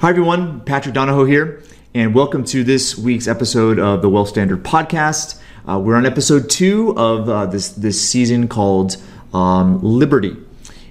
Hi, 0.00 0.10
everyone. 0.10 0.60
Patrick 0.60 0.94
Donahoe 0.94 1.24
here, 1.24 1.60
and 1.92 2.14
welcome 2.14 2.44
to 2.44 2.62
this 2.62 2.96
week's 2.96 3.26
episode 3.26 3.80
of 3.80 4.00
the 4.00 4.08
Wealth 4.08 4.28
Standard 4.28 4.62
Podcast. 4.62 5.40
Uh, 5.68 5.80
we're 5.80 5.96
on 5.96 6.06
episode 6.06 6.48
two 6.48 6.96
of 6.96 7.28
uh, 7.28 7.46
this 7.46 7.70
this 7.70 8.00
season 8.00 8.46
called 8.46 8.96
um, 9.34 9.82
Liberty 9.82 10.36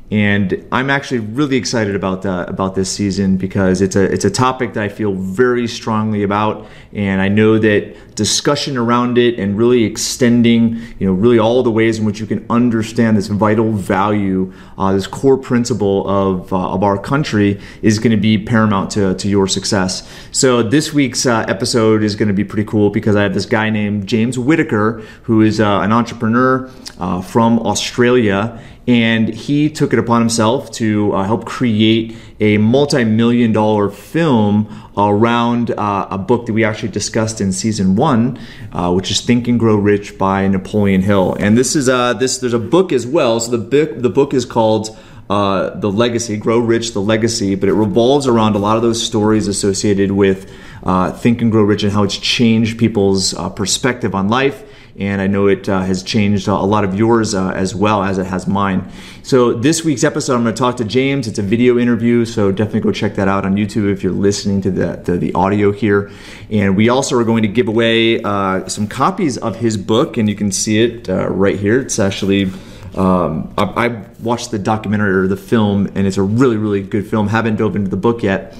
and 0.10 0.66
I'm 0.72 0.90
actually 0.90 1.20
really 1.20 1.58
excited 1.58 1.94
about 1.94 2.26
uh, 2.26 2.46
about 2.48 2.76
this 2.76 2.90
season 2.90 3.36
because 3.36 3.82
it's 3.82 3.98
a 3.98 4.04
it's 4.04 4.24
a 4.24 4.30
topic 4.30 4.74
that 4.74 4.84
I 4.84 4.88
feel 4.88 5.14
very 5.14 5.68
strongly 5.68 6.24
about, 6.24 6.66
and 6.94 7.22
I 7.22 7.28
know 7.28 7.58
that 7.60 8.16
discussion 8.16 8.78
around 8.78 9.18
it 9.18 9.38
and 9.38 9.58
really 9.58 9.84
extending, 9.84 10.80
you 10.98 11.08
know, 11.08 11.14
really 11.14 11.38
all 11.38 11.62
the 11.62 11.72
ways 11.72 12.00
in 12.00 12.06
which 12.06 12.22
you 12.22 12.26
can 12.26 12.46
understand 12.50 13.18
this 13.18 13.28
vital 13.28 13.74
value, 13.74 14.54
uh, 14.78 14.94
this 14.94 15.08
core 15.08 15.38
principle 15.38 16.08
of 16.08 16.54
uh, 16.54 16.70
of 16.70 16.84
our 16.84 16.98
country 16.98 17.60
is 17.82 18.00
going 18.00 18.12
to 18.12 18.22
be 18.22 18.38
paramount 18.38 18.90
to 18.92 19.14
to 19.16 19.28
your 19.28 19.46
success. 19.46 20.10
So 20.32 20.64
this 20.64 20.94
week's 20.94 21.26
uh, 21.26 21.44
episode 21.50 22.02
is 22.02 22.16
going 22.16 22.30
to 22.30 22.34
be 22.34 22.46
pretty 22.46 22.66
cool 22.66 22.92
because 22.92 23.18
I 23.18 23.24
have 23.24 23.34
this 23.34 23.46
guy 23.46 23.70
named 23.70 24.08
James 24.08 24.40
Whittaker 24.40 25.04
who 25.24 25.42
is 25.42 25.60
uh, 25.60 25.82
an 25.82 25.92
entrepreneur 25.92 26.72
uh, 26.98 27.22
from 27.22 27.60
Australia 27.60 28.58
and 28.88 29.28
he 29.28 29.70
took 29.70 29.92
it 29.92 30.00
upon 30.00 30.22
himself 30.22 30.72
to 30.72 31.14
uh, 31.14 31.24
help 31.26 31.46
create 31.46 32.16
a 32.40 32.58
multi-million 32.58 33.52
dollar 33.52 33.90
film 33.90 34.68
around 34.96 35.72
uh, 35.72 36.08
a 36.10 36.18
book 36.18 36.46
that 36.46 36.54
we 36.54 36.64
actually 36.64 36.90
discussed 36.90 37.42
in 37.42 37.52
season 37.52 37.96
one, 37.98 38.40
uh, 38.72 38.92
which 38.94 39.12
is 39.12 39.20
Think 39.20 39.48
and 39.48 39.60
Grow 39.60 39.76
Rich 39.76 40.18
by 40.18 40.48
Napoleon 40.48 41.02
Hill. 41.02 41.36
And 41.38 41.58
this 41.58 41.76
is 41.76 41.90
uh, 41.90 42.14
this 42.14 42.38
there's 42.38 42.54
a 42.54 42.60
book 42.60 42.94
as 42.94 43.06
well. 43.06 43.40
So 43.42 43.52
the 43.52 43.58
book 43.58 44.02
the 44.02 44.10
book 44.10 44.34
is 44.34 44.46
called. 44.46 44.98
Uh, 45.30 45.78
the 45.82 45.92
legacy, 45.92 46.38
grow 46.38 46.58
rich, 46.58 46.94
the 46.94 47.02
legacy, 47.02 47.54
but 47.54 47.68
it 47.68 47.74
revolves 47.74 48.28
around 48.28 48.56
a 48.56 48.58
lot 48.58 48.78
of 48.78 48.82
those 48.82 49.06
stories 49.06 49.50
associated 49.50 50.10
with 50.10 50.50
uh, 50.84 51.12
Think 51.12 51.42
and 51.42 51.52
Grow 51.52 51.64
Rich 51.64 51.84
and 51.84 51.92
how 51.92 52.04
it's 52.04 52.16
changed 52.16 52.80
people's 52.80 53.34
perspective 53.58 54.16
on 54.16 54.30
life 54.30 54.64
and 54.98 55.22
I 55.22 55.28
know 55.28 55.48
it 55.48 55.70
uh, 55.70 55.82
has 55.82 56.02
changed 56.02 56.48
a 56.48 56.56
lot 56.56 56.84
of 56.84 56.96
yours 56.96 57.36
uh, 57.36 57.52
as 57.52 57.76
well 57.76 58.04
as 58.04 58.18
it 58.18 58.26
has 58.26 58.48
mine. 58.48 58.92
So 59.22 59.54
this 59.54 59.84
week's 59.84 60.04
episode, 60.04 60.36
I'm 60.36 60.44
going 60.44 60.56
to 60.56 60.60
talk 60.60 60.78
to 60.78 60.86
James. 60.86 61.28
It's 61.28 61.38
a 61.38 61.44
video 61.44 61.78
interview, 61.78 62.26
so 62.26 62.52
definitely 62.52 62.82
go 62.82 62.92
check 62.92 63.16
that 63.16 63.28
out 63.28 63.46
on 63.46 63.56
YouTube 63.56 63.92
if 63.92 64.02
you're 64.02 64.12
listening 64.12 64.62
to 64.62 64.72
the 64.72 65.18
the, 65.18 65.34
audio 65.34 65.72
here. 65.72 66.10
And 66.50 66.76
we 66.76 66.90
also 66.90 67.18
are 67.18 67.24
going 67.24 67.44
to 67.44 67.48
give 67.48 67.68
away 67.68 68.22
uh, 68.22 68.68
some 68.68 68.88
copies 68.88 69.38
of 69.38 69.58
his 69.58 69.78
book, 69.78 70.18
and 70.18 70.28
you 70.28 70.36
can 70.36 70.52
see 70.52 70.84
it 70.84 71.10
uh, 71.10 71.28
right 71.30 71.60
here. 71.60 71.82
It's 71.82 72.00
actually. 72.00 72.52
Um, 72.96 73.54
I, 73.60 73.64
I 73.64 74.06
watched 74.24 74.50
the 74.50 74.58
documentary 74.58 75.14
or 75.14 75.28
the 75.28 75.38
film, 75.38 75.86
and 75.94 76.08
it's 76.08 76.18
a 76.18 76.24
really, 76.24 76.58
really 76.58 76.82
good 76.82 77.06
film. 77.06 77.28
Haven't 77.28 77.58
dove 77.58 77.76
into 77.76 77.92
the 77.92 77.98
book 77.98 78.24
yet, 78.24 78.58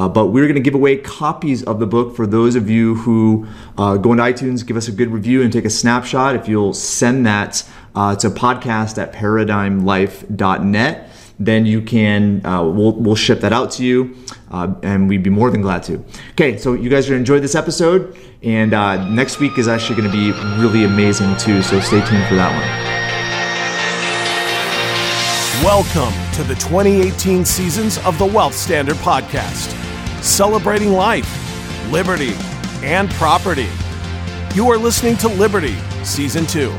uh, 0.00 0.08
but 0.08 0.28
we're 0.28 0.44
going 0.44 0.54
to 0.54 0.62
give 0.62 0.74
away 0.74 0.96
copies 0.96 1.62
of 1.64 1.78
the 1.78 1.86
book 1.86 2.16
for 2.16 2.26
those 2.26 2.56
of 2.56 2.70
you 2.70 2.94
who 2.94 3.46
uh, 3.76 3.98
go 3.98 4.12
into 4.12 4.24
iTunes, 4.24 4.66
give 4.66 4.78
us 4.78 4.88
a 4.88 4.92
good 4.92 5.10
review, 5.10 5.42
and 5.42 5.52
take 5.52 5.66
a 5.66 5.70
snapshot. 5.70 6.34
If 6.34 6.48
you'll 6.48 6.72
send 6.72 7.26
that 7.26 7.68
uh, 7.94 8.16
to 8.16 8.30
podcast 8.30 8.96
at 8.96 9.12
paradigmlife.net, 9.12 11.10
then 11.38 11.66
you 11.66 11.82
can, 11.82 12.46
uh, 12.46 12.62
we'll, 12.64 12.92
we'll 12.92 13.14
ship 13.14 13.40
that 13.40 13.52
out 13.52 13.72
to 13.72 13.84
you, 13.84 14.16
uh, 14.50 14.72
and 14.82 15.06
we'd 15.06 15.22
be 15.22 15.28
more 15.28 15.50
than 15.50 15.60
glad 15.60 15.82
to. 15.82 16.02
Okay, 16.30 16.56
so 16.56 16.72
you 16.72 16.88
guys 16.88 17.06
are 17.06 17.10
going 17.10 17.18
to 17.18 17.32
enjoy 17.32 17.40
this 17.40 17.54
episode, 17.54 18.16
and 18.42 18.72
uh, 18.72 19.06
next 19.10 19.38
week 19.38 19.58
is 19.58 19.68
actually 19.68 20.00
going 20.00 20.10
to 20.10 20.16
be 20.16 20.32
really 20.62 20.84
amazing 20.84 21.36
too, 21.36 21.60
so 21.60 21.78
stay 21.78 22.00
tuned 22.06 22.26
for 22.26 22.36
that 22.36 22.58
one. 22.58 23.00
Welcome 25.62 26.14
to 26.36 26.42
the 26.42 26.54
2018 26.54 27.44
seasons 27.44 27.98
of 27.98 28.16
the 28.16 28.24
Wealth 28.24 28.54
Standard 28.54 28.96
Podcast, 28.96 29.76
celebrating 30.22 30.92
life, 30.92 31.28
liberty, 31.90 32.34
and 32.82 33.10
property. 33.10 33.68
You 34.54 34.70
are 34.70 34.78
listening 34.78 35.16
to 35.18 35.28
Liberty, 35.28 35.76
Season 36.04 36.46
2. 36.46 36.72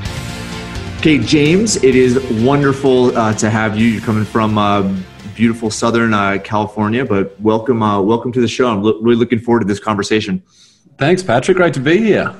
Okay, 0.98 1.17
James, 1.17 1.77
it 1.83 1.95
is 1.95 2.20
wonderful 2.43 3.17
uh, 3.17 3.33
to 3.33 3.49
have 3.49 3.77
you. 3.77 3.88
You're 3.88 4.02
coming 4.02 4.26
from 4.26 4.58
uh, 4.58 4.93
beautiful 5.36 5.71
Southern 5.71 6.14
uh, 6.14 6.38
California, 6.43 7.04
but 7.04 7.39
welcome, 7.42 7.82
uh, 7.82 8.02
welcome 8.02 8.32
to 8.33 8.42
the 8.42 8.48
show. 8.48 8.67
I'm 8.67 8.83
lo- 8.83 8.99
really 9.02 9.17
looking 9.17 9.39
forward 9.39 9.61
to 9.61 9.65
this 9.65 9.80
conversation. 9.80 10.44
Thanks, 10.98 11.23
Patrick. 11.23 11.58
Great 11.58 11.73
to 11.73 11.80
be 11.80 11.98
here. 11.98 12.36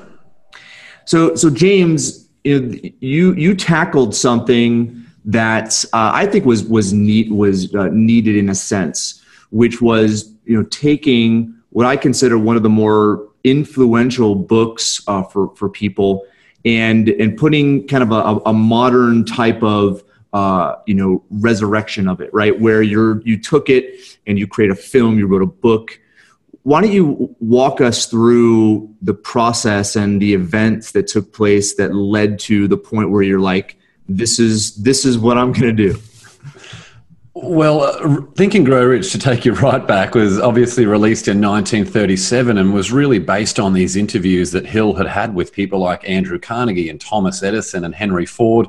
So, 1.04 1.34
so 1.34 1.50
James, 1.50 2.28
you 2.44 3.32
you 3.32 3.54
tackled 3.54 4.14
something 4.14 5.04
that 5.24 5.84
uh, 5.92 6.10
I 6.14 6.26
think 6.26 6.44
was 6.44 6.64
was 6.64 6.92
neat 6.92 7.32
was 7.32 7.74
uh, 7.74 7.88
needed 7.92 8.36
in 8.36 8.48
a 8.48 8.54
sense, 8.54 9.22
which 9.50 9.80
was 9.80 10.31
you 10.44 10.56
know 10.56 10.64
taking 10.64 11.54
what 11.70 11.86
I 11.86 11.96
consider 11.96 12.38
one 12.38 12.56
of 12.56 12.62
the 12.62 12.68
more 12.68 13.28
influential 13.44 14.34
books 14.34 15.02
uh, 15.06 15.22
for 15.22 15.54
for 15.56 15.68
people 15.68 16.24
and 16.64 17.08
and 17.08 17.36
putting 17.36 17.86
kind 17.86 18.02
of 18.02 18.12
a, 18.12 18.48
a 18.48 18.52
modern 18.52 19.24
type 19.24 19.62
of 19.62 20.02
uh, 20.32 20.76
you 20.86 20.94
know 20.94 21.24
resurrection 21.30 22.08
of 22.08 22.20
it, 22.20 22.32
right? 22.32 22.58
Where 22.60 22.82
you're 22.82 23.20
you 23.22 23.40
took 23.40 23.68
it 23.68 24.18
and 24.26 24.38
you 24.38 24.46
create 24.46 24.70
a 24.70 24.76
film, 24.76 25.18
you 25.18 25.26
wrote 25.26 25.42
a 25.42 25.46
book. 25.46 25.98
Why 26.64 26.80
don't 26.80 26.92
you 26.92 27.34
walk 27.40 27.80
us 27.80 28.06
through 28.06 28.94
the 29.02 29.14
process 29.14 29.96
and 29.96 30.22
the 30.22 30.32
events 30.32 30.92
that 30.92 31.08
took 31.08 31.32
place 31.32 31.74
that 31.74 31.92
led 31.92 32.38
to 32.40 32.68
the 32.68 32.76
point 32.76 33.10
where 33.10 33.22
you're 33.22 33.40
like, 33.40 33.76
this 34.08 34.38
is 34.38 34.76
this 34.76 35.04
is 35.04 35.18
what 35.18 35.36
I'm 35.36 35.52
going 35.52 35.76
to 35.76 35.92
do. 35.92 35.98
Well, 37.34 37.82
uh, 37.82 38.20
Think 38.34 38.54
and 38.54 38.66
Grow 38.66 38.84
Rich, 38.84 39.12
to 39.12 39.18
take 39.18 39.44
you 39.46 39.52
right 39.54 39.86
back, 39.86 40.14
was 40.14 40.38
obviously 40.38 40.84
released 40.84 41.28
in 41.28 41.40
1937 41.40 42.58
and 42.58 42.74
was 42.74 42.92
really 42.92 43.18
based 43.18 43.58
on 43.58 43.72
these 43.72 43.96
interviews 43.96 44.52
that 44.52 44.66
Hill 44.66 44.92
had 44.94 45.06
had 45.06 45.34
with 45.34 45.52
people 45.52 45.78
like 45.78 46.08
Andrew 46.08 46.38
Carnegie 46.38 46.90
and 46.90 47.00
Thomas 47.00 47.42
Edison 47.42 47.84
and 47.84 47.94
Henry 47.94 48.26
Ford. 48.26 48.68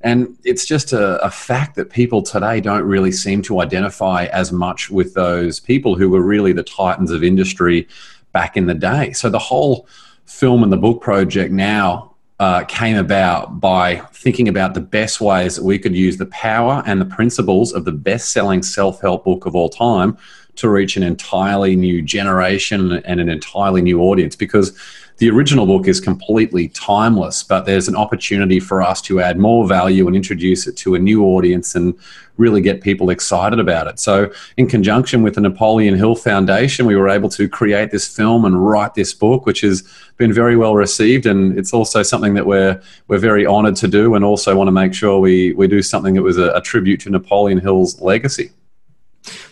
And 0.00 0.38
it's 0.44 0.64
just 0.64 0.94
a, 0.94 1.22
a, 1.22 1.30
fact 1.30 1.76
that 1.76 1.90
people 1.90 2.22
today 2.22 2.62
don't 2.62 2.84
really 2.84 3.12
seem 3.12 3.42
to 3.42 3.60
identify 3.60 4.24
as 4.26 4.50
much 4.50 4.90
with 4.90 5.12
those 5.12 5.60
people 5.60 5.94
who 5.94 6.08
were 6.08 6.22
really 6.22 6.54
the 6.54 6.62
titans 6.62 7.10
of 7.10 7.22
industry 7.22 7.86
back 8.32 8.56
in 8.56 8.64
the 8.64 8.74
day. 8.74 9.12
So 9.12 9.28
the 9.28 9.38
whole 9.38 9.86
film 10.24 10.62
and 10.62 10.72
the 10.72 10.78
book 10.78 11.02
project 11.02 11.52
now 11.52 12.09
uh, 12.40 12.64
came 12.64 12.96
about 12.96 13.60
by 13.60 13.96
thinking 14.14 14.48
about 14.48 14.72
the 14.72 14.80
best 14.80 15.20
ways 15.20 15.56
that 15.56 15.62
we 15.62 15.78
could 15.78 15.94
use 15.94 16.16
the 16.16 16.24
power 16.26 16.82
and 16.86 16.98
the 16.98 17.04
principles 17.04 17.70
of 17.74 17.84
the 17.84 17.92
best 17.92 18.32
selling 18.32 18.62
self 18.62 18.98
help 19.02 19.26
book 19.26 19.44
of 19.44 19.54
all 19.54 19.68
time 19.68 20.16
to 20.56 20.70
reach 20.70 20.96
an 20.96 21.02
entirely 21.02 21.76
new 21.76 22.00
generation 22.00 22.92
and 22.92 23.20
an 23.20 23.28
entirely 23.28 23.82
new 23.82 24.00
audience. 24.00 24.36
Because 24.36 24.76
the 25.20 25.28
original 25.28 25.66
book 25.66 25.86
is 25.86 26.00
completely 26.00 26.68
timeless, 26.68 27.42
but 27.42 27.66
there's 27.66 27.88
an 27.88 27.94
opportunity 27.94 28.58
for 28.58 28.80
us 28.80 29.02
to 29.02 29.20
add 29.20 29.38
more 29.38 29.68
value 29.68 30.06
and 30.06 30.16
introduce 30.16 30.66
it 30.66 30.78
to 30.78 30.94
a 30.94 30.98
new 30.98 31.22
audience 31.24 31.74
and 31.74 31.94
really 32.38 32.62
get 32.62 32.80
people 32.80 33.10
excited 33.10 33.60
about 33.60 33.86
it. 33.86 34.00
So, 34.00 34.32
in 34.56 34.66
conjunction 34.66 35.22
with 35.22 35.34
the 35.34 35.42
Napoleon 35.42 35.94
Hill 35.94 36.14
Foundation, 36.14 36.86
we 36.86 36.96
were 36.96 37.10
able 37.10 37.28
to 37.28 37.50
create 37.50 37.90
this 37.90 38.08
film 38.08 38.46
and 38.46 38.66
write 38.66 38.94
this 38.94 39.12
book, 39.12 39.44
which 39.44 39.60
has 39.60 39.82
been 40.16 40.32
very 40.32 40.56
well 40.56 40.74
received. 40.74 41.26
And 41.26 41.58
it's 41.58 41.74
also 41.74 42.02
something 42.02 42.32
that 42.32 42.46
we're 42.46 42.80
we're 43.08 43.18
very 43.18 43.46
honoured 43.46 43.76
to 43.76 43.88
do, 43.88 44.14
and 44.14 44.24
also 44.24 44.56
want 44.56 44.68
to 44.68 44.72
make 44.72 44.94
sure 44.94 45.20
we 45.20 45.52
we 45.52 45.68
do 45.68 45.82
something 45.82 46.14
that 46.14 46.22
was 46.22 46.38
a, 46.38 46.50
a 46.52 46.62
tribute 46.62 47.00
to 47.00 47.10
Napoleon 47.10 47.60
Hill's 47.60 48.00
legacy. 48.00 48.52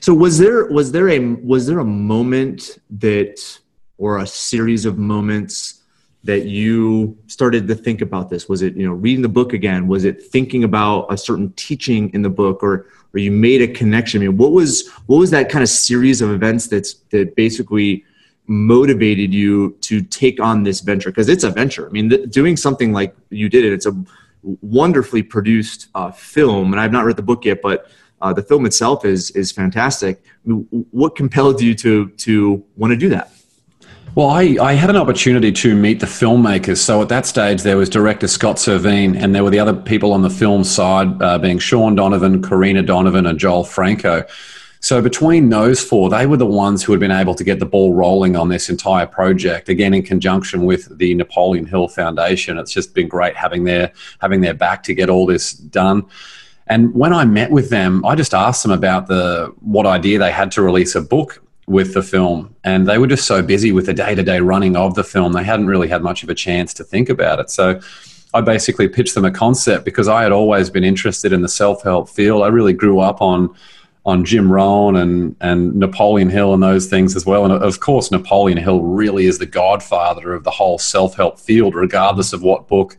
So, 0.01 0.15
was 0.15 0.39
there 0.39 0.65
was 0.65 0.93
there 0.93 1.11
a 1.11 1.19
was 1.19 1.67
there 1.67 1.79
a 1.79 1.85
moment 1.85 2.79
that 2.89 3.59
or 3.99 4.19
a 4.19 4.27
series 4.27 4.85
of 4.85 4.99
moments 4.99 5.83
that 6.25 6.47
you 6.47 7.17
started 7.27 7.69
to 7.69 7.75
think 7.75 8.01
about 8.01 8.31
this? 8.31 8.49
Was 8.49 8.63
it 8.63 8.77
you 8.77 8.87
know 8.87 8.93
reading 8.93 9.23
the 9.23 9.29
book 9.29 9.53
again? 9.53 9.87
Was 9.87 10.05
it 10.05 10.23
thinking 10.23 10.65
about 10.65 11.13
a 11.13 11.17
certain 11.17 11.53
teaching 11.53 12.11
in 12.15 12.23
the 12.23 12.31
book 12.31 12.63
or 12.63 12.87
or 13.13 13.19
you 13.19 13.31
made 13.31 13.63
a 13.63 13.69
connection? 13.69 14.23
I 14.23 14.29
mean 14.29 14.37
what 14.37 14.53
was 14.53 14.89
what 15.07 15.19
was 15.19 15.31
that 15.31 15.49
kind 15.51 15.63
of 15.63 15.69
series 15.69 16.21
of 16.21 16.31
events 16.31 16.67
that's 16.69 16.95
that 17.11 17.37
basically 17.37 18.05
motivated 18.47 19.35
you 19.35 19.77
to 19.83 20.01
take 20.01 20.41
on 20.41 20.63
this 20.63 20.81
venture? 20.81 21.11
Because 21.11 21.29
it's 21.29 21.45
a 21.45 21.51
venture. 21.51 21.87
I 21.87 21.91
mean 21.91 22.11
th- 22.11 22.31
doing 22.31 22.57
something 22.57 22.93
like 22.93 23.15
you 23.31 23.49
did 23.49 23.65
it 23.65 23.73
it's 23.73 23.87
a 23.87 24.05
wonderfully 24.63 25.23
produced 25.23 25.89
uh, 25.97 26.13
film 26.13 26.73
and 26.73 26.81
i've 26.81 26.93
not 26.93 27.05
read 27.05 27.17
the 27.17 27.23
book 27.23 27.45
yet 27.45 27.61
but 27.61 27.91
uh, 28.21 28.33
the 28.33 28.43
film 28.43 28.67
itself 28.67 29.05
is 29.05 29.31
is 29.33 29.53
fantastic. 29.53 30.23
What 30.45 31.15
compelled 31.17 31.61
you 31.61 31.75
to 31.77 32.09
to 32.11 32.65
want 32.77 32.91
to 32.93 32.97
do 32.97 33.09
that 33.11 33.33
well, 34.19 34.31
I, 34.31 34.57
I 34.61 34.73
had 34.73 34.91
an 34.91 34.97
opportunity 34.97 35.53
to 35.53 35.77
meet 35.77 36.01
the 36.01 36.07
filmmakers. 36.07 36.79
So 36.79 37.01
at 37.01 37.09
that 37.09 37.25
stage, 37.25 37.63
there 37.63 37.77
was 37.77 37.89
director 37.89 38.27
Scott 38.27 38.57
Cervine, 38.57 39.17
and 39.17 39.33
there 39.33 39.45
were 39.45 39.51
the 39.51 39.61
other 39.61 39.73
people 39.73 40.13
on 40.13 40.23
the 40.23 40.29
film 40.29 40.65
side, 40.65 41.23
uh, 41.23 41.39
being 41.39 41.61
Sean 41.61 41.95
Donovan, 41.95 42.43
Karina 42.43 42.83
Donovan, 42.83 43.27
and 43.27 43.39
Joel 43.39 43.63
Franco. 43.63 44.25
So 44.81 45.01
between 45.01 45.51
those 45.51 45.81
four, 45.81 46.11
they 46.11 46.27
were 46.27 46.37
the 46.37 46.47
ones 46.47 46.83
who 46.83 46.91
had 46.91 46.99
been 46.99 47.13
able 47.13 47.37
to 47.37 47.45
get 47.45 47.61
the 47.61 47.65
ball 47.65 47.95
rolling 47.95 48.35
on 48.35 48.49
this 48.49 48.69
entire 48.69 49.07
project. 49.07 49.69
Again, 49.69 49.95
in 49.95 50.03
conjunction 50.03 50.65
with 50.65 50.99
the 50.99 51.15
Napoleon 51.15 51.67
Hill 51.67 51.87
Foundation, 51.87 52.59
it's 52.59 52.73
just 52.73 52.95
been 52.95 53.07
great 53.07 53.37
having 53.37 53.63
their 53.63 53.93
having 54.21 54.41
their 54.41 54.55
back 54.55 54.83
to 54.83 54.95
get 54.95 55.09
all 55.09 55.27
this 55.27 55.53
done. 55.53 56.05
And 56.67 56.93
when 56.93 57.13
I 57.13 57.25
met 57.25 57.53
with 57.53 57.71
them, 57.71 58.05
I 58.05 58.17
just 58.17 58.35
asked 58.35 58.65
them 58.65 58.73
about 58.73 59.07
the 59.07 59.55
what 59.61 59.87
idea 59.87 60.19
they 60.19 60.33
had 60.33 60.51
to 60.53 60.63
release 60.63 60.97
a 60.97 61.03
book 61.03 61.41
with 61.69 61.95
the 61.95 62.03
film. 62.03 62.55
And 62.65 62.89
they 62.89 62.99
were 62.99 63.07
just 63.07 63.27
so 63.27 63.43
busy 63.43 63.73
with 63.73 63.87
the 63.87 63.95
day 63.95 64.15
to 64.15 64.23
day 64.23 64.41
running 64.41 64.77
of 64.77 64.95
the 64.95 65.05
film, 65.05 65.33
they 65.33 65.45
hadn't 65.45 65.67
really 65.67 65.89
had 65.89 66.03
much 66.03 66.23
of 66.23 66.31
a 66.31 66.35
chance 66.35 66.73
to 66.75 66.85
think 66.85 67.09
about 67.09 67.39
it. 67.39 67.51
So 67.51 67.81
I 68.35 68.41
basically 68.41 68.89
pitched 68.89 69.15
them 69.15 69.25
a 69.25 69.31
concept 69.31 69.85
because 69.85 70.09
I 70.09 70.23
had 70.23 70.33
always 70.33 70.71
been 70.71 70.85
interested 70.85 71.33
in 71.33 71.43
the 71.43 71.49
self 71.49 71.83
help 71.83 72.09
field. 72.09 72.43
I 72.43 72.49
really 72.49 72.73
grew 72.73 73.01
up 73.01 73.21
on 73.21 73.55
on 74.07 74.25
Jim 74.25 74.51
Rohn 74.51 74.97
and 74.97 75.37
and 75.41 75.75
Napoleon 75.75 76.31
Hill 76.31 76.55
and 76.55 76.63
those 76.63 76.87
things 76.87 77.17
as 77.17 77.27
well. 77.27 77.45
And 77.45 77.53
of 77.53 77.81
course, 77.81 78.11
Napoleon 78.11 78.59
Hill 78.59 78.83
really 78.83 79.27
is 79.27 79.39
the 79.39 79.47
godfather 79.47 80.33
of 80.33 80.45
the 80.45 80.51
whole 80.51 80.79
self 80.79 81.15
help 81.15 81.39
field, 81.39 81.75
regardless 81.75 82.33
of 82.33 82.43
what 82.43 82.69
book 82.69 82.97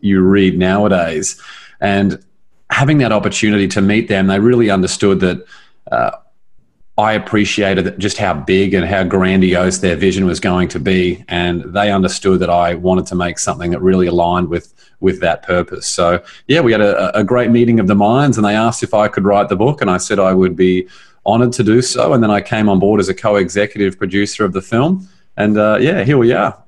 you 0.00 0.20
read 0.20 0.58
nowadays. 0.58 1.40
And 1.80 2.22
having 2.70 2.98
that 2.98 3.12
opportunity 3.12 3.68
to 3.68 3.80
meet 3.80 4.08
them, 4.08 4.26
they 4.26 4.38
really 4.38 4.70
understood 4.70 5.20
that. 5.20 5.46
Uh, 5.90 6.12
I 6.98 7.14
appreciated 7.14 7.98
just 7.98 8.18
how 8.18 8.34
big 8.34 8.74
and 8.74 8.84
how 8.84 9.02
grandiose 9.04 9.78
their 9.78 9.96
vision 9.96 10.26
was 10.26 10.40
going 10.40 10.68
to 10.68 10.78
be, 10.78 11.24
and 11.26 11.62
they 11.72 11.90
understood 11.90 12.40
that 12.40 12.50
I 12.50 12.74
wanted 12.74 13.06
to 13.06 13.14
make 13.14 13.38
something 13.38 13.70
that 13.70 13.80
really 13.80 14.06
aligned 14.06 14.48
with 14.48 14.74
with 15.00 15.20
that 15.20 15.42
purpose. 15.42 15.86
So 15.86 16.22
yeah, 16.48 16.60
we 16.60 16.70
had 16.70 16.82
a, 16.82 17.18
a 17.18 17.24
great 17.24 17.50
meeting 17.50 17.80
of 17.80 17.86
the 17.86 17.94
minds, 17.94 18.36
and 18.36 18.46
they 18.46 18.54
asked 18.54 18.82
if 18.82 18.92
I 18.92 19.08
could 19.08 19.24
write 19.24 19.48
the 19.48 19.56
book, 19.56 19.80
and 19.80 19.90
I 19.90 19.96
said 19.96 20.18
I 20.18 20.34
would 20.34 20.54
be 20.54 20.86
honored 21.24 21.52
to 21.54 21.62
do 21.62 21.80
so. 21.80 22.12
And 22.12 22.22
then 22.22 22.30
I 22.30 22.40
came 22.40 22.68
on 22.68 22.78
board 22.78 23.00
as 23.00 23.08
a 23.08 23.14
co-executive 23.14 23.98
producer 23.98 24.44
of 24.44 24.52
the 24.52 24.62
film, 24.62 25.08
and 25.36 25.56
uh, 25.56 25.78
yeah, 25.80 26.04
here 26.04 26.18
we 26.18 26.32
are. 26.32 26.58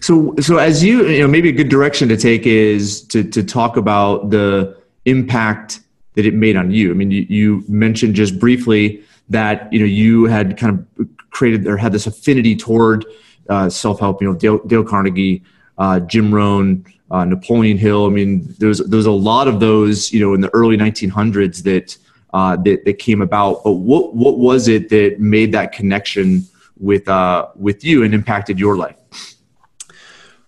So, 0.00 0.34
so 0.38 0.58
as 0.58 0.84
you, 0.84 1.08
you 1.08 1.22
know, 1.22 1.28
maybe 1.28 1.48
a 1.48 1.52
good 1.52 1.70
direction 1.70 2.08
to 2.10 2.16
take 2.16 2.46
is 2.46 3.00
to 3.08 3.24
to 3.24 3.42
talk 3.42 3.78
about 3.78 4.28
the 4.28 4.76
impact 5.06 5.80
that 6.12 6.26
it 6.26 6.34
made 6.34 6.56
on 6.56 6.70
you. 6.70 6.90
I 6.90 6.94
mean, 6.94 7.10
you, 7.10 7.26
you 7.28 7.64
mentioned 7.68 8.14
just 8.14 8.38
briefly 8.38 9.02
that 9.28 9.72
you 9.72 9.78
know 9.78 9.86
you 9.86 10.24
had 10.24 10.56
kind 10.56 10.86
of 10.98 11.08
created 11.30 11.66
or 11.66 11.76
had 11.76 11.92
this 11.92 12.06
affinity 12.06 12.54
toward 12.56 13.04
uh, 13.48 13.68
self-help. 13.68 14.20
You 14.22 14.28
know, 14.28 14.34
Dale, 14.34 14.58
Dale 14.66 14.84
Carnegie, 14.84 15.42
uh, 15.78 16.00
Jim 16.00 16.34
Rohn, 16.34 16.84
uh, 17.10 17.24
Napoleon 17.24 17.78
Hill. 17.78 18.06
I 18.06 18.10
mean, 18.10 18.54
there's 18.58 18.78
there's 18.78 19.06
a 19.06 19.12
lot 19.12 19.48
of 19.48 19.60
those. 19.60 20.12
You 20.12 20.20
know, 20.20 20.34
in 20.34 20.40
the 20.40 20.54
early 20.54 20.76
1900s 20.76 21.62
that 21.64 21.96
uh, 22.32 22.56
that 22.56 22.84
that 22.84 22.98
came 22.98 23.22
about. 23.22 23.64
But 23.64 23.72
what 23.72 24.14
what 24.14 24.38
was 24.38 24.68
it 24.68 24.88
that 24.90 25.20
made 25.20 25.52
that 25.52 25.72
connection 25.72 26.46
with 26.78 27.08
uh, 27.08 27.48
with 27.56 27.84
you 27.84 28.02
and 28.02 28.14
impacted 28.14 28.58
your 28.58 28.76
life? 28.76 28.96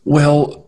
Well, 0.04 0.66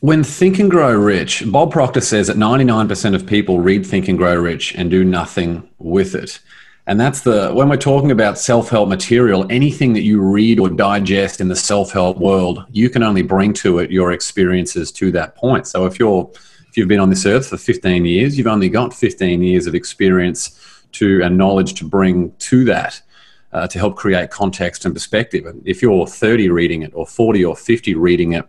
when 0.00 0.22
Think 0.22 0.58
and 0.58 0.70
Grow 0.70 0.94
Rich, 0.94 1.50
Bob 1.50 1.72
Proctor 1.72 2.00
says 2.00 2.28
that 2.28 2.36
99% 2.36 3.14
of 3.14 3.26
people 3.26 3.60
read 3.60 3.84
Think 3.84 4.06
and 4.06 4.16
Grow 4.16 4.36
Rich 4.36 4.74
and 4.76 4.90
do 4.90 5.04
nothing 5.04 5.68
with 5.78 6.14
it. 6.14 6.38
And 6.88 7.00
that's 7.00 7.22
the, 7.22 7.50
when 7.52 7.68
we're 7.68 7.76
talking 7.76 8.12
about 8.12 8.38
self 8.38 8.68
help 8.68 8.88
material, 8.88 9.44
anything 9.50 9.92
that 9.94 10.02
you 10.02 10.20
read 10.20 10.60
or 10.60 10.68
digest 10.68 11.40
in 11.40 11.48
the 11.48 11.56
self 11.56 11.90
help 11.92 12.18
world, 12.18 12.64
you 12.70 12.88
can 12.88 13.02
only 13.02 13.22
bring 13.22 13.52
to 13.54 13.80
it 13.80 13.90
your 13.90 14.12
experiences 14.12 14.92
to 14.92 15.10
that 15.12 15.34
point. 15.34 15.66
So 15.66 15.86
if 15.86 15.98
you're, 15.98 16.30
if 16.68 16.76
you've 16.76 16.88
been 16.88 17.00
on 17.00 17.10
this 17.10 17.26
earth 17.26 17.48
for 17.48 17.56
15 17.56 18.04
years, 18.04 18.38
you've 18.38 18.46
only 18.46 18.68
got 18.68 18.94
15 18.94 19.42
years 19.42 19.66
of 19.66 19.74
experience 19.74 20.84
to 20.92 21.22
and 21.22 21.36
knowledge 21.36 21.74
to 21.74 21.84
bring 21.84 22.32
to 22.38 22.64
that. 22.66 23.02
Uh, 23.52 23.66
to 23.66 23.78
help 23.78 23.96
create 23.96 24.30
context 24.30 24.84
and 24.84 24.92
perspective. 24.92 25.46
And 25.46 25.66
if 25.66 25.80
you're 25.80 26.06
30 26.06 26.50
reading 26.50 26.82
it, 26.82 26.92
or 26.94 27.06
40 27.06 27.42
or 27.42 27.56
50 27.56 27.94
reading 27.94 28.32
it, 28.32 28.44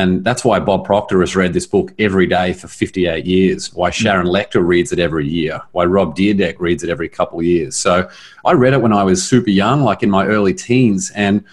and 0.00 0.24
that's 0.24 0.44
why 0.44 0.58
Bob 0.58 0.84
Proctor 0.84 1.20
has 1.20 1.36
read 1.36 1.52
this 1.52 1.66
book 1.66 1.92
every 1.98 2.26
day 2.26 2.52
for 2.52 2.68
58 2.68 3.26
years, 3.26 3.72
why 3.74 3.90
Sharon 3.90 4.26
Lechter 4.26 4.66
reads 4.66 4.92
it 4.92 4.98
every 4.98 5.28
year, 5.28 5.60
why 5.72 5.84
Rob 5.84 6.16
Dyrdek 6.16 6.58
reads 6.58 6.82
it 6.82 6.90
every 6.90 7.08
couple 7.08 7.38
of 7.38 7.44
years. 7.44 7.76
So 7.76 8.08
I 8.44 8.52
read 8.52 8.72
it 8.72 8.80
when 8.80 8.92
I 8.92 9.04
was 9.04 9.22
super 9.22 9.50
young, 9.50 9.82
like 9.82 10.02
in 10.02 10.10
my 10.10 10.26
early 10.26 10.54
teens, 10.54 11.10
and 11.14 11.44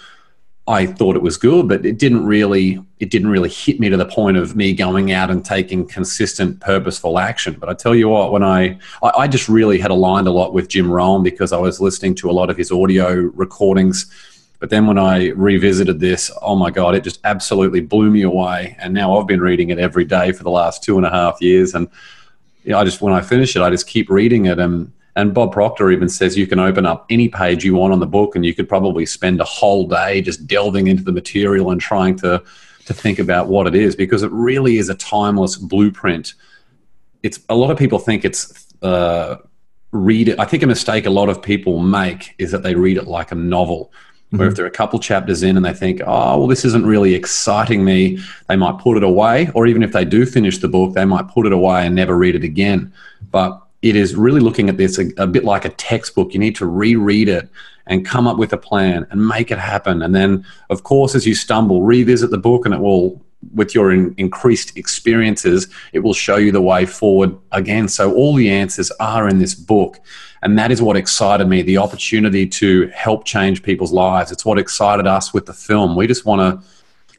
I 0.67 0.85
thought 0.85 1.15
it 1.15 1.21
was 1.21 1.37
good, 1.37 1.67
but 1.67 1.85
it 1.85 1.97
didn't 1.97 2.25
really 2.25 2.83
it 2.99 3.09
didn't 3.09 3.29
really 3.29 3.49
hit 3.49 3.79
me 3.79 3.89
to 3.89 3.97
the 3.97 4.05
point 4.05 4.37
of 4.37 4.55
me 4.55 4.73
going 4.73 5.11
out 5.11 5.29
and 5.29 5.45
taking 5.45 5.87
consistent, 5.87 6.59
purposeful 6.59 7.19
action. 7.19 7.55
But 7.59 7.69
I 7.69 7.73
tell 7.73 7.95
you 7.95 8.09
what, 8.09 8.31
when 8.31 8.43
I 8.43 8.77
I, 9.03 9.11
I 9.19 9.27
just 9.27 9.47
really 9.47 9.79
had 9.79 9.91
aligned 9.91 10.27
a 10.27 10.31
lot 10.31 10.53
with 10.53 10.67
Jim 10.67 10.91
Rohn 10.91 11.23
because 11.23 11.53
I 11.53 11.57
was 11.57 11.79
listening 11.79 12.15
to 12.15 12.29
a 12.29 12.33
lot 12.33 12.49
of 12.49 12.57
his 12.57 12.71
audio 12.71 13.13
recordings 13.13 14.11
but 14.59 14.69
then 14.69 14.87
when 14.87 14.97
I 14.97 15.29
revisited 15.29 15.99
this, 15.99 16.31
oh 16.41 16.55
my 16.55 16.71
God, 16.71 16.95
it 16.95 17.03
just 17.03 17.19
absolutely 17.23 17.79
blew 17.79 18.09
me 18.09 18.23
away. 18.23 18.75
And 18.79 18.93
now 18.93 19.17
I've 19.17 19.27
been 19.27 19.41
reading 19.41 19.69
it 19.69 19.77
every 19.77 20.05
day 20.05 20.31
for 20.31 20.43
the 20.43 20.49
last 20.49 20.83
two 20.83 20.97
and 20.97 21.05
a 21.05 21.11
half 21.11 21.39
years. 21.41 21.75
And 21.75 21.87
you 22.63 22.71
know, 22.71 22.79
I 22.79 22.83
just, 22.83 23.01
when 23.01 23.13
I 23.13 23.21
finish 23.21 23.55
it, 23.55 23.61
I 23.61 23.69
just 23.69 23.87
keep 23.87 24.09
reading 24.09 24.47
it. 24.47 24.57
And, 24.57 24.91
and 25.15 25.33
Bob 25.33 25.51
Proctor 25.51 25.91
even 25.91 26.09
says 26.09 26.37
you 26.37 26.47
can 26.47 26.59
open 26.59 26.87
up 26.87 27.05
any 27.09 27.29
page 27.29 27.63
you 27.63 27.75
want 27.75 27.93
on 27.93 27.99
the 27.99 28.07
book 28.07 28.35
and 28.35 28.43
you 28.43 28.53
could 28.53 28.67
probably 28.67 29.05
spend 29.05 29.39
a 29.39 29.45
whole 29.45 29.87
day 29.87 30.21
just 30.21 30.47
delving 30.47 30.87
into 30.87 31.03
the 31.03 31.11
material 31.11 31.69
and 31.69 31.79
trying 31.79 32.15
to, 32.17 32.43
to 32.85 32.93
think 32.93 33.19
about 33.19 33.47
what 33.47 33.67
it 33.67 33.75
is 33.75 33.95
because 33.95 34.23
it 34.23 34.31
really 34.31 34.77
is 34.77 34.89
a 34.89 34.95
timeless 34.95 35.55
blueprint. 35.55 36.33
It's 37.21 37.39
a 37.49 37.55
lot 37.55 37.69
of 37.69 37.77
people 37.77 37.99
think 37.99 38.25
it's, 38.25 38.73
uh, 38.81 39.37
read 39.91 40.29
it. 40.29 40.39
I 40.39 40.45
think 40.45 40.63
a 40.63 40.67
mistake 40.67 41.05
a 41.05 41.09
lot 41.09 41.29
of 41.29 41.41
people 41.41 41.79
make 41.79 42.35
is 42.37 42.51
that 42.51 42.63
they 42.63 42.75
read 42.75 42.97
it 42.97 43.07
like 43.07 43.31
a 43.31 43.35
novel 43.35 43.91
where 44.29 44.41
mm-hmm. 44.41 44.49
if 44.49 44.55
they're 44.55 44.65
a 44.65 44.71
couple 44.71 44.99
chapters 44.99 45.41
in 45.41 45.55
and 45.55 45.65
they 45.65 45.73
think, 45.73 46.01
oh, 46.05 46.37
well, 46.37 46.47
this 46.47 46.65
isn't 46.65 46.85
really 46.85 47.15
exciting 47.15 47.85
me, 47.85 48.19
they 48.47 48.57
might 48.57 48.77
put 48.79 48.97
it 48.97 49.03
away. 49.03 49.49
Or 49.53 49.67
even 49.67 49.83
if 49.83 49.93
they 49.93 50.03
do 50.03 50.25
finish 50.25 50.57
the 50.57 50.67
book, 50.67 50.93
they 50.93 51.05
might 51.05 51.29
put 51.29 51.45
it 51.45 51.53
away 51.53 51.85
and 51.85 51.95
never 51.95 52.17
read 52.17 52.35
it 52.35 52.43
again. 52.43 52.91
But 53.31 53.61
it 53.81 53.95
is 53.95 54.15
really 54.15 54.41
looking 54.41 54.67
at 54.67 54.77
this 54.77 54.99
a, 54.99 55.09
a 55.17 55.27
bit 55.27 55.45
like 55.45 55.63
a 55.63 55.69
textbook. 55.69 56.33
You 56.33 56.39
need 56.39 56.55
to 56.57 56.65
reread 56.65 57.29
it 57.29 57.47
and 57.85 58.05
come 58.05 58.27
up 58.27 58.37
with 58.37 58.51
a 58.51 58.57
plan 58.57 59.07
and 59.11 59.27
make 59.27 59.49
it 59.49 59.59
happen. 59.59 60.01
And 60.01 60.13
then, 60.13 60.45
of 60.69 60.83
course, 60.83 61.15
as 61.15 61.25
you 61.25 61.33
stumble, 61.33 61.83
revisit 61.83 62.29
the 62.29 62.37
book 62.37 62.65
and 62.65 62.73
it 62.73 62.81
will 62.81 63.21
with 63.53 63.75
your 63.75 63.91
in, 63.91 64.13
increased 64.17 64.77
experiences, 64.77 65.67
it 65.93 65.99
will 65.99 66.13
show 66.13 66.37
you 66.37 66.51
the 66.51 66.61
way 66.61 66.85
forward 66.85 67.37
again. 67.51 67.87
So, 67.87 68.13
all 68.13 68.35
the 68.35 68.49
answers 68.49 68.91
are 68.99 69.27
in 69.27 69.39
this 69.39 69.55
book. 69.55 69.99
And 70.43 70.57
that 70.59 70.71
is 70.71 70.81
what 70.81 70.95
excited 70.95 71.47
me 71.47 71.61
the 71.63 71.77
opportunity 71.77 72.47
to 72.47 72.87
help 72.89 73.25
change 73.25 73.63
people's 73.63 73.91
lives. 73.91 74.31
It's 74.31 74.45
what 74.45 74.59
excited 74.59 75.07
us 75.07 75.33
with 75.33 75.45
the 75.47 75.53
film. 75.53 75.95
We 75.95 76.05
just 76.05 76.25
want 76.25 76.61
to 76.61 76.67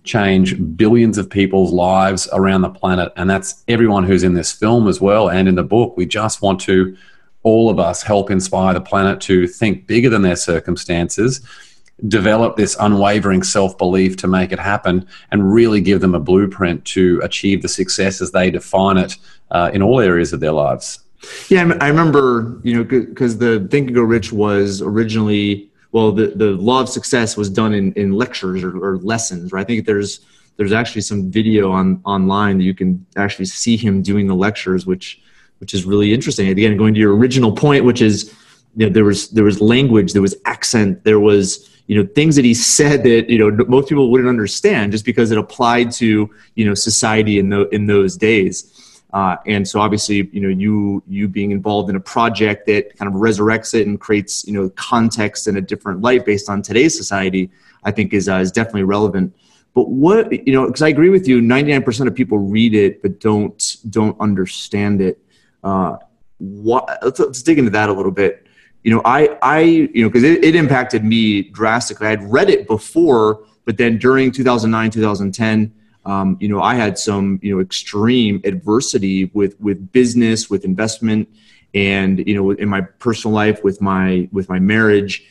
change 0.05 0.77
billions 0.77 1.19
of 1.19 1.29
people's 1.29 1.73
lives 1.73 2.29
around 2.33 2.63
the 2.63 2.71
planet. 2.71 3.13
And 3.17 3.29
that's 3.29 3.65
everyone 3.69 4.05
who's 4.05 4.23
in 4.23 4.35
this 4.35 4.53
film 4.53 4.89
as 4.89 5.01
well 5.01 5.31
and 5.31 5.49
in 5.49 5.57
the 5.57 5.63
book. 5.65 5.97
We 5.97 6.07
just 6.07 6.43
want 6.43 6.61
to, 6.63 6.97
all 7.43 7.69
of 7.71 7.79
us, 7.79 8.03
help 8.03 8.31
inspire 8.31 8.73
the 8.73 8.81
planet 8.81 9.21
to 9.23 9.47
think 9.47 9.87
bigger 9.87 10.09
than 10.09 10.23
their 10.23 10.37
circumstances 10.37 11.47
develop 12.07 12.57
this 12.57 12.77
unwavering 12.79 13.43
self 13.43 13.77
belief 13.77 14.17
to 14.19 14.29
make 14.29 14.53
it 14.53 14.59
happen 14.59 15.07
and 15.33 15.53
really 15.53 15.81
give 15.81 16.01
them 16.01 16.15
a 16.15 16.21
blueprint 16.21 16.85
to 16.85 17.21
achieve 17.23 17.63
the 17.63 17.69
success 17.69 18.21
as 18.21 18.31
they 18.31 18.51
define 18.51 18.97
it 18.97 19.17
uh, 19.51 19.71
in 19.73 19.83
all 19.83 20.01
areas 20.01 20.33
of 20.33 20.41
their 20.41 20.53
lives. 20.53 21.01
Yeah, 21.49 21.77
I 21.81 21.89
remember, 21.89 22.61
you 22.63 22.77
know, 22.77 22.85
because 22.85 23.39
the 23.39 23.67
Think 23.71 23.89
and 23.89 23.95
Grow 23.95 24.05
Rich 24.05 24.33
was 24.33 24.81
originally, 24.81 25.69
well, 25.91 26.13
the, 26.13 26.29
the 26.29 26.51
law 26.53 26.81
of 26.81 26.89
success 26.89 27.37
was 27.37 27.51
done 27.51 27.75
in, 27.75 27.93
in 27.95 28.13
lectures 28.13 28.63
or, 28.63 28.77
or 28.79 28.99
lessons, 28.99 29.53
right? 29.53 29.63
I 29.63 29.65
think 29.65 29.87
there's 29.87 30.21
there's 30.57 30.73
actually 30.73 31.03
some 31.03 31.31
video 31.31 31.71
on 31.71 32.01
online 32.05 32.59
that 32.59 32.65
you 32.65 32.75
can 32.75 33.05
actually 33.17 33.45
see 33.45 33.77
him 33.77 34.03
doing 34.03 34.27
the 34.27 34.35
lectures, 34.35 34.87
which 34.87 35.21
which 35.59 35.75
is 35.75 35.85
really 35.85 36.13
interesting. 36.13 36.49
Again, 36.49 36.77
going 36.77 36.95
to 36.95 37.01
your 37.01 37.17
original 37.17 37.53
point, 37.53 37.85
which 37.85 38.03
is 38.03 38.35
you 38.77 38.87
know, 38.87 38.93
there 38.93 39.05
was 39.05 39.31
there 39.31 39.45
was 39.45 39.61
language, 39.61 40.13
there 40.13 40.23
was 40.23 40.37
accent, 40.45 41.03
there 41.05 41.21
was 41.21 41.68
you 41.89 41.97
know 41.97 42.09
things 42.15 42.37
that 42.37 42.45
he 42.45 42.55
said 42.55 43.03
that 43.03 43.29
you 43.29 43.39
know 43.39 43.65
most 43.67 43.89
people 43.89 44.11
wouldn't 44.11 44.29
understand 44.29 44.93
just 44.93 45.05
because 45.05 45.33
it 45.33 45.39
applied 45.39 45.91
to 45.91 46.31
you 46.55 46.65
know 46.65 46.75
society 46.75 47.39
in 47.39 47.49
the 47.49 47.69
in 47.71 47.87
those 47.87 48.17
days. 48.17 48.75
Uh, 49.15 49.37
and 49.47 49.67
so 49.67 49.81
obviously 49.81 50.29
you 50.33 50.41
know 50.41 50.51
you 50.51 51.03
you 51.09 51.27
being 51.27 51.51
involved 51.51 51.89
in 51.89 51.97
a 51.97 52.01
project 52.01 52.67
that 52.67 52.95
kind 52.99 53.13
of 53.13 53.19
resurrects 53.19 53.73
it 53.73 53.87
and 53.87 53.99
creates 53.99 54.47
you 54.47 54.53
know 54.53 54.69
context 54.77 55.49
in 55.49 55.57
a 55.57 55.63
different 55.63 56.03
light 56.03 56.27
based 56.27 56.51
on 56.51 56.61
today's 56.61 56.95
society 56.95 57.51
i 57.85 57.91
think 57.91 58.13
is 58.13 58.29
uh, 58.29 58.37
is 58.37 58.53
definitely 58.53 58.83
relevant. 58.83 59.35
But 59.75 59.89
what 59.89 60.31
you 60.47 60.53
know 60.53 60.67
because 60.67 60.83
i 60.83 60.89
agree 60.89 61.09
with 61.09 61.27
you 61.27 61.41
99% 61.41 62.07
of 62.07 62.15
people 62.15 62.37
read 62.37 62.75
it 62.75 63.01
but 63.01 63.19
don't 63.19 63.77
don't 63.89 64.21
understand 64.21 65.01
it. 65.01 65.19
Uh, 65.65 65.97
what 66.37 66.99
let's, 67.03 67.19
let's 67.19 67.43
dig 67.43 67.59
into 67.59 67.71
that 67.71 67.89
a 67.89 67.93
little 67.95 68.13
bit 68.13 68.47
you 68.89 68.95
know, 68.95 69.03
I, 69.05 69.37
I, 69.43 69.61
you 69.61 70.03
know, 70.03 70.09
because 70.09 70.25
it, 70.25 70.43
it 70.43 70.55
impacted 70.55 71.05
me 71.05 71.43
drastically. 71.43 72.07
I 72.07 72.11
had 72.11 72.23
read 72.23 72.49
it 72.49 72.67
before, 72.67 73.45
but 73.67 73.77
then 73.77 73.99
during 73.99 74.33
2009, 74.33 74.91
2010, 74.93 75.75
um, 76.07 76.39
you 76.41 76.49
know, 76.49 76.63
I 76.63 76.75
had 76.75 76.97
some, 76.97 77.39
you 77.43 77.55
know, 77.55 77.61
extreme 77.61 78.41
adversity 78.45 79.27
with 79.35 79.61
with 79.61 79.93
business, 79.93 80.49
with 80.49 80.65
investment, 80.65 81.29
and 81.75 82.27
you 82.27 82.35
know, 82.35 82.53
in 82.53 82.67
my 82.71 82.81
personal 82.81 83.35
life, 83.35 83.63
with 83.63 83.83
my 83.83 84.27
with 84.33 84.49
my 84.49 84.59
marriage, 84.59 85.23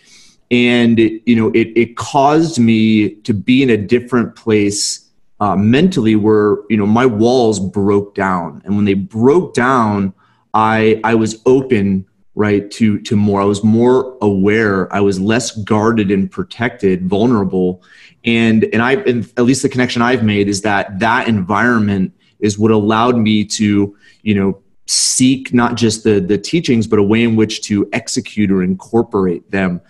and 0.51 0.99
you 0.99 1.35
know, 1.35 1.49
it 1.55 1.69
it 1.75 1.97
caused 1.97 2.59
me 2.59 3.15
to 3.21 3.33
be 3.33 3.63
in 3.63 3.71
a 3.71 3.77
different 3.77 4.35
place 4.35 5.09
uh, 5.39 5.55
mentally, 5.55 6.15
where 6.15 6.57
you 6.69 6.77
know 6.77 6.85
my 6.85 7.07
walls 7.07 7.59
broke 7.59 8.13
down, 8.13 8.61
and 8.65 8.75
when 8.75 8.85
they 8.85 8.93
broke 8.93 9.55
down, 9.55 10.13
I 10.53 11.01
I 11.03 11.15
was 11.15 11.41
open 11.47 12.05
right 12.37 12.69
to 12.69 12.99
to 12.99 13.15
more. 13.15 13.41
I 13.41 13.45
was 13.45 13.63
more 13.63 14.15
aware. 14.21 14.93
I 14.93 14.99
was 15.01 15.19
less 15.19 15.51
guarded 15.63 16.11
and 16.11 16.29
protected 16.29 17.09
vulnerable. 17.09 17.81
And 18.23 18.65
and 18.71 18.81
i 18.81 18.93
and 18.93 19.31
at 19.37 19.43
least 19.43 19.63
the 19.63 19.69
connection 19.69 20.01
i've 20.01 20.23
made 20.23 20.47
is 20.47 20.61
that 20.61 20.99
that 20.99 21.27
environment 21.27 22.13
is 22.39 22.59
what 22.59 22.71
allowed 22.71 23.17
me 23.17 23.43
to 23.45 23.97
you 24.21 24.35
know 24.35 24.61
seek 24.85 25.53
not 25.53 25.75
just 25.75 26.03
the 26.03 26.19
the 26.19 26.37
teachings 26.37 26.85
but 26.87 26.99
a 26.99 27.03
way 27.03 27.23
in 27.23 27.35
which 27.35 27.63
to 27.63 27.89
execute 27.91 28.51
or 28.51 28.63
incorporate 28.63 29.49
them. 29.51 29.81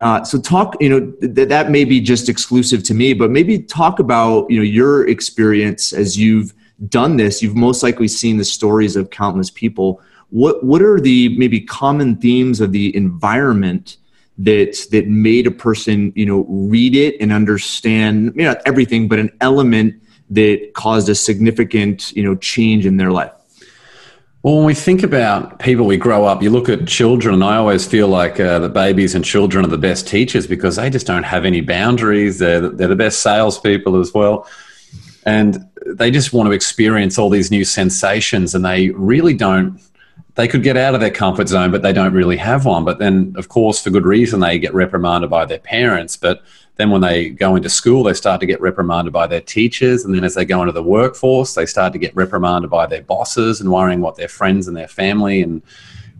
Uh, 0.00 0.22
so 0.22 0.38
talk 0.38 0.76
you 0.80 0.90
know 0.90 1.00
th- 1.22 1.48
that 1.48 1.70
may 1.70 1.84
be 1.84 2.00
just 2.00 2.28
exclusive 2.28 2.82
to 2.82 2.92
me 2.92 3.14
but 3.14 3.30
maybe 3.30 3.58
talk 3.58 3.98
about 3.98 4.50
you 4.50 4.58
know 4.58 4.62
your 4.62 5.08
experience 5.08 5.92
as 5.94 6.18
you've 6.18 6.52
done 6.88 7.16
this. 7.16 7.42
You've 7.42 7.56
most 7.56 7.82
likely 7.82 8.08
seen 8.08 8.36
the 8.36 8.44
stories 8.44 8.96
of 8.96 9.10
countless 9.10 9.50
people 9.50 10.02
what 10.30 10.64
what 10.64 10.82
are 10.82 11.00
the 11.00 11.36
maybe 11.36 11.60
common 11.60 12.16
themes 12.16 12.60
of 12.60 12.72
the 12.72 12.94
environment 12.96 13.96
that 14.38 14.76
that 14.90 15.06
made 15.06 15.46
a 15.46 15.50
person 15.50 16.12
you 16.16 16.26
know 16.26 16.44
read 16.48 16.94
it 16.94 17.16
and 17.20 17.32
understand 17.32 18.34
maybe 18.34 18.44
not 18.44 18.58
everything 18.66 19.08
but 19.08 19.18
an 19.18 19.30
element 19.40 19.94
that 20.30 20.72
caused 20.74 21.08
a 21.08 21.14
significant 21.14 22.12
you 22.16 22.22
know 22.22 22.34
change 22.36 22.86
in 22.86 22.96
their 22.96 23.10
life 23.10 23.32
well, 24.44 24.56
when 24.56 24.66
we 24.66 24.74
think 24.74 25.02
about 25.02 25.58
people 25.58 25.86
we 25.86 25.96
grow 25.96 26.26
up, 26.26 26.42
you 26.42 26.50
look 26.50 26.68
at 26.68 26.86
children, 26.86 27.36
and 27.36 27.42
I 27.42 27.56
always 27.56 27.86
feel 27.86 28.08
like 28.08 28.38
uh, 28.38 28.58
the 28.58 28.68
babies 28.68 29.14
and 29.14 29.24
children 29.24 29.64
are 29.64 29.68
the 29.68 29.78
best 29.78 30.06
teachers 30.06 30.46
because 30.46 30.76
they 30.76 30.90
just 30.90 31.06
don't 31.06 31.22
have 31.22 31.46
any 31.46 31.62
boundaries. 31.62 32.40
They're, 32.40 32.68
they're 32.68 32.88
the 32.88 32.94
best 32.94 33.20
salespeople 33.20 33.98
as 33.98 34.12
well. 34.12 34.46
And 35.24 35.66
they 35.86 36.10
just 36.10 36.34
want 36.34 36.46
to 36.48 36.52
experience 36.52 37.18
all 37.18 37.30
these 37.30 37.50
new 37.50 37.64
sensations, 37.64 38.54
and 38.54 38.62
they 38.62 38.90
really 38.90 39.32
don't 39.32 39.80
they 40.36 40.48
could 40.48 40.62
get 40.62 40.76
out 40.76 40.94
of 40.94 41.00
their 41.00 41.10
comfort 41.10 41.48
zone, 41.48 41.70
but 41.70 41.82
they 41.82 41.92
don't 41.92 42.12
really 42.12 42.36
have 42.36 42.64
one. 42.64 42.84
But 42.84 42.98
then, 42.98 43.34
of 43.36 43.48
course, 43.48 43.82
for 43.82 43.90
good 43.90 44.04
reason, 44.06 44.40
they 44.40 44.58
get 44.58 44.74
reprimanded 44.74 45.30
by 45.30 45.44
their 45.44 45.60
parents. 45.60 46.16
But 46.16 46.42
then 46.76 46.90
when 46.90 47.02
they 47.02 47.30
go 47.30 47.54
into 47.54 47.68
school, 47.68 48.02
they 48.02 48.14
start 48.14 48.40
to 48.40 48.46
get 48.46 48.60
reprimanded 48.60 49.12
by 49.12 49.28
their 49.28 49.40
teachers. 49.40 50.04
And 50.04 50.12
then 50.12 50.24
as 50.24 50.34
they 50.34 50.44
go 50.44 50.60
into 50.60 50.72
the 50.72 50.82
workforce, 50.82 51.54
they 51.54 51.66
start 51.66 51.92
to 51.92 52.00
get 52.00 52.14
reprimanded 52.16 52.68
by 52.68 52.86
their 52.86 53.02
bosses 53.02 53.60
and 53.60 53.70
worrying 53.70 54.00
what 54.00 54.16
their 54.16 54.28
friends 54.28 54.66
and 54.66 54.76
their 54.76 54.88
family 54.88 55.40
and 55.40 55.62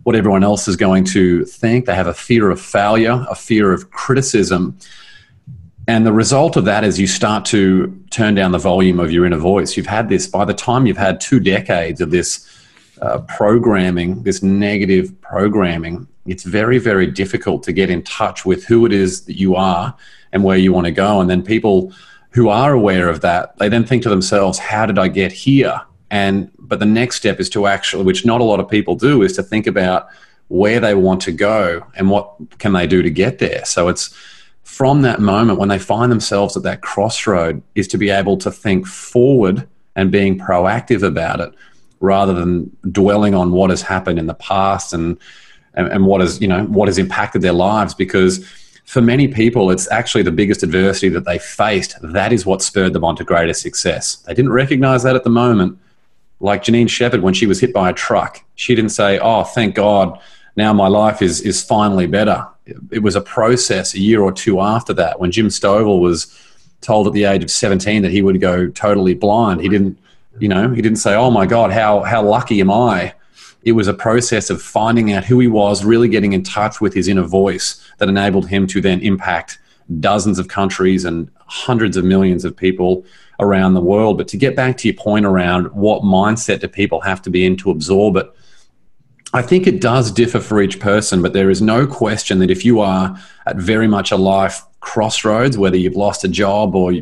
what 0.03 0.15
everyone 0.15 0.43
else 0.43 0.69
is 0.69 0.77
going 0.77 1.03
to 1.03 1.43
think. 1.43 1.85
They 1.85 1.95
have 1.95 2.07
a 2.07 2.13
fear 2.13 2.49
of 2.49 2.61
failure, 2.61 3.25
a 3.29 3.35
fear 3.35 3.73
of 3.73 3.91
criticism. 3.91 4.77
And 5.89 6.05
the 6.05 6.13
result 6.13 6.55
of 6.55 6.63
that 6.65 6.85
is 6.85 6.99
you 6.99 7.07
start 7.07 7.43
to 7.45 7.93
turn 8.11 8.33
down 8.33 8.53
the 8.53 8.59
volume 8.59 8.99
of 8.99 9.11
your 9.11 9.25
inner 9.25 9.37
voice. 9.37 9.75
You've 9.75 9.87
had 9.87 10.07
this, 10.07 10.25
by 10.25 10.45
the 10.45 10.53
time 10.53 10.85
you've 10.85 10.97
had 10.97 11.19
two 11.19 11.41
decades 11.41 11.99
of 11.99 12.11
this 12.11 12.49
uh, 13.05 13.19
programming, 13.21 14.23
this 14.23 14.41
negative 14.41 15.19
programming, 15.21 16.07
it's 16.25 16.43
very, 16.43 16.79
very 16.79 17.05
difficult 17.05 17.61
to 17.63 17.71
get 17.71 17.89
in 17.89 18.01
touch 18.03 18.45
with 18.45 18.65
who 18.65 18.85
it 18.85 18.91
is 18.91 19.25
that 19.25 19.37
you 19.37 19.55
are 19.55 19.95
and 20.31 20.43
where 20.43 20.57
you 20.57 20.73
want 20.73 20.85
to 20.85 20.91
go. 20.91 21.21
And 21.21 21.29
then 21.29 21.43
people 21.43 21.93
who 22.31 22.49
are 22.49 22.73
aware 22.73 23.07
of 23.07 23.21
that, 23.21 23.57
they 23.59 23.69
then 23.69 23.85
think 23.85 24.03
to 24.03 24.09
themselves, 24.09 24.57
how 24.57 24.85
did 24.85 24.97
I 24.97 25.07
get 25.07 25.31
here? 25.31 25.79
And 26.09 26.51
but 26.57 26.79
the 26.79 26.85
next 26.85 27.17
step 27.17 27.39
is 27.39 27.49
to 27.51 27.67
actually, 27.67 28.03
which 28.03 28.25
not 28.25 28.41
a 28.41 28.43
lot 28.43 28.59
of 28.59 28.67
people 28.67 28.95
do, 28.95 29.21
is 29.21 29.33
to 29.33 29.43
think 29.43 29.67
about 29.67 30.07
where 30.47 30.79
they 30.79 30.95
want 30.95 31.21
to 31.21 31.31
go 31.31 31.85
and 31.95 32.09
what 32.09 32.35
can 32.57 32.73
they 32.73 32.87
do 32.87 33.01
to 33.01 33.09
get 33.09 33.39
there. 33.39 33.63
So 33.65 33.87
it's 33.87 34.15
from 34.63 35.03
that 35.03 35.19
moment 35.19 35.59
when 35.59 35.69
they 35.69 35.79
find 35.79 36.11
themselves 36.11 36.57
at 36.57 36.63
that 36.63 36.81
crossroad 36.81 37.61
is 37.75 37.87
to 37.89 37.97
be 37.97 38.09
able 38.09 38.37
to 38.37 38.51
think 38.51 38.87
forward 38.87 39.67
and 39.95 40.11
being 40.11 40.37
proactive 40.39 41.03
about 41.03 41.39
it 41.39 41.53
rather 41.99 42.33
than 42.33 42.75
dwelling 42.91 43.33
on 43.33 43.51
what 43.51 43.69
has 43.69 43.81
happened 43.81 44.19
in 44.19 44.27
the 44.27 44.33
past 44.33 44.93
and, 44.93 45.17
and, 45.73 45.87
and 45.87 46.05
what 46.05 46.21
has 46.21 46.41
you 46.41 46.47
know 46.47 46.65
what 46.65 46.87
has 46.87 46.97
impacted 46.97 47.41
their 47.41 47.53
lives. 47.53 47.93
Because 47.93 48.45
for 48.85 49.01
many 49.01 49.27
people 49.27 49.71
it's 49.71 49.89
actually 49.91 50.23
the 50.23 50.31
biggest 50.31 50.63
adversity 50.63 51.09
that 51.09 51.25
they 51.25 51.39
faced. 51.39 51.95
That 52.01 52.31
is 52.31 52.45
what 52.45 52.61
spurred 52.61 52.93
them 52.93 53.03
on 53.03 53.15
to 53.17 53.23
greater 53.23 53.53
success. 53.53 54.17
They 54.17 54.33
didn't 54.33 54.51
recognize 54.51 55.03
that 55.03 55.15
at 55.15 55.23
the 55.23 55.29
moment. 55.29 55.79
Like 56.39 56.63
janine 56.63 56.89
shepherd 56.89 57.21
when 57.21 57.33
she 57.33 57.47
was 57.47 57.59
hit 57.59 57.73
by 57.73 57.89
a 57.89 57.93
truck 57.93 58.43
she 58.55 58.75
didn't 58.75 58.91
say 58.91 59.19
oh 59.19 59.43
thank 59.43 59.75
god 59.75 60.19
now 60.55 60.73
my 60.73 60.87
life 60.87 61.21
is 61.21 61.41
is 61.41 61.63
finally 61.63 62.07
better. 62.07 62.47
It 62.91 63.03
was 63.03 63.15
a 63.15 63.21
process 63.21 63.93
a 63.93 63.99
year 63.99 64.21
or 64.21 64.31
two 64.31 64.59
after 64.59 64.93
that 64.93 65.19
when 65.19 65.31
jim 65.31 65.47
stovall 65.47 66.01
was 66.01 66.33
told 66.81 67.07
at 67.07 67.13
the 67.13 67.25
age 67.25 67.43
of 67.43 67.49
17 67.49 68.03
that 68.03 68.11
he 68.11 68.21
would 68.21 68.39
go 68.39 68.67
totally 68.69 69.13
blind. 69.13 69.61
He 69.61 69.69
didn't 69.69 69.97
you 70.39 70.47
know, 70.47 70.69
he 70.69 70.81
didn't 70.81 70.97
say, 70.97 71.15
"Oh 71.15 71.31
my 71.31 71.45
God, 71.45 71.71
how 71.71 72.01
how 72.01 72.23
lucky 72.23 72.59
am 72.61 72.71
I?" 72.71 73.13
It 73.63 73.71
was 73.71 73.87
a 73.87 73.93
process 73.93 74.49
of 74.49 74.61
finding 74.61 75.11
out 75.11 75.25
who 75.25 75.39
he 75.39 75.47
was, 75.47 75.83
really 75.83 76.07
getting 76.07 76.33
in 76.33 76.43
touch 76.43 76.79
with 76.81 76.93
his 76.93 77.07
inner 77.07 77.23
voice 77.23 77.81
that 77.97 78.09
enabled 78.09 78.47
him 78.47 78.67
to 78.67 78.81
then 78.81 78.99
impact 79.01 79.57
dozens 79.99 80.37
of 80.39 80.47
countries 80.47 81.05
and 81.05 81.29
hundreds 81.47 81.97
of 81.97 82.03
millions 82.03 82.45
of 82.45 82.55
people 82.55 83.05
around 83.39 83.73
the 83.73 83.81
world. 83.81 84.17
But 84.17 84.27
to 84.29 84.37
get 84.37 84.55
back 84.55 84.77
to 84.77 84.87
your 84.87 84.95
point 84.95 85.25
around 85.25 85.67
what 85.73 86.03
mindset 86.03 86.59
do 86.59 86.67
people 86.67 87.01
have 87.01 87.21
to 87.23 87.29
be 87.29 87.45
in 87.45 87.57
to 87.57 87.71
absorb 87.71 88.17
it, 88.17 88.31
I 89.33 89.41
think 89.41 89.67
it 89.67 89.81
does 89.81 90.11
differ 90.11 90.39
for 90.39 90.61
each 90.61 90.79
person, 90.79 91.21
but 91.21 91.33
there 91.33 91.49
is 91.49 91.61
no 91.61 91.85
question 91.85 92.39
that 92.39 92.49
if 92.49 92.63
you 92.63 92.79
are 92.79 93.19
at 93.45 93.57
very 93.57 93.87
much 93.87 94.11
a 94.11 94.15
life 94.15 94.63
crossroads, 94.79 95.57
whether 95.57 95.75
you've 95.75 95.95
lost 95.95 96.23
a 96.23 96.27
job 96.27 96.75
or 96.75 96.93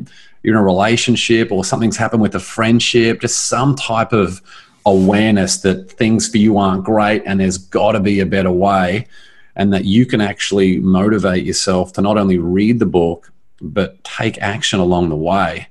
you're 0.43 0.55
in 0.55 0.59
a 0.59 0.63
relationship 0.63 1.51
or 1.51 1.63
something's 1.63 1.97
happened 1.97 2.21
with 2.21 2.35
a 2.35 2.39
friendship, 2.39 3.21
just 3.21 3.47
some 3.47 3.75
type 3.75 4.11
of 4.11 4.41
awareness 4.85 5.57
that 5.61 5.89
things 5.89 6.27
for 6.27 6.37
you 6.37 6.57
aren't 6.57 6.83
great 6.83 7.23
and 7.25 7.39
there's 7.39 7.57
got 7.57 7.93
to 7.93 7.99
be 8.01 8.19
a 8.19 8.25
better 8.25 8.51
way 8.51 9.07
and 9.55 9.71
that 9.71 9.85
you 9.85 10.05
can 10.05 10.19
actually 10.19 10.79
motivate 10.79 11.45
yourself 11.45 11.93
to 11.93 12.01
not 12.01 12.17
only 12.17 12.37
read 12.37 12.79
the 12.79 12.85
book 12.85 13.31
but 13.61 14.03
take 14.03 14.37
action 14.39 14.79
along 14.79 15.07
the 15.07 15.15
way. 15.15 15.67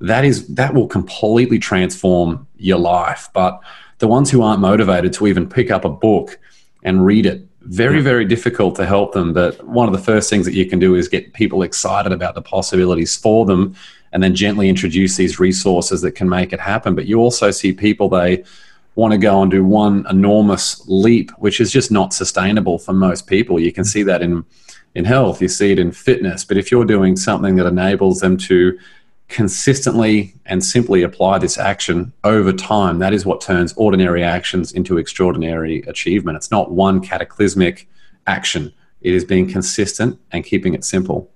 That 0.00 0.24
is 0.24 0.46
that 0.48 0.74
will 0.74 0.88
completely 0.88 1.58
transform 1.58 2.46
your 2.56 2.78
life. 2.78 3.30
But 3.32 3.60
the 3.98 4.08
ones 4.08 4.30
who 4.30 4.42
aren't 4.42 4.60
motivated 4.60 5.12
to 5.14 5.26
even 5.26 5.48
pick 5.48 5.70
up 5.70 5.84
a 5.84 5.90
book 5.90 6.38
and 6.82 7.04
read 7.04 7.24
it 7.24 7.46
very 7.62 8.00
very 8.00 8.24
difficult 8.26 8.76
to 8.76 8.86
help 8.86 9.12
them. 9.12 9.32
But 9.32 9.66
one 9.66 9.86
of 9.88 9.92
the 9.92 9.98
first 9.98 10.28
things 10.28 10.44
that 10.44 10.54
you 10.54 10.66
can 10.66 10.78
do 10.78 10.94
is 10.94 11.08
get 11.08 11.32
people 11.32 11.62
excited 11.62 12.12
about 12.12 12.34
the 12.34 12.42
possibilities 12.42 13.16
for 13.16 13.46
them 13.46 13.74
and 14.12 14.22
then 14.22 14.34
gently 14.34 14.68
introduce 14.68 15.16
these 15.16 15.38
resources 15.38 16.02
that 16.02 16.12
can 16.12 16.28
make 16.28 16.52
it 16.52 16.60
happen. 16.60 16.94
But 16.94 17.06
you 17.06 17.18
also 17.18 17.50
see 17.50 17.72
people, 17.72 18.08
they 18.08 18.44
want 18.94 19.12
to 19.12 19.18
go 19.18 19.40
and 19.40 19.50
do 19.50 19.64
one 19.64 20.06
enormous 20.10 20.82
leap, 20.88 21.30
which 21.38 21.60
is 21.60 21.70
just 21.70 21.90
not 21.90 22.12
sustainable 22.12 22.78
for 22.78 22.92
most 22.92 23.26
people. 23.26 23.60
You 23.60 23.72
can 23.72 23.84
see 23.84 24.02
that 24.04 24.22
in, 24.22 24.44
in 24.94 25.04
health, 25.04 25.40
you 25.40 25.48
see 25.48 25.72
it 25.72 25.78
in 25.78 25.92
fitness. 25.92 26.44
But 26.44 26.56
if 26.56 26.70
you're 26.70 26.84
doing 26.84 27.16
something 27.16 27.56
that 27.56 27.66
enables 27.66 28.20
them 28.20 28.36
to 28.38 28.78
consistently 29.28 30.34
and 30.44 30.64
simply 30.64 31.02
apply 31.02 31.38
this 31.38 31.56
action 31.56 32.12
over 32.24 32.52
time, 32.52 32.98
that 32.98 33.14
is 33.14 33.24
what 33.24 33.40
turns 33.40 33.72
ordinary 33.74 34.24
actions 34.24 34.72
into 34.72 34.98
extraordinary 34.98 35.82
achievement. 35.82 36.36
It's 36.36 36.50
not 36.50 36.72
one 36.72 37.00
cataclysmic 37.00 37.88
action, 38.26 38.72
it 39.00 39.14
is 39.14 39.24
being 39.24 39.48
consistent 39.48 40.18
and 40.30 40.44
keeping 40.44 40.74
it 40.74 40.84
simple. 40.84 41.30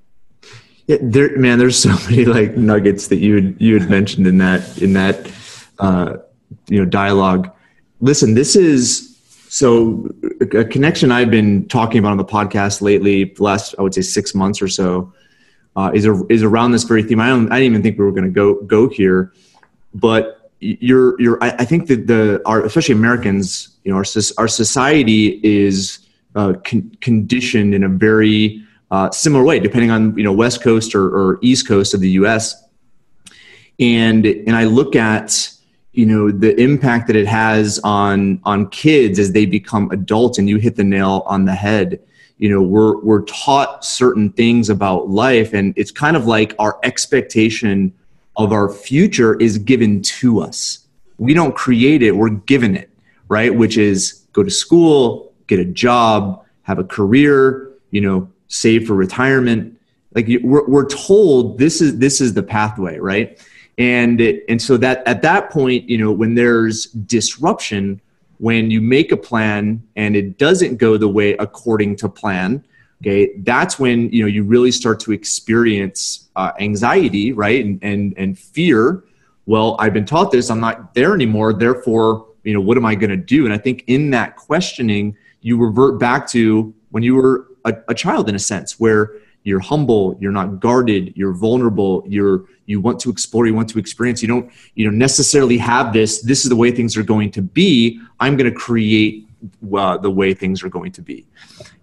Yeah, 0.86 0.98
there, 1.00 1.36
man. 1.38 1.58
There's 1.58 1.78
so 1.78 1.90
many 2.10 2.24
like 2.24 2.56
nuggets 2.56 3.08
that 3.08 3.16
you 3.16 3.34
had, 3.36 3.56
you 3.58 3.78
had 3.78 3.88
mentioned 3.88 4.26
in 4.26 4.38
that 4.38 4.82
in 4.82 4.92
that 4.94 5.30
uh, 5.78 6.16
you 6.68 6.78
know 6.78 6.84
dialogue. 6.84 7.50
Listen, 8.00 8.34
this 8.34 8.54
is 8.56 9.18
so 9.48 10.08
a 10.40 10.64
connection 10.64 11.12
I've 11.12 11.30
been 11.30 11.68
talking 11.68 11.98
about 11.98 12.10
on 12.10 12.18
the 12.18 12.24
podcast 12.24 12.82
lately, 12.82 13.24
the 13.24 13.42
last 13.42 13.74
I 13.78 13.82
would 13.82 13.94
say 13.94 14.02
six 14.02 14.34
months 14.34 14.60
or 14.60 14.68
so, 14.68 15.12
uh, 15.76 15.90
is 15.94 16.06
a, 16.06 16.22
is 16.28 16.42
around 16.42 16.72
this 16.72 16.84
very 16.84 17.02
theme. 17.02 17.20
I 17.20 17.28
don't 17.28 17.50
I 17.50 17.60
didn't 17.60 17.72
even 17.72 17.82
think 17.82 17.98
we 17.98 18.04
were 18.04 18.12
going 18.12 18.24
to 18.24 18.30
go 18.30 18.60
go 18.62 18.88
here, 18.88 19.32
but 19.94 20.50
you're 20.60 21.20
you're 21.20 21.42
I, 21.42 21.50
I, 21.50 21.64
think 21.64 21.88
that 21.88 22.06
the 22.06 22.42
our 22.46 22.64
especially 22.64 22.94
Americans, 22.94 23.76
you 23.84 23.92
know, 23.92 23.96
our 23.96 24.04
our 24.38 24.48
society 24.48 25.40
is 25.42 26.00
uh, 26.34 26.54
con- 26.64 26.96
conditioned 27.00 27.74
in 27.74 27.84
a 27.84 27.88
very 27.88 28.64
uh, 28.90 29.10
similar 29.10 29.44
way, 29.44 29.58
depending 29.58 29.90
on 29.90 30.16
you 30.16 30.24
know 30.24 30.32
West 30.32 30.62
Coast 30.62 30.94
or, 30.94 31.06
or 31.06 31.38
East 31.42 31.66
Coast 31.66 31.94
of 31.94 32.00
the 32.00 32.10
U.S. 32.10 32.62
And 33.80 34.26
and 34.26 34.54
I 34.54 34.64
look 34.64 34.94
at 34.96 35.50
you 35.92 36.06
know 36.06 36.30
the 36.30 36.58
impact 36.60 37.06
that 37.08 37.16
it 37.16 37.26
has 37.26 37.80
on 37.82 38.40
on 38.44 38.68
kids 38.68 39.18
as 39.18 39.32
they 39.32 39.46
become 39.46 39.90
adults. 39.90 40.38
And 40.38 40.48
you 40.48 40.58
hit 40.58 40.76
the 40.76 40.84
nail 40.84 41.22
on 41.26 41.44
the 41.44 41.54
head. 41.54 42.00
You 42.38 42.50
know 42.50 42.62
we're 42.62 43.00
we're 43.00 43.22
taught 43.22 43.84
certain 43.84 44.30
things 44.30 44.68
about 44.70 45.08
life, 45.08 45.54
and 45.54 45.72
it's 45.76 45.90
kind 45.90 46.16
of 46.16 46.26
like 46.26 46.54
our 46.58 46.78
expectation 46.82 47.92
of 48.36 48.52
our 48.52 48.68
future 48.68 49.36
is 49.40 49.58
given 49.58 50.02
to 50.02 50.40
us. 50.40 50.86
We 51.18 51.32
don't 51.32 51.54
create 51.54 52.02
it; 52.02 52.12
we're 52.12 52.30
given 52.30 52.76
it, 52.76 52.90
right? 53.28 53.54
Which 53.54 53.78
is 53.78 54.24
go 54.32 54.42
to 54.42 54.50
school, 54.50 55.32
get 55.46 55.58
a 55.58 55.64
job, 55.64 56.44
have 56.62 56.78
a 56.78 56.84
career, 56.84 57.70
you 57.90 58.00
know, 58.00 58.28
save 58.48 58.86
for 58.86 58.94
retirement. 58.94 59.78
Like 60.14 60.28
we're, 60.42 60.66
we're 60.66 60.88
told 60.88 61.58
this 61.58 61.80
is 61.80 61.98
this 61.98 62.20
is 62.20 62.34
the 62.34 62.42
pathway 62.42 62.98
right? 62.98 63.40
And 63.78 64.20
and 64.48 64.62
so 64.62 64.76
that 64.76 65.06
at 65.06 65.22
that 65.22 65.50
point 65.50 65.88
you 65.88 65.98
know 65.98 66.12
when 66.12 66.34
there's 66.34 66.86
disruption 66.86 68.00
when 68.38 68.70
you 68.70 68.80
make 68.80 69.10
a 69.12 69.16
plan 69.16 69.82
and 69.96 70.16
it 70.16 70.38
doesn't 70.38 70.76
go 70.76 70.96
the 70.96 71.08
way 71.08 71.32
according 71.34 71.96
to 71.96 72.08
plan 72.08 72.64
okay 73.00 73.30
that's 73.38 73.78
when 73.78 74.10
you 74.10 74.22
know 74.22 74.28
you 74.28 74.44
really 74.44 74.70
start 74.70 75.00
to 75.00 75.12
experience 75.12 76.28
uh, 76.36 76.52
anxiety 76.60 77.32
right? 77.32 77.64
And, 77.64 77.82
and 77.82 78.14
and 78.16 78.38
fear. 78.38 79.02
Well 79.46 79.76
i've 79.80 79.92
been 79.92 80.06
taught 80.06 80.30
this 80.30 80.50
i'm 80.50 80.60
not 80.60 80.94
there 80.94 81.12
anymore 81.14 81.52
therefore 81.52 82.26
you 82.44 82.54
know 82.54 82.60
what 82.60 82.76
am 82.76 82.86
i 82.86 82.94
going 82.94 83.10
to 83.10 83.16
do? 83.16 83.44
And 83.44 83.52
i 83.52 83.58
think 83.58 83.82
in 83.88 84.10
that 84.10 84.36
questioning 84.36 85.16
you 85.40 85.58
revert 85.58 85.98
back 85.98 86.26
to 86.28 86.72
when 86.90 87.02
you 87.02 87.16
were 87.16 87.48
a, 87.64 87.74
a 87.88 87.94
child 87.94 88.28
in 88.28 88.34
a 88.34 88.38
sense 88.38 88.78
where 88.78 89.12
you're 89.42 89.60
humble 89.60 90.16
you're 90.20 90.32
not 90.32 90.60
guarded 90.60 91.12
you're 91.16 91.32
vulnerable 91.32 92.02
you're 92.06 92.44
you 92.66 92.80
want 92.80 92.98
to 93.00 93.10
explore 93.10 93.46
you 93.46 93.54
want 93.54 93.68
to 93.68 93.78
experience. 93.78 94.22
You 94.22 94.28
don't 94.28 94.50
you 94.74 94.84
don't 94.84 94.98
necessarily 94.98 95.58
have 95.58 95.92
this 95.92 96.22
this 96.22 96.44
is 96.44 96.48
the 96.48 96.56
way 96.56 96.70
things 96.70 96.96
are 96.96 97.02
going 97.02 97.30
to 97.32 97.42
be. 97.42 98.00
I'm 98.20 98.36
going 98.36 98.50
to 98.50 98.58
create 98.58 99.28
uh, 99.76 99.98
the 99.98 100.10
way 100.10 100.32
things 100.32 100.62
are 100.62 100.70
going 100.70 100.92
to 100.92 101.02
be. 101.02 101.26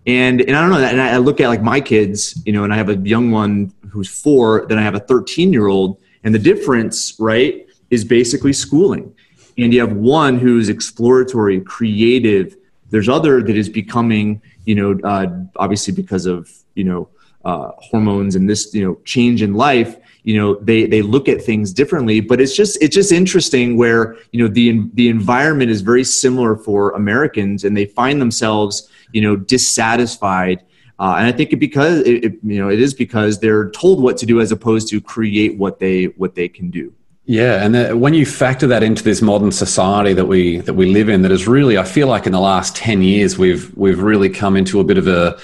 And 0.07 0.41
and 0.41 0.55
i 0.55 0.61
don't 0.61 0.71
know 0.71 0.79
that 0.79 0.93
and 0.93 1.01
I, 1.01 1.17
look 1.17 1.39
at 1.39 1.47
like 1.47 1.61
my 1.61 1.79
kids 1.79 2.41
you 2.43 2.53
know 2.53 2.63
and 2.63 2.73
i 2.73 2.75
have 2.75 2.89
a 2.89 2.95
young 2.95 3.29
one 3.29 3.71
who's 3.91 4.09
four 4.09 4.65
then 4.67 4.79
i 4.79 4.81
have 4.81 4.95
a 4.95 4.99
13 4.99 5.53
year 5.53 5.67
old 5.67 5.99
and 6.23 6.33
the 6.33 6.39
difference 6.39 7.15
right 7.19 7.67
is 7.91 8.03
basically 8.03 8.53
schooling. 8.53 9.13
And 9.57 9.71
you 9.73 9.81
have 9.81 9.91
one 9.91 10.39
who's 10.39 10.69
exploratory 10.69 11.61
creative. 11.61 12.55
There's 12.89 13.09
other 13.09 13.43
that 13.43 13.55
is 13.55 13.69
becoming 13.69 14.41
you 14.65 14.75
know 14.75 14.99
uh, 15.03 15.27
obviously 15.57 15.93
because 15.93 16.25
of 16.25 16.49
you 16.75 16.83
know 16.83 17.09
uh, 17.45 17.71
hormones 17.77 18.35
and 18.35 18.49
this 18.49 18.73
you 18.73 18.85
know 18.85 18.95
change 19.05 19.41
in 19.41 19.53
life 19.53 19.97
you 20.23 20.37
know 20.37 20.55
they 20.55 20.85
they 20.85 21.01
look 21.01 21.27
at 21.27 21.41
things 21.41 21.73
differently. 21.73 22.21
But 22.21 22.39
it's 22.39 22.55
just 22.55 22.81
it's 22.81 22.95
just 22.95 23.11
interesting 23.11 23.77
where 23.77 24.17
you 24.31 24.41
know 24.41 24.47
the 24.47 24.87
the 24.93 25.09
environment 25.09 25.71
is 25.71 25.81
very 25.81 26.03
similar 26.03 26.55
for 26.55 26.91
americans 26.91 27.63
and 27.63 27.75
they 27.75 27.85
find 27.85 28.21
themselves 28.21 28.89
you 29.11 29.21
know 29.21 29.35
dissatisfied. 29.35 30.63
Uh, 30.99 31.15
and 31.17 31.25
i 31.25 31.31
think 31.31 31.51
it 31.51 31.55
because 31.55 32.01
it, 32.01 32.23
it, 32.23 32.33
you 32.43 32.59
know 32.59 32.69
it 32.69 32.79
is 32.79 32.93
because 32.93 33.39
they're 33.39 33.71
told 33.71 34.01
what 34.01 34.17
to 34.17 34.25
do 34.27 34.39
as 34.39 34.51
opposed 34.51 34.87
to 34.87 35.01
create 35.01 35.57
what 35.57 35.79
they 35.79 36.05
what 36.05 36.35
they 36.35 36.47
can 36.47 36.69
do 36.69 36.93
yeah, 37.31 37.63
and 37.63 38.01
when 38.03 38.13
you 38.13 38.25
factor 38.25 38.67
that 38.67 38.83
into 38.83 39.03
this 39.03 39.21
modern 39.21 39.51
society 39.51 40.13
that 40.13 40.27
we 40.33 40.61
that 40.67 40.75
we 40.75 40.85
live 40.97 41.07
in, 41.13 41.21
that 41.21 41.31
is 41.31 41.47
really, 41.47 41.77
I 41.77 41.85
feel 41.85 42.07
like 42.07 42.25
in 42.29 42.33
the 42.33 42.45
last 42.53 42.75
ten 42.75 43.01
years 43.01 43.37
we've 43.37 43.65
we've 43.77 44.01
really 44.11 44.29
come 44.29 44.59
into 44.59 44.79
a 44.79 44.83
bit 44.83 44.97
of 44.97 45.07
a 45.07 45.39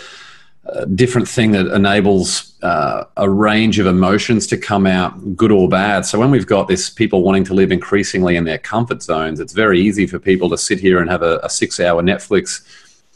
a 0.66 0.86
different 0.86 1.30
thing 1.30 1.54
that 1.54 1.68
enables 1.68 2.54
uh, 2.62 3.06
a 3.16 3.30
range 3.30 3.80
of 3.80 3.86
emotions 3.86 4.48
to 4.48 4.58
come 4.58 4.86
out, 4.86 5.12
good 5.42 5.52
or 5.52 5.70
bad. 5.70 6.06
So 6.06 6.20
when 6.20 6.30
we've 6.30 6.46
got 6.46 6.68
this 6.68 6.90
people 6.90 7.20
wanting 7.24 7.46
to 7.46 7.54
live 7.54 7.72
increasingly 7.72 8.36
in 8.36 8.44
their 8.44 8.58
comfort 8.58 9.02
zones, 9.02 9.40
it's 9.40 9.54
very 9.54 9.80
easy 9.80 10.08
for 10.08 10.20
people 10.20 10.50
to 10.50 10.58
sit 10.58 10.80
here 10.82 11.00
and 11.00 11.10
have 11.10 11.24
a, 11.24 11.40
a 11.44 11.50
six-hour 11.50 12.04
Netflix 12.04 12.62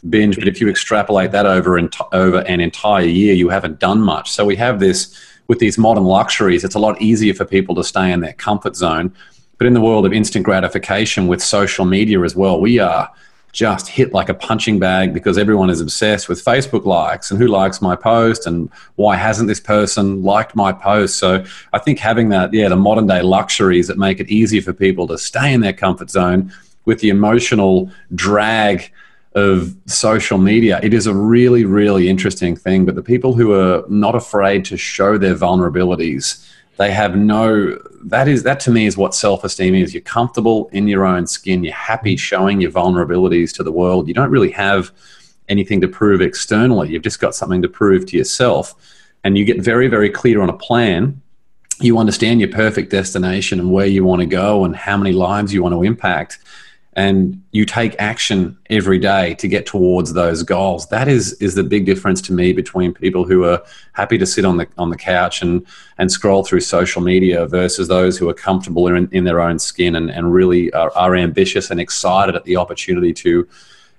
binge. 0.10 0.36
But 0.38 0.48
if 0.48 0.62
you 0.62 0.70
extrapolate 0.70 1.32
that 1.32 1.46
over 1.46 1.72
over 2.12 2.40
an 2.54 2.62
entire 2.62 3.06
year, 3.06 3.34
you 3.34 3.50
haven't 3.50 3.80
done 3.80 4.02
much. 4.02 4.32
So 4.32 4.46
we 4.46 4.56
have 4.56 4.80
this 4.80 5.00
with 5.52 5.60
these 5.60 5.78
modern 5.78 6.06
luxuries. 6.06 6.64
It's 6.64 6.76
a 6.76 6.80
lot 6.80 7.02
easier 7.02 7.34
for 7.34 7.44
people 7.44 7.76
to 7.76 7.84
stay 7.84 8.10
in 8.14 8.22
their 8.22 8.32
comfort 8.32 8.74
zone. 8.74 9.14
But 9.58 9.68
in 9.68 9.74
the 9.74 9.82
world 9.82 10.06
of 10.06 10.14
instant 10.14 10.46
gratification 10.46 11.28
with 11.28 11.44
social 11.44 11.84
media 11.84 12.22
as 12.22 12.38
well, 12.38 12.62
we 12.62 12.80
are 12.80 13.12
just 13.52 13.90
hit 13.90 14.14
like 14.14 14.30
a 14.30 14.34
punching 14.34 14.80
bag 14.80 15.14
because 15.14 15.38
everyone 15.38 15.70
is 15.70 15.82
obsessed 15.82 16.30
with 16.30 16.42
Facebook 16.42 16.86
likes 16.86 17.32
and 17.32 17.38
who 17.38 17.48
likes 17.48 17.82
my 17.82 17.98
post 17.98 18.48
and 18.48 18.70
why 18.96 19.18
hasn't 19.18 19.50
this 19.50 19.60
person 19.60 20.24
liked 20.24 20.56
my 20.56 20.72
post. 20.72 21.18
So 21.18 21.44
I 21.74 21.80
think 21.80 22.00
having 22.00 22.30
that, 22.30 22.54
yeah, 22.54 22.70
the 22.70 22.78
modern 22.78 23.08
day 23.08 23.22
luxuries 23.22 23.88
that 23.88 23.98
make 23.98 24.22
it 24.22 24.30
easier 24.30 24.62
for 24.62 24.72
people 24.72 25.06
to 25.08 25.18
stay 25.18 25.54
in 25.54 25.60
their 25.60 25.74
comfort 25.74 26.10
zone 26.10 26.54
with 26.86 27.02
the 27.02 27.10
emotional 27.10 27.92
drag 28.16 28.90
of 29.34 29.76
social 29.86 30.38
media, 30.38 30.80
it 30.84 30.94
is 30.94 31.08
a 31.08 31.14
really, 31.14 31.64
really 31.64 32.10
interesting 32.10 32.56
thing. 32.56 32.86
But 32.86 32.96
the 32.96 33.04
people 33.04 33.34
who 33.34 33.54
are 33.54 33.86
not 33.88 34.16
afraid 34.16 34.66
to 34.66 34.78
show 34.78 35.18
their 35.18 35.36
vulnerabilities, 35.36 36.48
they 36.78 36.92
have 36.92 37.16
no 37.16 37.78
that 38.04 38.28
is 38.28 38.42
that 38.44 38.60
to 38.60 38.72
me 38.72 38.88
is 38.88 38.98
what 38.98 39.14
self-esteem 39.14 39.76
is. 39.76 39.94
You're 39.94 40.02
comfortable 40.02 40.70
in 40.74 40.88
your 40.88 41.06
own 41.06 41.28
skin. 41.28 41.64
You're 41.64 41.74
happy 41.74 42.18
showing 42.18 42.60
your 42.60 42.72
vulnerabilities 42.72 43.54
to 43.58 43.64
the 43.64 43.72
world. 43.72 44.08
You 44.08 44.16
don't 44.16 44.32
really 44.32 44.50
have 44.52 44.90
anything 45.48 45.82
to 45.82 45.88
prove 45.88 46.20
externally. 46.20 46.90
You've 46.90 47.04
just 47.04 47.20
got 47.20 47.36
something 47.36 47.62
to 47.62 47.70
prove 47.70 48.08
to 48.08 48.18
yourself. 48.18 48.74
And 49.24 49.38
you 49.38 49.46
get 49.46 49.62
very 49.62 49.88
very 49.88 50.10
clear 50.10 50.42
on 50.42 50.50
a 50.50 50.58
plan. 50.58 51.22
You 51.80 51.98
understand 51.98 52.42
your 52.42 52.50
perfect 52.50 52.92
destination 52.92 53.60
and 53.60 53.72
where 53.72 53.88
you 53.88 54.04
want 54.04 54.20
to 54.20 54.26
go 54.26 54.66
and 54.66 54.76
how 54.76 54.98
many 54.98 55.14
lives 55.14 55.54
you 55.54 55.64
want 55.64 55.74
to 55.74 55.84
impact 55.84 56.40
and 56.94 57.42
you 57.52 57.66
take 57.66 57.96
action 58.00 58.58
every 58.70 59.00
day 59.00 59.34
to 59.36 59.48
get 59.48 59.66
towards 59.66 60.12
those 60.14 60.44
goals 60.44 60.88
that 60.88 61.08
is 61.08 61.34
is 61.34 61.56
the 61.56 61.64
big 61.64 61.86
difference 61.86 62.22
to 62.22 62.34
me 62.34 62.52
between 62.52 62.94
people 62.94 63.24
who 63.24 63.46
are 63.46 63.62
happy 63.94 64.18
to 64.18 64.26
sit 64.26 64.44
on 64.44 64.58
the 64.58 64.68
on 64.78 64.90
the 64.90 64.98
couch 64.98 65.42
and 65.42 65.66
and 65.98 66.12
scroll 66.12 66.44
through 66.44 66.60
social 66.60 67.02
media 67.02 67.46
versus 67.46 67.88
those 67.88 68.18
who 68.18 68.30
are 68.30 68.34
comfortable 68.34 68.88
in, 68.88 69.08
in 69.12 69.24
their 69.24 69.40
own 69.40 69.58
skin 69.58 69.96
and, 69.96 70.10
and 70.10 70.34
really 70.34 70.72
are, 70.74 70.92
are 70.96 71.16
ambitious 71.16 71.72
and 71.72 71.80
excited 71.80 72.36
at 72.36 72.44
the 72.44 72.58
opportunity 72.58 73.14
to 73.14 73.48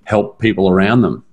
help 0.03 0.39
people 0.39 0.69
around 0.69 1.01
them 1.01 1.23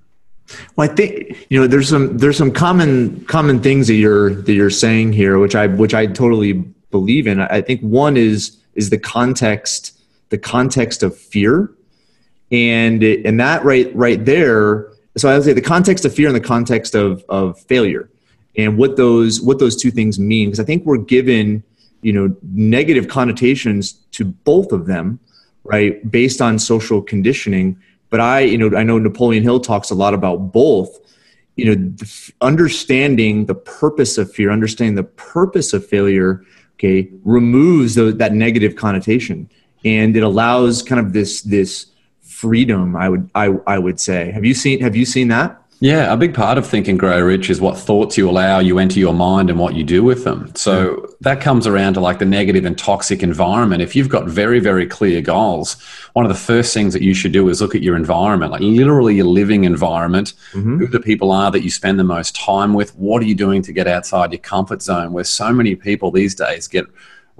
well, 0.76 0.90
I 0.90 0.94
think 0.94 1.46
you 1.48 1.60
know 1.60 1.66
there's 1.66 1.88
some 1.88 2.18
there's 2.18 2.36
some 2.36 2.50
common 2.50 3.24
common 3.26 3.60
things 3.60 3.86
that 3.86 3.94
you're 3.94 4.34
that 4.34 4.52
you're 4.52 4.68
saying 4.68 5.12
here, 5.12 5.38
which 5.38 5.54
I 5.54 5.68
which 5.68 5.94
I 5.94 6.06
totally 6.06 6.54
believe 6.90 7.28
in. 7.28 7.40
I 7.40 7.60
think 7.60 7.80
one 7.82 8.16
is 8.16 8.56
is 8.74 8.90
the 8.90 8.98
context 8.98 9.99
the 10.30 10.38
context 10.38 11.02
of 11.02 11.16
fear. 11.16 11.72
And 12.50 13.02
it, 13.02 13.24
and 13.24 13.38
that 13.38 13.64
right 13.64 13.94
right 13.94 14.24
there 14.24 14.90
so 15.16 15.28
i 15.28 15.34
would 15.34 15.44
say 15.44 15.52
the 15.52 15.60
context 15.60 16.04
of 16.04 16.14
fear 16.14 16.26
and 16.26 16.36
the 16.36 16.40
context 16.40 16.94
of 16.94 17.24
of 17.28 17.60
failure 17.60 18.10
and 18.56 18.76
what 18.76 18.96
those 18.96 19.40
what 19.40 19.58
those 19.58 19.76
two 19.76 19.90
things 19.90 20.18
mean. 20.18 20.48
Because 20.48 20.60
i 20.60 20.64
think 20.64 20.84
we're 20.84 20.98
given 20.98 21.62
you 22.02 22.12
know 22.12 22.34
negative 22.42 23.08
connotations 23.08 23.92
to 24.12 24.24
both 24.24 24.72
of 24.72 24.86
them 24.86 25.20
right 25.64 26.10
based 26.10 26.40
on 26.40 26.58
social 26.58 27.02
conditioning. 27.02 27.78
But 28.08 28.20
i 28.20 28.40
you 28.40 28.58
know 28.58 28.76
i 28.76 28.82
know 28.82 28.98
napoleon 28.98 29.42
hill 29.42 29.60
talks 29.60 29.90
a 29.90 29.94
lot 29.94 30.14
about 30.14 30.52
both 30.52 30.98
you 31.56 31.74
know 31.74 31.94
understanding 32.40 33.46
the 33.46 33.54
purpose 33.54 34.18
of 34.18 34.32
fear 34.32 34.50
understanding 34.50 34.94
the 34.94 35.04
purpose 35.04 35.72
of 35.72 35.86
failure 35.86 36.44
okay 36.74 37.08
removes 37.24 37.94
that 37.94 38.32
negative 38.32 38.74
connotation 38.76 39.48
and 39.84 40.16
it 40.16 40.22
allows 40.22 40.82
kind 40.82 41.00
of 41.00 41.12
this 41.12 41.42
this 41.42 41.86
freedom 42.22 42.96
i 42.96 43.08
would 43.08 43.28
i, 43.34 43.46
I 43.66 43.78
would 43.78 44.00
say. 44.00 44.30
Have 44.30 44.44
you 44.44 44.54
seen 44.54 44.80
have 44.80 44.96
you 44.96 45.04
seen 45.04 45.28
that? 45.28 45.60
Yeah, 45.82 46.12
a 46.12 46.16
big 46.18 46.34
part 46.34 46.58
of 46.58 46.66
Think 46.66 46.88
and 46.88 46.98
Grow 46.98 47.18
Rich 47.22 47.48
is 47.48 47.58
what 47.58 47.78
thoughts 47.78 48.18
you 48.18 48.28
allow 48.28 48.58
you 48.58 48.78
enter 48.78 48.98
your 48.98 49.14
mind 49.14 49.48
and 49.48 49.58
what 49.58 49.74
you 49.74 49.82
do 49.82 50.04
with 50.04 50.24
them. 50.24 50.54
So 50.54 51.08
that 51.22 51.40
comes 51.40 51.66
around 51.66 51.94
to 51.94 52.00
like 52.00 52.18
the 52.18 52.26
negative 52.26 52.66
and 52.66 52.76
toxic 52.76 53.22
environment. 53.22 53.80
If 53.80 53.96
you've 53.96 54.10
got 54.10 54.26
very, 54.26 54.60
very 54.60 54.86
clear 54.86 55.22
goals, 55.22 55.80
one 56.12 56.26
of 56.26 56.28
the 56.28 56.38
first 56.38 56.74
things 56.74 56.92
that 56.92 57.00
you 57.00 57.14
should 57.14 57.32
do 57.32 57.48
is 57.48 57.62
look 57.62 57.74
at 57.74 57.80
your 57.80 57.96
environment, 57.96 58.52
like 58.52 58.60
literally 58.60 59.14
your 59.14 59.26
living 59.26 59.64
environment, 59.64 60.34
mm-hmm. 60.52 60.80
who 60.80 60.86
the 60.86 61.00
people 61.00 61.32
are 61.32 61.50
that 61.50 61.62
you 61.62 61.70
spend 61.70 61.98
the 61.98 62.04
most 62.04 62.36
time 62.36 62.74
with, 62.74 62.94
what 62.96 63.22
are 63.22 63.26
you 63.26 63.34
doing 63.34 63.62
to 63.62 63.72
get 63.72 63.86
outside 63.86 64.32
your 64.32 64.40
comfort 64.40 64.82
zone, 64.82 65.14
where 65.14 65.24
so 65.24 65.50
many 65.50 65.74
people 65.74 66.10
these 66.10 66.34
days 66.34 66.68
get 66.68 66.84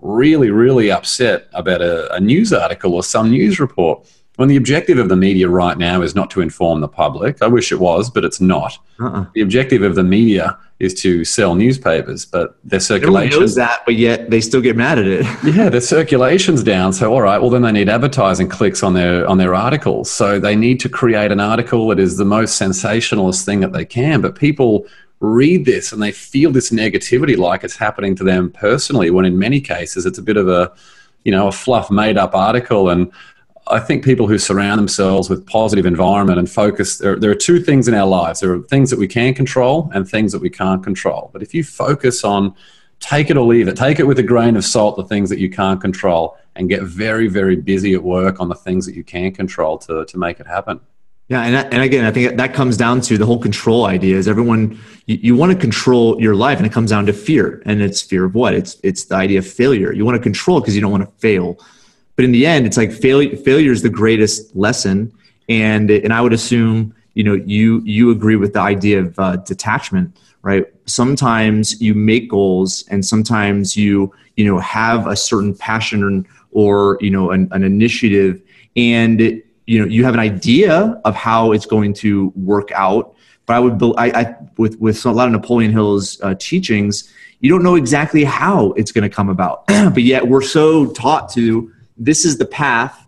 really, 0.02 0.50
really 0.50 0.90
upset 0.90 1.48
about 1.52 1.82
a, 1.82 2.12
a 2.14 2.20
news 2.20 2.52
article 2.52 2.94
or 2.94 3.02
some 3.02 3.30
news 3.30 3.60
report 3.60 4.06
when 4.40 4.48
the 4.48 4.56
objective 4.56 4.96
of 4.96 5.10
the 5.10 5.16
media 5.16 5.46
right 5.48 5.76
now 5.76 6.00
is 6.00 6.14
not 6.14 6.30
to 6.30 6.40
inform 6.40 6.80
the 6.80 6.88
public. 6.88 7.42
I 7.42 7.46
wish 7.46 7.70
it 7.72 7.78
was, 7.78 8.08
but 8.08 8.24
it's 8.24 8.40
not. 8.40 8.78
Uh-uh. 8.98 9.26
The 9.34 9.42
objective 9.42 9.82
of 9.82 9.96
the 9.96 10.02
media 10.02 10.58
is 10.78 10.94
to 11.02 11.26
sell 11.26 11.54
newspapers, 11.54 12.24
but 12.24 12.56
their 12.64 12.80
circulation 12.80 13.38
knows 13.38 13.54
that, 13.56 13.82
but 13.84 13.96
yet 13.96 14.30
they 14.30 14.40
still 14.40 14.62
get 14.62 14.76
mad 14.76 14.98
at 14.98 15.06
it. 15.06 15.26
yeah, 15.54 15.68
their 15.68 15.82
circulation's 15.82 16.62
down. 16.62 16.94
So 16.94 17.12
all 17.12 17.20
right, 17.20 17.38
well 17.38 17.50
then 17.50 17.60
they 17.60 17.72
need 17.72 17.90
advertising 17.90 18.48
clicks 18.48 18.82
on 18.82 18.94
their 18.94 19.26
on 19.28 19.36
their 19.36 19.54
articles. 19.54 20.10
So 20.10 20.40
they 20.40 20.56
need 20.56 20.80
to 20.80 20.88
create 20.88 21.30
an 21.32 21.40
article 21.40 21.88
that 21.88 21.98
is 21.98 22.16
the 22.16 22.24
most 22.24 22.56
sensationalist 22.56 23.44
thing 23.44 23.60
that 23.60 23.74
they 23.74 23.84
can. 23.84 24.22
But 24.22 24.36
people 24.36 24.86
read 25.20 25.66
this 25.66 25.92
and 25.92 26.02
they 26.02 26.12
feel 26.12 26.50
this 26.50 26.70
negativity 26.70 27.36
like 27.36 27.62
it's 27.62 27.76
happening 27.76 28.16
to 28.16 28.24
them 28.24 28.50
personally 28.50 29.10
when 29.10 29.26
in 29.26 29.38
many 29.38 29.60
cases 29.60 30.06
it's 30.06 30.18
a 30.18 30.22
bit 30.22 30.38
of 30.38 30.48
a 30.48 30.72
you 31.24 31.30
know 31.30 31.48
a 31.48 31.52
fluff 31.52 31.90
made 31.90 32.16
up 32.16 32.34
article. 32.34 32.88
And 32.88 33.12
i 33.66 33.78
think 33.78 34.02
people 34.02 34.26
who 34.26 34.38
surround 34.38 34.78
themselves 34.78 35.28
with 35.28 35.46
positive 35.46 35.84
environment 35.84 36.38
and 36.38 36.50
focus 36.50 36.98
there, 36.98 37.16
there 37.16 37.30
are 37.30 37.36
two 37.36 37.60
things 37.60 37.86
in 37.86 37.94
our 37.94 38.06
lives. 38.06 38.40
There 38.40 38.52
are 38.54 38.62
things 38.62 38.88
that 38.90 38.98
we 38.98 39.06
can 39.06 39.34
control 39.34 39.90
and 39.94 40.08
things 40.08 40.32
that 40.32 40.40
we 40.40 40.50
can't 40.50 40.82
control. 40.82 41.30
But 41.32 41.42
if 41.42 41.52
you 41.54 41.64
focus 41.64 42.24
on 42.24 42.54
take 43.00 43.30
it 43.30 43.36
or 43.36 43.46
leave 43.46 43.68
it 43.68 43.76
take 43.76 43.98
it 43.98 44.06
with 44.06 44.18
a 44.18 44.22
grain 44.22 44.56
of 44.56 44.64
salt 44.64 44.96
the 44.96 45.04
things 45.04 45.28
that 45.30 45.38
you 45.38 45.50
can't 45.50 45.80
control 45.80 46.36
and 46.54 46.68
get 46.68 46.82
very 46.82 47.28
very 47.28 47.56
busy 47.56 47.94
at 47.94 48.02
work 48.02 48.40
on 48.40 48.48
the 48.48 48.54
things 48.54 48.84
that 48.84 48.94
you 48.94 49.02
can 49.02 49.32
control 49.32 49.78
to, 49.78 50.04
to 50.04 50.18
make 50.18 50.38
it 50.38 50.46
happen 50.46 50.80
yeah, 51.30 51.42
and, 51.42 51.72
and 51.72 51.82
again, 51.82 52.04
I 52.04 52.10
think 52.10 52.36
that 52.36 52.52
comes 52.54 52.76
down 52.76 53.00
to 53.02 53.16
the 53.16 53.24
whole 53.24 53.38
control 53.38 53.86
idea. 53.86 54.16
Is 54.16 54.26
everyone 54.26 54.78
you, 55.06 55.18
you, 55.22 55.36
want 55.36 55.52
to 55.52 55.58
control 55.58 56.20
your 56.20 56.34
life, 56.34 56.58
and 56.58 56.66
it 56.66 56.72
comes 56.72 56.90
down 56.90 57.06
to 57.06 57.12
fear, 57.12 57.62
and 57.64 57.80
it's 57.80 58.02
fear 58.02 58.24
of 58.24 58.34
what? 58.34 58.52
It's 58.52 58.76
it's 58.82 59.04
the 59.04 59.14
idea 59.14 59.38
of 59.38 59.46
failure. 59.46 59.92
You 59.92 60.04
want 60.04 60.16
to 60.16 60.22
control 60.22 60.60
because 60.60 60.74
you 60.74 60.80
don't 60.80 60.90
want 60.90 61.04
to 61.04 61.20
fail. 61.20 61.56
but 62.16 62.24
in 62.26 62.32
the 62.32 62.44
end 62.44 62.66
it's 62.66 62.76
like 62.76 62.92
failure 62.92 63.34
failure 63.34 63.72
is 63.72 63.80
the 63.80 63.88
greatest 63.88 64.54
lesson 64.54 65.10
and 65.48 65.90
and 65.90 66.12
i 66.12 66.20
would 66.20 66.34
assume 66.34 66.94
you 67.14 67.24
know 67.24 67.32
you 67.32 67.80
you 67.84 68.10
agree 68.10 68.36
with 68.36 68.52
the 68.52 68.60
idea 68.60 69.00
of 69.00 69.18
uh, 69.18 69.36
detachment 69.36 70.14
right 70.42 70.66
sometimes 70.84 71.80
you 71.80 71.94
make 71.94 72.28
goals 72.28 72.84
and 72.90 73.06
sometimes 73.06 73.74
you 73.74 74.12
you 74.36 74.44
know 74.44 74.58
have 74.58 75.06
a 75.06 75.16
certain 75.16 75.54
passion 75.54 76.26
or 76.50 76.98
you 77.00 77.10
know 77.10 77.30
an, 77.30 77.48
an 77.52 77.62
initiative 77.62 78.42
and 78.76 79.42
you 79.70 79.78
know 79.78 79.86
you 79.86 80.04
have 80.04 80.14
an 80.14 80.20
idea 80.20 81.00
of 81.04 81.14
how 81.14 81.52
it's 81.52 81.66
going 81.66 81.92
to 81.94 82.32
work 82.34 82.72
out 82.72 83.14
but 83.46 83.54
i 83.54 83.60
would 83.60 83.80
I, 83.96 84.06
I 84.20 84.36
with 84.56 84.80
with 84.80 85.06
a 85.06 85.12
lot 85.12 85.26
of 85.28 85.32
napoleon 85.32 85.70
hill's 85.70 86.20
uh, 86.22 86.34
teachings 86.40 87.12
you 87.38 87.48
don't 87.50 87.62
know 87.62 87.76
exactly 87.76 88.24
how 88.24 88.72
it's 88.72 88.92
going 88.92 89.08
to 89.08 89.14
come 89.14 89.30
about. 89.30 89.64
But 89.94 90.02
yet 90.02 90.28
we're 90.28 90.42
so 90.42 90.92
taught 90.92 91.30
to 91.30 91.72
this 91.96 92.24
is 92.24 92.36
the 92.36 92.44
path 92.44 93.06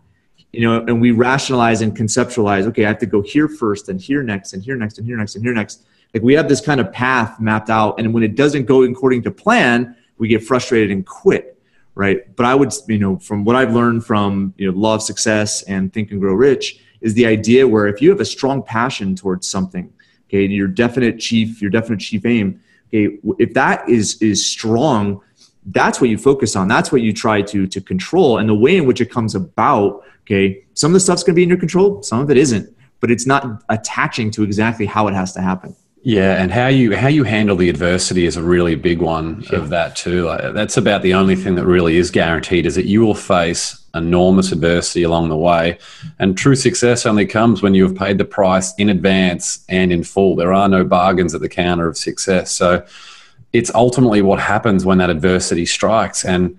you 0.52 0.62
know 0.62 0.84
and 0.84 1.00
we 1.00 1.10
rationalize 1.10 1.82
and 1.82 1.96
conceptualize 1.96 2.64
okay 2.66 2.84
i 2.84 2.88
have 2.88 2.98
to 2.98 3.06
go 3.06 3.20
here 3.22 3.48
first 3.48 3.88
and 3.88 4.00
here 4.00 4.22
next 4.22 4.52
and 4.52 4.62
here 4.62 4.76
next 4.76 4.98
and 4.98 5.06
here 5.06 5.16
next 5.16 5.34
and 5.34 5.44
here 5.44 5.54
next. 5.54 5.84
Like 6.14 6.22
we 6.22 6.34
have 6.34 6.48
this 6.48 6.60
kind 6.60 6.80
of 6.80 6.92
path 6.92 7.40
mapped 7.40 7.70
out 7.70 7.98
and 7.98 8.14
when 8.14 8.22
it 8.22 8.34
doesn't 8.36 8.66
go 8.66 8.84
according 8.84 9.22
to 9.24 9.30
plan 9.30 9.96
we 10.18 10.28
get 10.28 10.44
frustrated 10.44 10.90
and 10.90 11.04
quit 11.04 11.51
right? 11.94 12.34
But 12.36 12.46
i 12.46 12.54
would 12.54 12.72
you 12.88 12.98
know 12.98 13.18
from 13.18 13.44
what 13.44 13.56
i've 13.56 13.74
learned 13.74 14.04
from 14.04 14.54
you 14.56 14.70
know 14.70 14.78
law 14.78 14.94
of 14.94 15.02
success 15.02 15.62
and 15.62 15.92
think 15.92 16.10
and 16.10 16.20
grow 16.20 16.34
rich 16.34 16.80
is 17.00 17.14
the 17.14 17.26
idea 17.26 17.66
where 17.66 17.86
if 17.86 18.00
you 18.00 18.10
have 18.10 18.20
a 18.20 18.24
strong 18.24 18.62
passion 18.62 19.14
towards 19.14 19.48
something 19.48 19.92
okay 20.28 20.44
your 20.46 20.68
definite 20.68 21.18
chief 21.18 21.60
your 21.60 21.70
definite 21.70 22.00
chief 22.00 22.24
aim 22.24 22.60
okay 22.88 23.18
if 23.38 23.52
that 23.54 23.88
is 23.88 24.20
is 24.22 24.44
strong 24.44 25.20
that's 25.66 26.00
what 26.00 26.10
you 26.10 26.18
focus 26.18 26.56
on. 26.56 26.68
That's 26.68 26.90
what 26.90 27.02
you 27.02 27.12
try 27.12 27.42
to 27.42 27.66
to 27.66 27.80
control. 27.80 28.38
And 28.38 28.48
the 28.48 28.54
way 28.54 28.76
in 28.76 28.86
which 28.86 29.00
it 29.00 29.10
comes 29.10 29.34
about 29.34 30.02
okay 30.22 30.64
some 30.74 30.90
of 30.90 30.94
the 30.94 31.00
stuff's 31.00 31.22
going 31.22 31.34
to 31.34 31.36
be 31.36 31.42
in 31.42 31.48
your 31.48 31.58
control 31.58 32.02
some 32.02 32.20
of 32.20 32.30
it 32.30 32.36
isn't. 32.36 32.74
But 33.00 33.10
it's 33.10 33.26
not 33.26 33.64
attaching 33.68 34.30
to 34.32 34.44
exactly 34.44 34.86
how 34.86 35.08
it 35.08 35.14
has 35.14 35.32
to 35.34 35.40
happen 35.40 35.74
yeah, 36.04 36.42
and 36.42 36.50
how 36.50 36.66
you 36.66 36.96
how 36.96 37.06
you 37.06 37.22
handle 37.22 37.54
the 37.54 37.68
adversity 37.68 38.26
is 38.26 38.36
a 38.36 38.42
really 38.42 38.74
big 38.74 39.00
one 39.00 39.44
of 39.50 39.68
that 39.68 39.94
too. 39.94 40.24
Like, 40.24 40.52
that's 40.52 40.76
about 40.76 41.02
the 41.02 41.14
only 41.14 41.36
thing 41.36 41.54
that 41.54 41.64
really 41.64 41.96
is 41.96 42.10
guaranteed 42.10 42.66
is 42.66 42.74
that 42.74 42.86
you 42.86 43.02
will 43.02 43.14
face 43.14 43.78
enormous 43.94 44.50
adversity 44.50 45.04
along 45.04 45.28
the 45.28 45.36
way, 45.36 45.78
and 46.18 46.36
true 46.36 46.56
success 46.56 47.06
only 47.06 47.24
comes 47.24 47.62
when 47.62 47.74
you 47.74 47.86
have 47.86 47.96
paid 47.96 48.18
the 48.18 48.24
price 48.24 48.74
in 48.78 48.88
advance 48.88 49.64
and 49.68 49.92
in 49.92 50.02
full. 50.02 50.34
There 50.34 50.52
are 50.52 50.68
no 50.68 50.82
bargains 50.82 51.34
at 51.34 51.40
the 51.40 51.48
counter 51.48 51.86
of 51.86 51.96
success. 51.96 52.50
So 52.50 52.84
it's 53.52 53.72
ultimately 53.72 54.22
what 54.22 54.40
happens 54.40 54.84
when 54.84 54.98
that 54.98 55.10
adversity 55.10 55.66
strikes, 55.66 56.24
and 56.24 56.58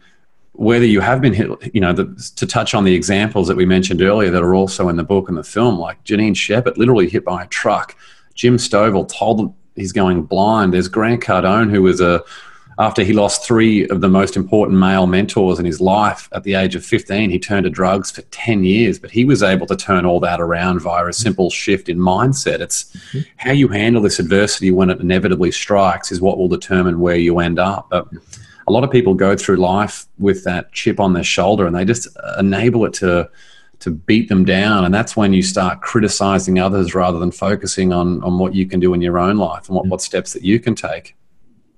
whether 0.53 0.85
you 0.85 1.01
have 1.01 1.19
been 1.19 1.33
hit, 1.33 1.49
you 1.73 1.81
know, 1.81 1.91
the, 1.91 2.31
to 2.37 2.45
touch 2.45 2.73
on 2.73 2.85
the 2.85 2.93
examples 2.93 3.49
that 3.49 3.57
we 3.57 3.65
mentioned 3.65 4.01
earlier 4.01 4.29
that 4.29 4.43
are 4.43 4.55
also 4.55 4.87
in 4.87 4.95
the 4.95 5.03
book 5.03 5.27
and 5.27 5.37
the 5.37 5.43
film, 5.43 5.77
like 5.79 6.01
Janine 6.05 6.37
Shepherd, 6.37 6.77
literally 6.77 7.09
hit 7.09 7.25
by 7.25 7.43
a 7.43 7.47
truck 7.47 7.97
Jim 8.35 8.57
Stovall 8.57 9.07
told 9.07 9.39
him 9.39 9.53
he's 9.75 9.91
going 9.91 10.23
blind. 10.23 10.73
There's 10.73 10.87
Grant 10.87 11.21
Cardone, 11.21 11.69
who 11.69 11.81
was 11.81 12.01
a 12.01 12.23
after 12.79 13.03
he 13.03 13.13
lost 13.13 13.45
three 13.45 13.87
of 13.89 14.01
the 14.01 14.09
most 14.09 14.35
important 14.35 14.79
male 14.79 15.05
mentors 15.05 15.59
in 15.59 15.65
his 15.65 15.79
life 15.79 16.27
at 16.31 16.43
the 16.43 16.55
age 16.55 16.75
of 16.75 16.83
15, 16.83 17.29
he 17.29 17.37
turned 17.37 17.65
to 17.65 17.69
drugs 17.69 18.09
for 18.09 18.23
10 18.23 18.63
years, 18.63 18.97
but 18.97 19.11
he 19.11 19.25
was 19.25 19.43
able 19.43 19.67
to 19.67 19.75
turn 19.75 20.05
all 20.05 20.19
that 20.21 20.41
around 20.41 20.79
via 20.79 21.05
a 21.05 21.13
simple 21.13 21.49
shift 21.49 21.87
in 21.87 21.97
mindset. 21.99 22.61
It's 22.61 22.85
mm-hmm. 22.85 23.19
how 23.37 23.51
you 23.51 23.67
handle 23.67 24.01
this 24.01 24.19
adversity 24.19 24.71
when 24.71 24.89
it 24.89 24.99
inevitably 24.99 25.51
strikes 25.51 26.11
is 26.11 26.19
what 26.19 26.37
will 26.37 26.47
determine 26.47 26.99
where 26.99 27.15
you 27.15 27.39
end 27.39 27.59
up. 27.59 27.89
But 27.89 28.07
a 28.67 28.71
lot 28.71 28.83
of 28.83 28.91
people 28.91 29.13
go 29.13 29.35
through 29.35 29.57
life 29.57 30.07
with 30.17 30.43
that 30.45 30.71
chip 30.71 30.99
on 30.99 31.13
their 31.13 31.23
shoulder 31.23 31.67
and 31.67 31.75
they 31.75 31.85
just 31.85 32.07
enable 32.39 32.85
it 32.85 32.93
to 32.95 33.29
to 33.83 33.91
beat 33.91 34.29
them 34.29 34.45
down. 34.45 34.85
And 34.85 34.93
that's 34.93 35.15
when 35.15 35.33
you 35.33 35.41
start 35.41 35.81
criticizing 35.81 36.59
others 36.59 36.95
rather 36.95 37.19
than 37.19 37.31
focusing 37.31 37.93
on 37.93 38.23
on 38.23 38.39
what 38.39 38.55
you 38.55 38.65
can 38.65 38.79
do 38.79 38.93
in 38.93 39.01
your 39.01 39.19
own 39.19 39.37
life 39.37 39.67
and 39.67 39.75
what, 39.75 39.85
mm. 39.85 39.89
what 39.89 40.01
steps 40.01 40.33
that 40.33 40.43
you 40.43 40.59
can 40.59 40.75
take. 40.75 41.15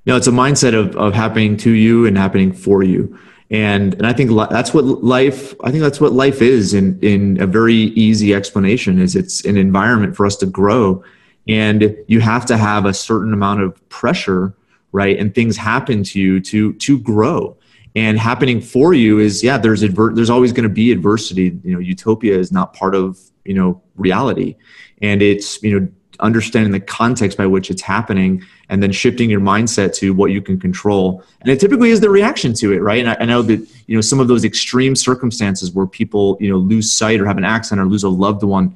No 0.05 0.15
it's 0.15 0.27
a 0.27 0.31
mindset 0.31 0.73
of, 0.73 0.95
of 0.95 1.13
happening 1.13 1.57
to 1.57 1.71
you 1.71 2.05
and 2.05 2.17
happening 2.17 2.53
for 2.53 2.83
you. 2.83 3.17
And 3.51 3.93
and 3.95 4.07
i 4.07 4.13
think 4.13 4.31
that's 4.49 4.73
what 4.73 4.85
life 4.85 5.53
i 5.63 5.69
think 5.69 5.83
that's 5.83 6.01
what 6.01 6.13
life 6.13 6.41
is 6.41 6.73
in 6.73 6.99
in 7.01 7.39
a 7.39 7.45
very 7.45 7.75
easy 7.75 8.33
explanation 8.33 8.99
is 8.99 9.15
it's 9.15 9.45
an 9.45 9.57
environment 9.57 10.15
for 10.15 10.25
us 10.25 10.35
to 10.37 10.45
grow. 10.45 11.03
And 11.47 11.95
you 12.07 12.21
have 12.21 12.45
to 12.47 12.57
have 12.57 12.85
a 12.85 12.93
certain 12.93 13.33
amount 13.33 13.61
of 13.61 13.89
pressure 13.89 14.55
right? 14.95 15.19
And 15.19 15.35
things 15.35 15.57
happen 15.57 16.03
to 16.03 16.19
you 16.19 16.39
to 16.39 16.73
to 16.73 16.97
grow 16.97 17.57
and 17.95 18.19
happening 18.19 18.59
for 18.59 18.93
you 18.93 19.19
is 19.19 19.43
yeah 19.43 19.57
there's 19.57 19.83
adver- 19.83 20.13
there's 20.13 20.29
always 20.29 20.51
going 20.51 20.67
to 20.67 20.73
be 20.73 20.91
adversity. 20.91 21.57
You 21.63 21.73
know 21.73 21.79
utopia 21.79 22.37
is 22.37 22.51
not 22.51 22.73
part 22.73 22.95
of 22.95 23.19
you 23.45 23.53
know 23.53 23.81
reality. 23.95 24.55
And 25.01 25.21
it's 25.21 25.61
you 25.63 25.79
know 25.79 25.87
understanding 26.19 26.71
the 26.71 26.79
context 26.79 27.37
by 27.37 27.45
which 27.45 27.69
it's 27.69 27.81
happening 27.81 28.41
and 28.69 28.81
then 28.81 28.91
shifting 28.91 29.29
your 29.29 29.41
mindset 29.41 29.93
to 29.93 30.13
what 30.13 30.31
you 30.31 30.41
can 30.41 30.57
control. 30.57 31.21
And 31.41 31.49
it 31.49 31.59
typically 31.59 31.89
is 31.89 31.99
the 31.99 32.09
reaction 32.09 32.53
to 32.55 32.71
it 32.71 32.79
right? 32.79 32.99
And 32.99 33.09
I, 33.09 33.17
I, 33.19 33.25
know 33.25 33.41
that 33.41 33.59
you 33.87 33.95
know 33.95 34.01
some 34.01 34.19
of 34.19 34.27
those 34.27 34.45
extreme 34.45 34.95
circumstances 34.95 35.71
where 35.71 35.87
people 35.87 36.37
you 36.39 36.49
know 36.49 36.57
lose 36.57 36.91
sight 36.91 37.19
or 37.19 37.25
have 37.25 37.37
an 37.37 37.45
accident 37.45 37.85
or 37.85 37.89
lose 37.89 38.03
a 38.03 38.09
loved 38.09 38.43
one 38.43 38.75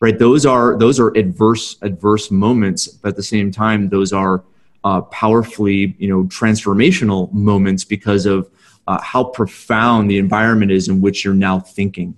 right? 0.00 0.18
Those 0.18 0.46
are 0.46 0.78
those 0.78 0.98
are 0.98 1.08
adverse 1.16 1.76
adverse 1.82 2.30
moments 2.30 2.86
but 2.88 3.10
at 3.10 3.16
the 3.16 3.22
same 3.22 3.50
time 3.50 3.88
those 3.88 4.12
are 4.12 4.42
uh, 4.84 5.00
powerfully 5.02 5.94
you 5.98 6.08
know 6.08 6.24
transformational 6.24 7.32
moments 7.32 7.84
because 7.84 8.26
of 8.26 8.50
uh, 8.86 9.00
how 9.02 9.24
profound 9.24 10.10
the 10.10 10.18
environment 10.18 10.72
is 10.72 10.88
in 10.88 11.00
which 11.00 11.24
you're 11.24 11.34
now 11.34 11.60
thinking. 11.60 12.14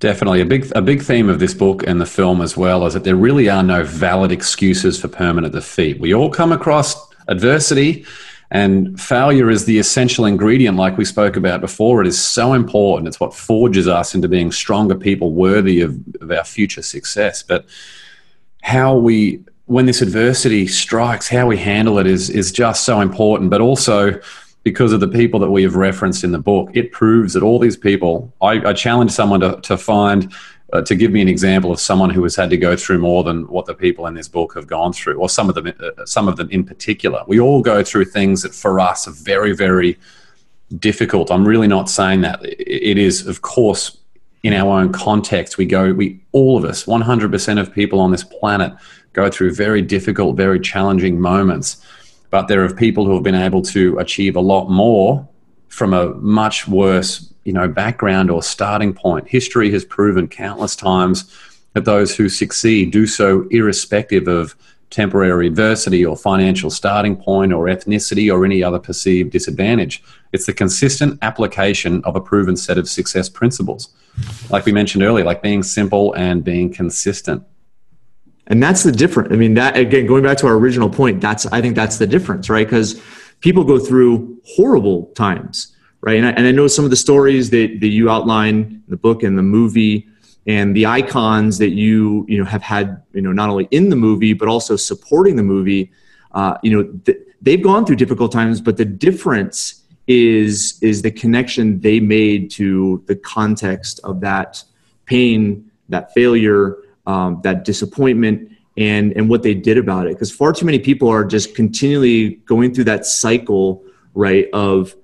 Definitely. 0.00 0.40
A 0.40 0.46
big, 0.46 0.70
a 0.76 0.82
big 0.82 1.02
theme 1.02 1.28
of 1.28 1.40
this 1.40 1.54
book 1.54 1.84
and 1.84 2.00
the 2.00 2.06
film 2.06 2.40
as 2.40 2.56
well 2.56 2.86
is 2.86 2.94
that 2.94 3.02
there 3.02 3.16
really 3.16 3.48
are 3.48 3.64
no 3.64 3.82
valid 3.82 4.30
excuses 4.30 5.00
for 5.00 5.08
permanent 5.08 5.52
defeat. 5.52 5.98
We 5.98 6.14
all 6.14 6.30
come 6.30 6.52
across 6.52 6.94
adversity, 7.26 8.06
and 8.50 8.98
failure 9.00 9.50
is 9.50 9.64
the 9.64 9.78
essential 9.78 10.24
ingredient, 10.24 10.76
like 10.76 10.96
we 10.96 11.04
spoke 11.04 11.36
about 11.36 11.60
before. 11.60 12.00
It 12.00 12.06
is 12.06 12.20
so 12.20 12.52
important. 12.52 13.08
It's 13.08 13.18
what 13.18 13.34
forges 13.34 13.88
us 13.88 14.14
into 14.14 14.28
being 14.28 14.52
stronger 14.52 14.94
people 14.94 15.32
worthy 15.32 15.80
of, 15.80 15.98
of 16.20 16.30
our 16.30 16.44
future 16.44 16.82
success. 16.82 17.42
But 17.42 17.66
how 18.62 18.96
we, 18.96 19.44
when 19.68 19.84
this 19.84 20.00
adversity 20.00 20.66
strikes, 20.66 21.28
how 21.28 21.46
we 21.46 21.58
handle 21.58 21.98
it 21.98 22.06
is, 22.06 22.30
is 22.30 22.50
just 22.50 22.84
so 22.84 23.00
important. 23.00 23.50
But 23.50 23.60
also, 23.60 24.18
because 24.62 24.94
of 24.94 25.00
the 25.00 25.08
people 25.08 25.38
that 25.40 25.50
we 25.50 25.62
have 25.62 25.76
referenced 25.76 26.24
in 26.24 26.32
the 26.32 26.38
book, 26.38 26.70
it 26.72 26.90
proves 26.90 27.34
that 27.34 27.42
all 27.42 27.58
these 27.58 27.76
people, 27.76 28.32
I, 28.40 28.54
I 28.70 28.72
challenge 28.72 29.10
someone 29.10 29.40
to, 29.40 29.60
to 29.60 29.76
find, 29.76 30.32
uh, 30.72 30.80
to 30.82 30.94
give 30.94 31.12
me 31.12 31.20
an 31.20 31.28
example 31.28 31.70
of 31.70 31.80
someone 31.80 32.08
who 32.08 32.22
has 32.22 32.34
had 32.34 32.48
to 32.48 32.56
go 32.56 32.76
through 32.76 32.98
more 32.98 33.22
than 33.22 33.46
what 33.48 33.66
the 33.66 33.74
people 33.74 34.06
in 34.06 34.14
this 34.14 34.26
book 34.26 34.54
have 34.54 34.66
gone 34.66 34.94
through, 34.94 35.18
or 35.18 35.28
some 35.28 35.50
of 35.50 35.54
them, 35.54 35.70
uh, 35.78 36.06
some 36.06 36.28
of 36.28 36.36
them 36.36 36.48
in 36.50 36.64
particular. 36.64 37.22
We 37.26 37.38
all 37.38 37.60
go 37.60 37.84
through 37.84 38.06
things 38.06 38.42
that 38.42 38.54
for 38.54 38.80
us 38.80 39.06
are 39.06 39.12
very, 39.12 39.54
very 39.54 39.98
difficult. 40.78 41.30
I'm 41.30 41.46
really 41.46 41.68
not 41.68 41.90
saying 41.90 42.22
that. 42.22 42.40
It 42.42 42.96
is, 42.96 43.26
of 43.26 43.42
course, 43.42 43.98
in 44.42 44.52
our 44.52 44.80
own 44.80 44.92
context. 44.92 45.58
We 45.58 45.66
go, 45.66 45.92
we 45.92 46.20
all 46.32 46.56
of 46.56 46.64
us, 46.64 46.84
100% 46.84 47.60
of 47.60 47.72
people 47.72 48.00
on 48.00 48.10
this 48.10 48.24
planet 48.24 48.72
go 49.12 49.30
through 49.30 49.54
very 49.54 49.82
difficult, 49.82 50.36
very 50.36 50.60
challenging 50.60 51.20
moments 51.20 51.84
but 52.30 52.48
there 52.48 52.62
are 52.64 52.72
people 52.72 53.04
who 53.04 53.14
have 53.14 53.22
been 53.22 53.34
able 53.34 53.62
to 53.62 53.98
achieve 53.98 54.36
a 54.36 54.40
lot 54.40 54.68
more 54.68 55.26
from 55.68 55.94
a 55.94 56.14
much 56.14 56.68
worse 56.68 57.32
you 57.44 57.52
know 57.52 57.68
background 57.68 58.30
or 58.30 58.42
starting 58.42 58.92
point 58.92 59.26
history 59.28 59.70
has 59.70 59.84
proven 59.84 60.28
countless 60.28 60.76
times 60.76 61.34
that 61.74 61.84
those 61.84 62.16
who 62.16 62.28
succeed 62.28 62.90
do 62.90 63.06
so 63.06 63.46
irrespective 63.50 64.28
of 64.28 64.54
temporary 64.90 65.46
adversity 65.46 66.04
or 66.04 66.16
financial 66.16 66.70
starting 66.70 67.16
point 67.16 67.52
or 67.52 67.66
ethnicity 67.66 68.32
or 68.32 68.44
any 68.44 68.62
other 68.62 68.78
perceived 68.78 69.30
disadvantage. 69.30 70.02
It's 70.32 70.46
the 70.46 70.52
consistent 70.52 71.18
application 71.22 72.02
of 72.04 72.16
a 72.16 72.20
proven 72.20 72.56
set 72.56 72.78
of 72.78 72.88
success 72.88 73.28
principles. 73.28 73.90
Like 74.50 74.64
we 74.64 74.72
mentioned 74.72 75.02
earlier 75.02 75.24
like 75.24 75.42
being 75.42 75.62
simple 75.62 76.14
and 76.14 76.42
being 76.42 76.72
consistent. 76.72 77.42
And 78.46 78.62
that's 78.62 78.82
the 78.82 78.92
difference. 78.92 79.32
I 79.32 79.36
mean 79.36 79.54
that 79.54 79.76
again 79.76 80.06
going 80.06 80.22
back 80.22 80.38
to 80.38 80.46
our 80.46 80.54
original 80.54 80.88
point 80.88 81.20
that's 81.20 81.44
i 81.46 81.60
think 81.60 81.76
that's 81.76 81.98
the 81.98 82.06
difference 82.06 82.48
right? 82.48 82.66
Because 82.66 83.00
people 83.40 83.64
go 83.64 83.78
through 83.78 84.40
horrible 84.44 85.06
times 85.14 85.74
right? 86.00 86.16
And 86.16 86.26
I, 86.26 86.30
and 86.30 86.46
I, 86.46 86.52
know 86.52 86.68
some 86.68 86.84
of 86.84 86.90
the 86.90 86.96
stories 86.96 87.50
that, 87.50 87.80
that 87.80 87.88
you 87.88 88.08
outline 88.08 88.54
in 88.54 88.84
the 88.88 88.96
book 88.96 89.22
and 89.22 89.36
the 89.36 89.42
movie 89.42 90.08
and 90.48 90.74
the 90.74 90.86
icons 90.86 91.58
that 91.58 91.70
you 91.70 92.24
you 92.28 92.36
know 92.36 92.44
have 92.44 92.62
had 92.62 93.00
you 93.12 93.22
know 93.22 93.32
not 93.32 93.48
only 93.48 93.68
in 93.70 93.90
the 93.90 93.96
movie 93.96 94.32
but 94.32 94.48
also 94.48 94.74
supporting 94.74 95.36
the 95.36 95.42
movie 95.42 95.92
uh, 96.32 96.58
you 96.64 96.72
know 96.74 96.82
th- 97.04 97.18
they've 97.40 97.62
gone 97.62 97.86
through 97.86 97.96
difficult 97.96 98.32
times 98.32 98.60
but 98.60 98.76
the 98.76 98.84
difference 98.84 99.84
is 100.08 100.78
is 100.82 101.02
the 101.02 101.10
connection 101.10 101.80
they 101.80 102.00
made 102.00 102.50
to 102.50 103.04
the 103.06 103.14
context 103.14 104.00
of 104.02 104.20
that 104.20 104.64
pain 105.04 105.70
that 105.88 106.12
failure 106.12 106.78
um, 107.06 107.40
that 107.42 107.64
disappointment 107.64 108.50
and 108.76 109.12
and 109.16 109.28
what 109.28 109.42
they 109.42 109.54
did 109.54 109.76
about 109.76 110.06
it. 110.06 110.14
Because 110.14 110.30
far 110.30 110.52
too 110.52 110.64
many 110.64 110.78
people 110.78 111.08
are 111.08 111.24
just 111.24 111.54
continually 111.54 112.36
going 112.46 112.72
through 112.72 112.84
that 112.84 113.04
cycle 113.06 113.82
right 114.14 114.48
of 114.52 114.94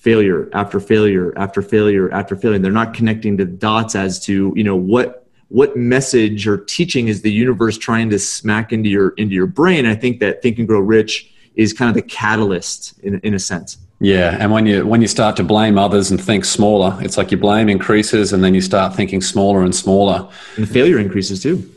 failure 0.00 0.48
after 0.54 0.80
failure 0.80 1.32
after 1.38 1.62
failure 1.62 2.12
after 2.12 2.34
failure. 2.34 2.58
They're 2.58 2.72
not 2.72 2.94
connecting 2.94 3.36
the 3.36 3.44
dots 3.44 3.94
as 3.94 4.18
to 4.24 4.52
you 4.56 4.64
know 4.64 4.76
what 4.76 5.26
what 5.48 5.76
message 5.76 6.46
or 6.46 6.58
teaching 6.58 7.08
is 7.08 7.22
the 7.22 7.30
universe 7.30 7.76
trying 7.76 8.10
to 8.10 8.18
smack 8.18 8.72
into 8.72 8.88
your 8.88 9.10
into 9.10 9.34
your 9.34 9.46
brain. 9.46 9.86
I 9.86 9.94
think 9.94 10.20
that 10.20 10.42
Think 10.42 10.58
and 10.58 10.66
Grow 10.66 10.80
Rich 10.80 11.30
is 11.54 11.72
kind 11.72 11.88
of 11.88 11.94
the 11.94 12.02
catalyst 12.02 12.98
in, 13.00 13.20
in 13.20 13.34
a 13.34 13.38
sense. 13.38 13.76
Yeah, 14.02 14.36
and 14.40 14.50
when 14.50 14.64
you 14.64 14.86
when 14.86 15.02
you 15.02 15.08
start 15.08 15.36
to 15.36 15.44
blame 15.44 15.76
others 15.76 16.10
and 16.10 16.22
think 16.22 16.46
smaller, 16.46 16.96
it's 17.02 17.18
like 17.18 17.30
your 17.30 17.40
blame 17.40 17.68
increases, 17.68 18.32
and 18.32 18.42
then 18.42 18.54
you 18.54 18.62
start 18.62 18.94
thinking 18.94 19.20
smaller 19.20 19.62
and 19.62 19.74
smaller, 19.74 20.26
and 20.56 20.66
the 20.66 20.72
failure 20.72 20.98
increases 20.98 21.42
too. 21.42 21.70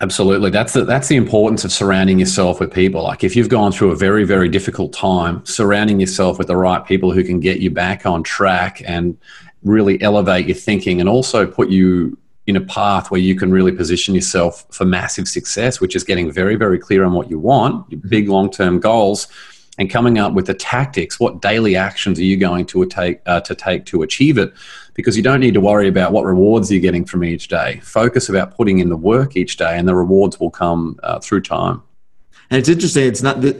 Absolutely. 0.00 0.50
That's 0.50 0.74
the, 0.74 0.84
that's 0.84 1.08
the 1.08 1.16
importance 1.16 1.64
of 1.64 1.72
surrounding 1.72 2.18
yourself 2.18 2.60
with 2.60 2.72
people. 2.72 3.02
Like 3.02 3.24
if 3.24 3.34
you've 3.34 3.48
gone 3.48 3.72
through 3.72 3.92
a 3.92 3.96
very, 3.96 4.24
very 4.24 4.48
difficult 4.48 4.92
time, 4.92 5.44
surrounding 5.46 6.00
yourself 6.00 6.38
with 6.38 6.48
the 6.48 6.56
right 6.56 6.84
people 6.84 7.12
who 7.12 7.24
can 7.24 7.40
get 7.40 7.60
you 7.60 7.70
back 7.70 8.04
on 8.04 8.22
track 8.22 8.82
and 8.84 9.16
really 9.62 10.00
elevate 10.02 10.46
your 10.46 10.54
thinking 10.54 11.00
and 11.00 11.08
also 11.08 11.46
put 11.46 11.70
you 11.70 12.18
in 12.46 12.56
a 12.56 12.60
path 12.60 13.10
where 13.10 13.20
you 13.20 13.34
can 13.34 13.50
really 13.50 13.72
position 13.72 14.14
yourself 14.14 14.66
for 14.70 14.84
massive 14.84 15.26
success, 15.26 15.80
which 15.80 15.96
is 15.96 16.04
getting 16.04 16.30
very, 16.30 16.54
very 16.54 16.78
clear 16.78 17.04
on 17.04 17.12
what 17.12 17.28
you 17.28 17.38
want, 17.38 17.90
your 17.90 17.98
mm-hmm. 17.98 18.08
big 18.08 18.28
long 18.28 18.50
term 18.50 18.78
goals, 18.78 19.28
and 19.78 19.90
coming 19.90 20.18
up 20.18 20.32
with 20.32 20.46
the 20.46 20.54
tactics. 20.54 21.20
What 21.20 21.42
daily 21.42 21.76
actions 21.76 22.18
are 22.18 22.24
you 22.24 22.36
going 22.36 22.66
to 22.66 22.86
take, 22.86 23.20
uh, 23.26 23.40
to 23.42 23.54
take 23.54 23.86
to 23.86 24.02
achieve 24.02 24.38
it? 24.38 24.52
because 24.96 25.14
you 25.14 25.22
don't 25.22 25.40
need 25.40 25.54
to 25.54 25.60
worry 25.60 25.88
about 25.88 26.10
what 26.10 26.24
rewards 26.24 26.72
you're 26.72 26.80
getting 26.80 27.04
from 27.04 27.22
each 27.22 27.48
day. 27.48 27.78
Focus 27.82 28.30
about 28.30 28.56
putting 28.56 28.78
in 28.78 28.88
the 28.88 28.96
work 28.96 29.36
each 29.36 29.58
day, 29.58 29.78
and 29.78 29.86
the 29.86 29.94
rewards 29.94 30.40
will 30.40 30.50
come 30.50 30.98
uh, 31.02 31.20
through 31.20 31.42
time. 31.42 31.82
And 32.50 32.58
it's 32.58 32.68
interesting. 32.68 33.06
It's 33.06 33.22
not 33.22 33.42
that 33.42 33.56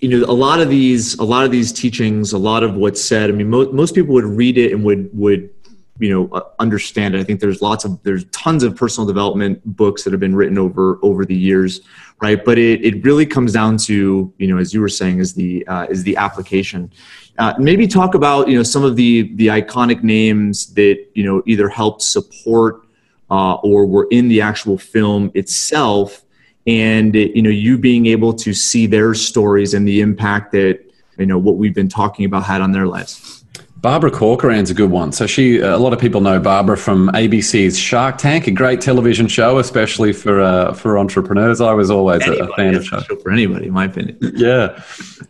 you 0.00 0.08
know 0.10 0.26
a 0.26 0.36
lot 0.36 0.60
of 0.60 0.68
these 0.68 1.18
a 1.18 1.24
lot 1.24 1.44
of 1.44 1.50
these 1.50 1.72
teachings, 1.72 2.32
a 2.32 2.38
lot 2.38 2.62
of 2.62 2.74
what's 2.74 3.02
said. 3.02 3.30
I 3.30 3.32
mean, 3.32 3.48
mo- 3.48 3.72
most 3.72 3.94
people 3.94 4.12
would 4.14 4.24
read 4.24 4.58
it 4.58 4.72
and 4.72 4.84
would 4.84 5.08
would 5.14 5.55
you 5.98 6.10
know 6.10 6.34
uh, 6.36 6.42
understand 6.58 7.14
it. 7.14 7.20
I 7.20 7.24
think 7.24 7.40
there's 7.40 7.62
lots 7.62 7.84
of 7.84 8.02
there's 8.02 8.24
tons 8.26 8.62
of 8.62 8.76
personal 8.76 9.06
development 9.06 9.60
books 9.64 10.04
that 10.04 10.12
have 10.12 10.20
been 10.20 10.36
written 10.36 10.58
over 10.58 10.98
over 11.02 11.24
the 11.24 11.36
years, 11.36 11.80
right? 12.20 12.44
But 12.44 12.58
it 12.58 12.84
it 12.84 13.04
really 13.04 13.26
comes 13.26 13.52
down 13.52 13.76
to 13.78 14.32
you 14.38 14.46
know 14.46 14.58
as 14.58 14.72
you 14.74 14.80
were 14.80 14.88
saying 14.88 15.18
is 15.18 15.34
the 15.34 15.66
uh, 15.66 15.86
is 15.88 16.02
the 16.04 16.16
application 16.16 16.90
uh, 17.38 17.54
maybe 17.58 17.86
talk 17.86 18.14
about 18.14 18.48
you 18.48 18.56
know 18.56 18.62
some 18.62 18.82
of 18.82 18.96
the 18.96 19.34
the 19.34 19.48
iconic 19.48 20.02
names 20.02 20.72
that 20.74 21.04
you 21.14 21.24
know 21.24 21.42
either 21.46 21.68
helped 21.68 22.02
support 22.02 22.86
uh, 23.30 23.54
or 23.54 23.86
were 23.86 24.08
in 24.10 24.28
the 24.28 24.40
actual 24.40 24.78
film 24.78 25.30
itself, 25.34 26.24
and 26.66 27.14
you 27.14 27.42
know 27.42 27.50
you 27.50 27.76
being 27.76 28.06
able 28.06 28.32
to 28.32 28.54
see 28.54 28.86
their 28.86 29.12
stories 29.14 29.74
and 29.74 29.86
the 29.86 30.00
impact 30.00 30.52
that 30.52 30.80
you 31.18 31.26
know 31.26 31.38
what 31.38 31.56
we've 31.56 31.74
been 31.74 31.88
talking 31.88 32.24
about 32.24 32.44
had 32.44 32.60
on 32.60 32.72
their 32.72 32.86
lives. 32.86 33.44
Barbara 33.76 34.10
Corcoran's 34.10 34.70
a 34.70 34.74
good 34.74 34.90
one. 34.90 35.12
So 35.12 35.26
she, 35.26 35.58
a 35.58 35.76
lot 35.76 35.92
of 35.92 35.98
people 35.98 36.20
know 36.20 36.40
Barbara 36.40 36.76
from 36.76 37.08
ABC's 37.08 37.78
Shark 37.78 38.16
Tank, 38.16 38.46
a 38.46 38.50
great 38.50 38.80
television 38.80 39.28
show, 39.28 39.58
especially 39.58 40.12
for 40.12 40.40
uh, 40.40 40.72
for 40.72 40.98
entrepreneurs. 40.98 41.60
I 41.60 41.72
was 41.72 41.90
always 41.90 42.22
anybody, 42.22 42.52
a 42.52 42.56
fan 42.56 42.74
of 42.74 42.84
show. 42.84 43.00
For 43.00 43.30
anybody, 43.30 43.66
in 43.66 43.72
my 43.74 43.84
opinion. 43.84 44.18
yeah, 44.34 44.82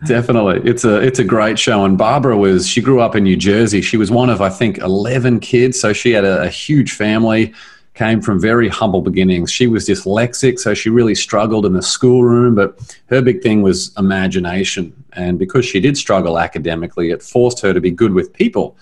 definitely. 0.06 0.61
It's 0.68 0.85
a 0.85 1.00
it's 1.00 1.18
a 1.18 1.24
great 1.24 1.59
show. 1.59 1.85
And 1.85 1.98
Barbara 1.98 2.37
was 2.37 2.68
she 2.68 2.80
grew 2.80 3.00
up 3.00 3.16
in 3.16 3.24
New 3.24 3.37
Jersey. 3.37 3.82
She 3.82 3.96
was 3.96 4.11
one 4.11 4.30
of 4.30 4.40
I 4.40 4.48
think 4.48 4.78
eleven 4.78 5.40
kids, 5.40 5.78
so 5.78 5.92
she 5.92 6.12
had 6.12 6.24
a, 6.24 6.42
a 6.42 6.48
huge 6.48 6.92
family 6.92 7.52
came 7.96 8.20
from 8.20 8.38
very 8.38 8.68
humble 8.68 9.00
beginnings. 9.00 9.50
She 9.50 9.66
was 9.66 9.88
dyslexic, 9.88 10.59
so 10.59 10.74
she 10.74 10.90
really 10.90 11.14
struggled 11.14 11.64
in 11.64 11.72
the 11.72 11.82
schoolroom, 11.82 12.54
but 12.54 12.78
her 13.06 13.22
big 13.22 13.42
thing 13.42 13.62
was 13.62 13.92
imagination. 13.96 14.92
And 15.14 15.38
because 15.38 15.64
she 15.64 15.80
did 15.80 15.96
struggle 15.96 16.38
academically, 16.38 17.11
it 17.11 17.22
forced 17.22 17.61
her 17.62 17.72
to 17.72 17.80
be 17.80 17.90
good 17.90 18.12
with 18.12 18.35
people. 18.35 18.76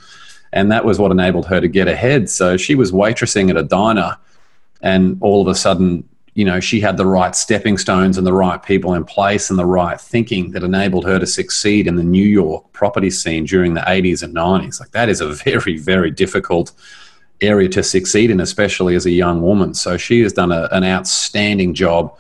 And 0.53 0.71
that 0.73 0.85
was 0.85 0.99
what 0.99 1.13
enabled 1.13 1.47
her 1.47 1.61
to 1.61 1.69
get 1.69 1.87
ahead. 1.87 2.29
So 2.29 2.57
she 2.57 2.75
was 2.75 2.91
waitressing 2.91 3.51
at 3.51 3.57
a 3.57 3.63
diner, 3.63 4.19
and 4.83 5.17
all 5.21 5.41
of 5.41 5.47
a 5.47 5.55
sudden, 5.55 6.09
you 6.35 6.45
know, 6.45 6.59
she 6.59 6.81
had 6.81 6.97
the 6.97 7.07
right 7.07 7.37
stepping 7.37 7.79
stones 7.79 8.19
and 8.19 8.27
the 8.27 8.33
right 8.33 8.61
people 8.61 8.95
in 8.95 9.05
place 9.05 9.49
and 9.49 9.57
the 9.57 9.65
right 9.65 10.01
thinking 10.01 10.51
that 10.51 10.65
enabled 10.65 11.05
her 11.05 11.21
to 11.21 11.27
succeed 11.27 11.87
in 11.87 11.95
the 11.95 12.03
New 12.03 12.27
York 12.27 12.73
property 12.73 13.11
scene 13.11 13.45
during 13.45 13.75
the 13.75 13.81
80s 13.83 14.25
and 14.25 14.35
90s. 14.35 14.81
Like, 14.81 14.91
that 14.91 15.09
is 15.09 15.21
a 15.21 15.29
very, 15.45 15.79
very 15.79 16.11
difficult 16.11 16.73
area 17.47 17.69
to 17.71 17.83
succeed 17.83 18.31
in, 18.31 18.41
especially 18.41 18.95
as 18.95 19.07
a 19.07 19.11
young 19.11 19.43
woman. 19.43 19.75
So 19.75 19.97
she 19.97 20.21
has 20.21 20.33
done 20.33 20.53
a, 20.53 20.69
an 20.73 20.85
outstanding 20.85 21.75
job 21.75 22.17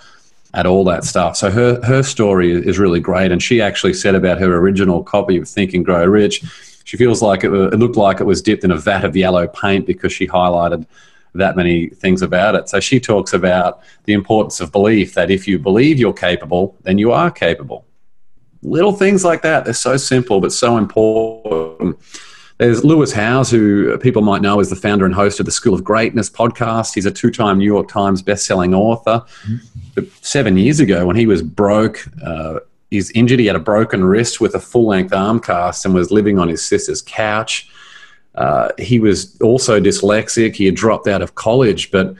at 0.54 0.66
all 0.66 0.84
that 0.84 1.04
stuff. 1.04 1.36
So 1.36 1.50
her 1.50 1.80
her 1.82 2.02
story 2.02 2.52
is 2.52 2.78
really 2.78 3.00
great, 3.00 3.32
and 3.32 3.42
she 3.42 3.60
actually 3.60 3.94
said 3.94 4.14
about 4.14 4.38
her 4.38 4.56
original 4.56 5.02
copy 5.02 5.36
of 5.36 5.48
Think 5.48 5.74
and 5.74 5.84
Grow 5.84 6.04
Rich, 6.06 6.44
she 6.84 6.96
feels 6.96 7.22
like 7.22 7.44
it, 7.44 7.52
it 7.52 7.78
looked 7.78 7.96
like 7.96 8.20
it 8.20 8.24
was 8.24 8.42
dipped 8.42 8.62
in 8.62 8.70
a 8.70 8.76
vat 8.76 9.04
of 9.04 9.16
yellow 9.16 9.48
paint 9.48 9.86
because 9.86 10.12
she 10.12 10.28
highlighted 10.28 10.86
that 11.34 11.56
many 11.56 11.88
things 11.88 12.22
about 12.22 12.54
it. 12.54 12.68
So 12.68 12.78
she 12.78 13.00
talks 13.00 13.32
about 13.32 13.80
the 14.04 14.12
importance 14.12 14.60
of 14.60 14.70
belief 14.70 15.14
that 15.14 15.30
if 15.30 15.48
you 15.48 15.58
believe 15.58 15.98
you're 15.98 16.12
capable, 16.12 16.76
then 16.82 16.98
you 16.98 17.10
are 17.10 17.30
capable. 17.30 17.84
Little 18.62 18.92
things 18.92 19.24
like 19.24 19.42
that, 19.42 19.64
they're 19.64 19.74
so 19.74 19.96
simple 19.96 20.40
but 20.40 20.52
so 20.52 20.76
important. 20.76 21.98
There's 22.64 22.82
Lewis 22.82 23.12
Howes, 23.12 23.50
who 23.50 23.98
people 23.98 24.22
might 24.22 24.40
know 24.40 24.58
as 24.58 24.70
the 24.70 24.76
founder 24.76 25.04
and 25.04 25.14
host 25.14 25.38
of 25.38 25.44
the 25.44 25.52
School 25.52 25.74
of 25.74 25.84
Greatness 25.84 26.30
podcast. 26.30 26.94
He's 26.94 27.04
a 27.04 27.10
two 27.10 27.30
time 27.30 27.58
New 27.58 27.66
York 27.66 27.88
Times 27.88 28.22
best-selling 28.22 28.74
author. 28.74 29.22
Mm-hmm. 29.46 30.04
Seven 30.22 30.56
years 30.56 30.80
ago, 30.80 31.04
when 31.04 31.14
he 31.14 31.26
was 31.26 31.42
broke, 31.42 32.08
uh, 32.24 32.60
he's 32.90 33.10
injured. 33.10 33.38
He 33.38 33.44
had 33.44 33.54
a 33.54 33.60
broken 33.60 34.02
wrist 34.02 34.40
with 34.40 34.54
a 34.54 34.60
full-length 34.60 35.12
arm 35.12 35.40
cast 35.40 35.84
and 35.84 35.92
was 35.92 36.10
living 36.10 36.38
on 36.38 36.48
his 36.48 36.64
sister's 36.64 37.02
couch. 37.02 37.68
Uh, 38.34 38.70
he 38.78 38.98
was 38.98 39.38
also 39.42 39.78
dyslexic. 39.78 40.54
He 40.54 40.64
had 40.64 40.74
dropped 40.74 41.06
out 41.06 41.20
of 41.20 41.34
college, 41.34 41.90
but 41.90 42.14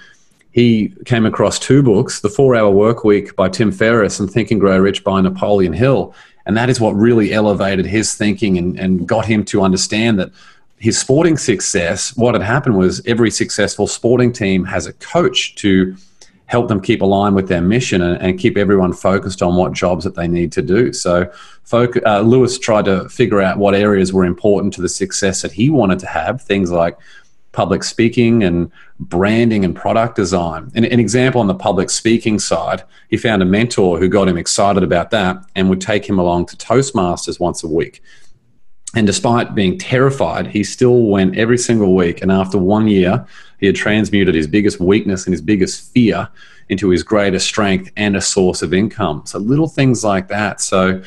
he 0.52 0.92
came 1.06 1.24
across 1.24 1.58
two 1.58 1.82
books 1.82 2.20
The 2.20 2.28
Four 2.28 2.54
Hour 2.54 2.70
Work 2.70 3.02
Week 3.02 3.34
by 3.34 3.48
Tim 3.48 3.72
Ferriss 3.72 4.20
and 4.20 4.30
Think 4.30 4.50
and 4.50 4.60
Grow 4.60 4.78
Rich 4.78 5.04
by 5.04 5.22
Napoleon 5.22 5.72
Hill. 5.72 6.14
And 6.46 6.56
that 6.56 6.68
is 6.68 6.80
what 6.80 6.92
really 6.94 7.32
elevated 7.32 7.86
his 7.86 8.14
thinking 8.14 8.58
and, 8.58 8.78
and 8.78 9.08
got 9.08 9.26
him 9.26 9.44
to 9.46 9.62
understand 9.62 10.18
that 10.18 10.30
his 10.78 10.98
sporting 10.98 11.38
success, 11.38 12.16
what 12.16 12.34
had 12.34 12.42
happened 12.42 12.76
was 12.76 13.04
every 13.06 13.30
successful 13.30 13.86
sporting 13.86 14.32
team 14.32 14.64
has 14.64 14.86
a 14.86 14.92
coach 14.94 15.54
to 15.56 15.96
help 16.46 16.68
them 16.68 16.80
keep 16.80 17.00
aligned 17.00 17.34
with 17.34 17.48
their 17.48 17.62
mission 17.62 18.02
and, 18.02 18.20
and 18.20 18.38
keep 18.38 18.58
everyone 18.58 18.92
focused 18.92 19.42
on 19.42 19.56
what 19.56 19.72
jobs 19.72 20.04
that 20.04 20.14
they 20.14 20.28
need 20.28 20.52
to 20.52 20.60
do. 20.60 20.92
So, 20.92 21.30
folk, 21.62 21.96
uh, 22.04 22.20
Lewis 22.20 22.58
tried 22.58 22.84
to 22.84 23.08
figure 23.08 23.40
out 23.40 23.56
what 23.56 23.74
areas 23.74 24.12
were 24.12 24.26
important 24.26 24.74
to 24.74 24.82
the 24.82 24.88
success 24.88 25.40
that 25.42 25.52
he 25.52 25.70
wanted 25.70 26.00
to 26.00 26.06
have, 26.06 26.42
things 26.42 26.70
like 26.70 26.98
public 27.54 27.84
speaking 27.84 28.42
and 28.42 28.70
branding 28.98 29.64
and 29.64 29.74
product 29.74 30.16
design. 30.16 30.70
And 30.74 30.84
an 30.84 31.00
example 31.00 31.40
on 31.40 31.46
the 31.46 31.54
public 31.54 31.88
speaking 31.88 32.38
side, 32.38 32.82
he 33.08 33.16
found 33.16 33.42
a 33.42 33.46
mentor 33.46 33.98
who 33.98 34.08
got 34.08 34.28
him 34.28 34.36
excited 34.36 34.82
about 34.82 35.10
that 35.10 35.36
and 35.54 35.70
would 35.70 35.80
take 35.80 36.04
him 36.06 36.18
along 36.18 36.46
to 36.46 36.56
Toastmasters 36.56 37.40
once 37.40 37.62
a 37.62 37.68
week. 37.68 38.02
And 38.96 39.06
despite 39.06 39.54
being 39.54 39.78
terrified, 39.78 40.48
he 40.48 40.62
still 40.62 41.02
went 41.02 41.36
every 41.36 41.58
single 41.58 41.94
week. 41.94 42.22
And 42.22 42.30
after 42.30 42.58
one 42.58 42.86
year, 42.86 43.26
he 43.58 43.66
had 43.66 43.76
transmuted 43.76 44.34
his 44.34 44.46
biggest 44.46 44.78
weakness 44.78 45.26
and 45.26 45.32
his 45.32 45.40
biggest 45.40 45.92
fear 45.92 46.28
into 46.68 46.90
his 46.90 47.02
greatest 47.02 47.46
strength 47.46 47.90
and 47.96 48.16
a 48.16 48.20
source 48.20 48.62
of 48.62 48.72
income. 48.72 49.22
So 49.26 49.38
little 49.38 49.68
things 49.68 50.04
like 50.04 50.28
that. 50.28 50.60
So 50.60 51.02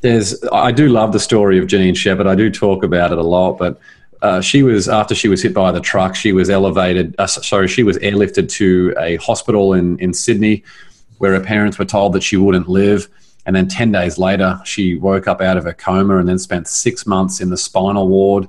there's, 0.00 0.42
I 0.52 0.72
do 0.72 0.88
love 0.88 1.12
the 1.12 1.20
story 1.20 1.58
of 1.58 1.66
Janine 1.66 1.96
Shepherd. 1.96 2.26
I 2.26 2.34
do 2.34 2.50
talk 2.50 2.82
about 2.82 3.12
it 3.12 3.18
a 3.18 3.22
lot, 3.22 3.56
but 3.56 3.78
uh, 4.22 4.40
she 4.40 4.62
was 4.62 4.88
after 4.88 5.14
she 5.14 5.28
was 5.28 5.42
hit 5.42 5.52
by 5.52 5.72
the 5.72 5.80
truck. 5.80 6.14
She 6.14 6.32
was 6.32 6.48
elevated. 6.48 7.14
Uh, 7.18 7.26
sorry, 7.26 7.68
she 7.68 7.82
was 7.82 7.98
airlifted 7.98 8.48
to 8.52 8.94
a 8.98 9.16
hospital 9.16 9.74
in 9.74 9.98
in 9.98 10.14
Sydney, 10.14 10.64
where 11.18 11.32
her 11.32 11.40
parents 11.40 11.78
were 11.78 11.84
told 11.84 12.12
that 12.14 12.22
she 12.22 12.36
wouldn't 12.36 12.68
live. 12.68 13.08
And 13.44 13.56
then 13.56 13.68
ten 13.68 13.90
days 13.92 14.18
later, 14.18 14.60
she 14.64 14.96
woke 14.96 15.26
up 15.26 15.40
out 15.40 15.56
of 15.56 15.66
a 15.66 15.74
coma 15.74 16.18
and 16.18 16.28
then 16.28 16.38
spent 16.38 16.68
six 16.68 17.06
months 17.06 17.40
in 17.40 17.50
the 17.50 17.56
spinal 17.56 18.08
ward. 18.08 18.48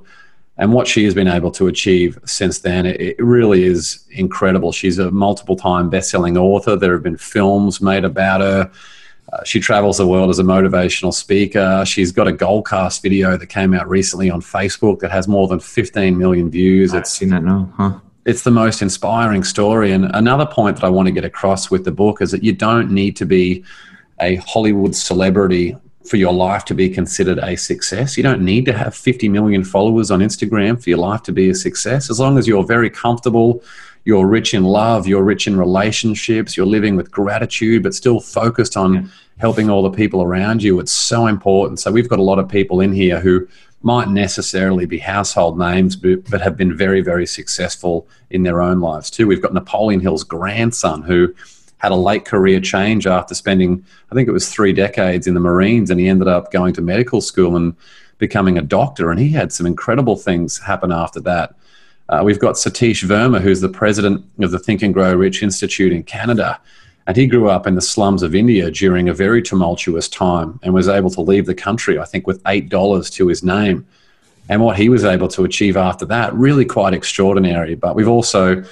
And 0.56 0.72
what 0.72 0.86
she 0.86 1.04
has 1.04 1.14
been 1.14 1.26
able 1.26 1.50
to 1.50 1.66
achieve 1.66 2.16
since 2.24 2.60
then, 2.60 2.86
it, 2.86 3.00
it 3.00 3.16
really 3.18 3.64
is 3.64 4.06
incredible. 4.10 4.70
She's 4.70 5.00
a 5.00 5.10
multiple 5.10 5.56
time 5.56 5.90
best 5.90 6.10
selling 6.10 6.38
author. 6.38 6.76
There 6.76 6.92
have 6.92 7.02
been 7.02 7.16
films 7.16 7.80
made 7.80 8.04
about 8.04 8.40
her. 8.40 8.70
Uh, 9.34 9.42
she 9.42 9.58
travels 9.58 9.98
the 9.98 10.06
world 10.06 10.30
as 10.30 10.38
a 10.38 10.44
motivational 10.44 11.12
speaker. 11.12 11.84
She's 11.84 12.12
got 12.12 12.28
a 12.28 12.32
Goalcast 12.32 13.02
video 13.02 13.36
that 13.36 13.46
came 13.48 13.74
out 13.74 13.88
recently 13.88 14.30
on 14.30 14.40
Facebook 14.40 15.00
that 15.00 15.10
has 15.10 15.26
more 15.26 15.48
than 15.48 15.58
15 15.58 16.16
million 16.16 16.50
views. 16.50 16.94
I've 16.94 17.06
seen 17.06 17.30
that 17.30 17.42
now, 17.42 17.72
huh? 17.76 17.98
It's 18.26 18.42
the 18.42 18.52
most 18.52 18.80
inspiring 18.80 19.42
story. 19.42 19.90
And 19.92 20.04
another 20.14 20.46
point 20.46 20.76
that 20.76 20.84
I 20.84 20.88
want 20.88 21.06
to 21.06 21.12
get 21.12 21.24
across 21.24 21.68
with 21.70 21.84
the 21.84 21.90
book 21.90 22.22
is 22.22 22.30
that 22.30 22.44
you 22.44 22.52
don't 22.52 22.90
need 22.90 23.16
to 23.16 23.26
be 23.26 23.64
a 24.20 24.36
Hollywood 24.36 24.94
celebrity 24.94 25.76
for 26.08 26.16
your 26.16 26.32
life 26.32 26.64
to 26.66 26.74
be 26.74 26.88
considered 26.88 27.38
a 27.38 27.56
success. 27.56 28.16
You 28.16 28.22
don't 28.22 28.42
need 28.42 28.66
to 28.66 28.72
have 28.72 28.94
50 28.94 29.28
million 29.30 29.64
followers 29.64 30.10
on 30.10 30.20
Instagram 30.20 30.80
for 30.80 30.90
your 30.90 30.98
life 30.98 31.22
to 31.24 31.32
be 31.32 31.50
a 31.50 31.54
success. 31.54 32.08
As 32.08 32.20
long 32.20 32.38
as 32.38 32.46
you're 32.46 32.64
very 32.64 32.88
comfortable, 32.88 33.64
you're 34.04 34.26
rich 34.26 34.54
in 34.54 34.64
love, 34.64 35.06
you're 35.06 35.22
rich 35.22 35.46
in 35.46 35.56
relationships, 35.56 36.56
you're 36.56 36.66
living 36.66 36.96
with 36.96 37.10
gratitude, 37.10 37.82
but 37.82 37.94
still 37.94 38.20
focused 38.20 38.76
on 38.76 38.94
yeah. 38.94 39.02
helping 39.38 39.70
all 39.70 39.82
the 39.82 39.90
people 39.90 40.22
around 40.22 40.62
you. 40.62 40.78
It's 40.78 40.92
so 40.92 41.26
important. 41.26 41.80
So 41.80 41.90
we've 41.90 42.08
got 42.08 42.18
a 42.18 42.22
lot 42.22 42.38
of 42.38 42.48
people 42.48 42.80
in 42.80 42.92
here 42.92 43.18
who 43.20 43.48
might 43.82 44.08
necessarily 44.08 44.86
be 44.86 44.98
household 44.98 45.58
names, 45.58 45.96
but, 45.96 46.28
but 46.30 46.40
have 46.40 46.56
been 46.56 46.76
very, 46.76 47.02
very 47.02 47.26
successful 47.26 48.08
in 48.30 48.42
their 48.42 48.62
own 48.62 48.80
lives 48.80 49.10
too. 49.10 49.26
We've 49.26 49.42
got 49.42 49.52
Napoleon 49.52 50.00
Hill's 50.00 50.24
grandson 50.24 51.02
who 51.02 51.34
had 51.78 51.92
a 51.92 51.96
late 51.96 52.24
career 52.24 52.60
change 52.60 53.06
after 53.06 53.34
spending, 53.34 53.84
I 54.10 54.14
think 54.14 54.26
it 54.26 54.32
was 54.32 54.48
three 54.48 54.72
decades 54.72 55.26
in 55.26 55.34
the 55.34 55.40
Marines, 55.40 55.90
and 55.90 56.00
he 56.00 56.08
ended 56.08 56.28
up 56.28 56.50
going 56.50 56.72
to 56.74 56.80
medical 56.80 57.20
school 57.20 57.56
and 57.56 57.76
becoming 58.16 58.56
a 58.56 58.62
doctor. 58.62 59.10
And 59.10 59.20
he 59.20 59.28
had 59.28 59.52
some 59.52 59.66
incredible 59.66 60.16
things 60.16 60.58
happen 60.58 60.90
after 60.90 61.20
that. 61.20 61.54
Uh, 62.08 62.22
we've 62.24 62.38
got 62.38 62.56
Satish 62.56 63.04
Verma, 63.04 63.40
who's 63.40 63.60
the 63.60 63.68
president 63.68 64.24
of 64.40 64.50
the 64.50 64.58
Think 64.58 64.82
and 64.82 64.92
Grow 64.92 65.14
Rich 65.14 65.42
Institute 65.42 65.92
in 65.92 66.02
Canada. 66.02 66.60
And 67.06 67.16
he 67.16 67.26
grew 67.26 67.48
up 67.50 67.66
in 67.66 67.74
the 67.74 67.82
slums 67.82 68.22
of 68.22 68.34
India 68.34 68.70
during 68.70 69.08
a 69.08 69.14
very 69.14 69.42
tumultuous 69.42 70.08
time 70.08 70.58
and 70.62 70.72
was 70.72 70.88
able 70.88 71.10
to 71.10 71.20
leave 71.20 71.46
the 71.46 71.54
country, 71.54 71.98
I 71.98 72.04
think, 72.04 72.26
with 72.26 72.42
$8 72.44 73.12
to 73.12 73.28
his 73.28 73.42
name. 73.42 73.86
And 74.48 74.62
what 74.62 74.76
he 74.76 74.88
was 74.88 75.04
able 75.04 75.28
to 75.28 75.44
achieve 75.44 75.76
after 75.76 76.04
that, 76.06 76.34
really 76.34 76.64
quite 76.64 76.94
extraordinary. 76.94 77.74
But 77.74 77.94
we've 77.94 78.08
also 78.08 78.62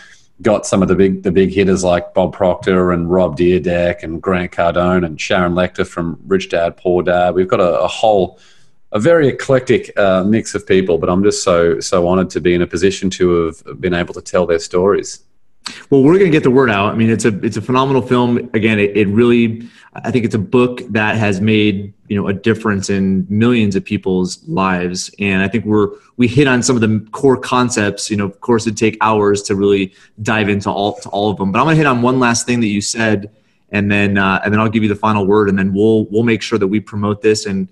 got 0.43 0.67
some 0.67 0.83
of 0.83 0.89
the 0.89 0.95
big 0.95 1.23
the 1.23 1.31
big 1.31 1.53
hitters 1.53 1.85
like 1.85 2.15
Bob 2.15 2.33
Proctor 2.33 2.93
and 2.93 3.11
Rob 3.11 3.39
Dyrdek 3.39 4.03
and 4.03 4.21
Grant 4.21 4.53
Cardone 4.53 5.05
and 5.07 5.21
Sharon 5.21 5.55
Lechter 5.55 5.87
from 5.87 6.19
Rich 6.27 6.51
Dad 6.51 6.77
Poor 6.77 7.03
Dad. 7.03 7.35
We've 7.35 7.49
got 7.49 7.61
a, 7.61 7.81
a 7.81 7.89
whole 7.89 8.39
a 8.93 9.01
very 9.01 9.29
eclectic 9.29 9.97
uh, 9.99 10.23
mix 10.23 10.55
of 10.55 10.67
people, 10.67 10.99
but 10.99 11.09
I'm 11.09 11.25
just 11.25 11.43
so 11.43 11.81
so 11.81 12.07
honored 12.07 12.31
to 12.31 12.41
be 12.41 12.55
in 12.55 12.63
a 12.63 12.67
position 12.67 13.11
to 13.11 13.47
have 13.47 13.81
been 13.81 13.95
able 13.95 14.15
to 14.15 14.23
tell 14.23 14.47
their 14.47 14.59
stories. 14.59 15.25
Well, 15.91 16.03
we're 16.03 16.19
going 16.19 16.31
to 16.31 16.37
get 16.37 16.43
the 16.43 16.51
word 16.51 16.71
out. 16.71 16.93
I 16.93 16.97
mean, 16.97 17.09
it's 17.09 17.25
a 17.25 17.39
it's 17.45 17.57
a 17.57 17.63
phenomenal 17.63 18.03
film. 18.03 18.51
Again, 18.53 18.79
it, 18.79 18.97
it 18.97 19.09
really, 19.09 19.69
I 19.95 20.11
think 20.11 20.25
it's 20.25 20.35
a 20.35 20.41
book 20.41 20.83
that 20.91 21.17
has 21.17 21.41
made 21.41 21.95
you 22.09 22.21
know 22.21 22.29
a 22.29 22.35
difference 22.35 22.91
in 22.91 23.27
millions 23.31 23.77
of 23.77 23.85
people's 23.85 24.47
lives, 24.47 25.11
and 25.19 25.43
I 25.43 25.49
think 25.49 25.65
we're 25.65 25.91
we 26.17 26.29
hit 26.29 26.47
on 26.47 26.63
some 26.63 26.77
of 26.77 26.83
the 26.83 27.07
core 27.13 27.39
concepts. 27.39 28.11
You 28.11 28.17
know, 28.19 28.27
of 28.27 28.41
course, 28.41 28.67
it'd 28.67 28.77
take 28.77 28.99
hours 29.01 29.43
to 29.45 29.55
really 29.55 29.95
dive 30.21 30.49
into 30.49 30.71
all 30.71 30.99
to 31.01 31.09
all 31.09 31.31
of 31.31 31.39
them, 31.39 31.53
but 31.53 31.61
I'm 31.61 31.65
going 31.65 31.77
to 31.77 31.79
hit 31.79 31.87
on 31.87 32.03
one 32.03 32.21
last 32.21 32.45
thing 32.45 32.61
that 32.61 32.67
you 32.67 32.81
said, 32.83 33.31
and 33.71 33.91
then 33.91 34.19
uh, 34.19 34.43
and 34.45 34.53
then 34.53 34.61
I'll 34.61 34.69
give 34.69 34.83
you 34.83 34.89
the 34.89 34.97
final 34.97 35.27
word, 35.27 35.49
and 35.49 35.59
then 35.59 35.73
we'll 35.73 36.05
we'll 36.07 36.25
make 36.25 36.43
sure 36.43 36.59
that 36.59 36.69
we 36.69 36.81
promote 36.81 37.23
this 37.23 37.47
and 37.47 37.69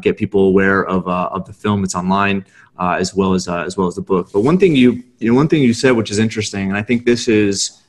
get 0.00 0.16
people 0.16 0.42
aware 0.42 0.84
of 0.84 1.06
uh, 1.08 1.28
of 1.32 1.46
the 1.46 1.52
film. 1.52 1.84
It's 1.84 1.94
online 1.94 2.44
uh, 2.78 2.96
as 2.98 3.14
well 3.14 3.34
as 3.34 3.48
uh, 3.48 3.64
as 3.64 3.76
well 3.76 3.88
as 3.88 3.96
the 3.96 4.02
book. 4.02 4.30
But 4.32 4.40
one 4.40 4.58
thing 4.58 4.76
you 4.76 5.02
you 5.18 5.30
know 5.30 5.34
one 5.34 5.48
thing 5.48 5.62
you 5.62 5.74
said 5.74 5.92
which 5.92 6.10
is 6.10 6.18
interesting, 6.18 6.68
and 6.68 6.76
I 6.76 6.82
think 6.82 7.04
this 7.04 7.28
is 7.28 7.82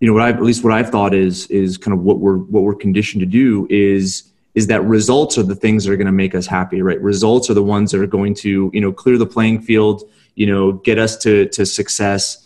you 0.00 0.06
know 0.06 0.12
what 0.12 0.22
I 0.22 0.30
at 0.30 0.42
least 0.42 0.64
what 0.64 0.72
I've 0.72 0.90
thought 0.90 1.14
is 1.14 1.46
is 1.48 1.76
kind 1.76 1.96
of 1.96 2.04
what 2.04 2.18
we're 2.18 2.38
what 2.38 2.62
we're 2.62 2.74
conditioned 2.74 3.20
to 3.20 3.26
do 3.26 3.66
is 3.70 4.30
is 4.54 4.68
that 4.68 4.84
results 4.84 5.36
are 5.36 5.42
the 5.42 5.54
things 5.54 5.84
that 5.84 5.92
are 5.92 5.96
going 5.96 6.06
to 6.06 6.12
make 6.12 6.34
us 6.34 6.46
happy, 6.46 6.80
right? 6.80 7.00
Results 7.00 7.50
are 7.50 7.54
the 7.54 7.62
ones 7.62 7.90
that 7.90 8.00
are 8.00 8.06
going 8.06 8.34
to 8.34 8.70
you 8.72 8.80
know 8.80 8.92
clear 8.92 9.18
the 9.18 9.26
playing 9.26 9.62
field, 9.62 10.02
you 10.34 10.46
know, 10.46 10.72
get 10.72 10.98
us 10.98 11.16
to 11.18 11.46
to 11.48 11.66
success. 11.66 12.40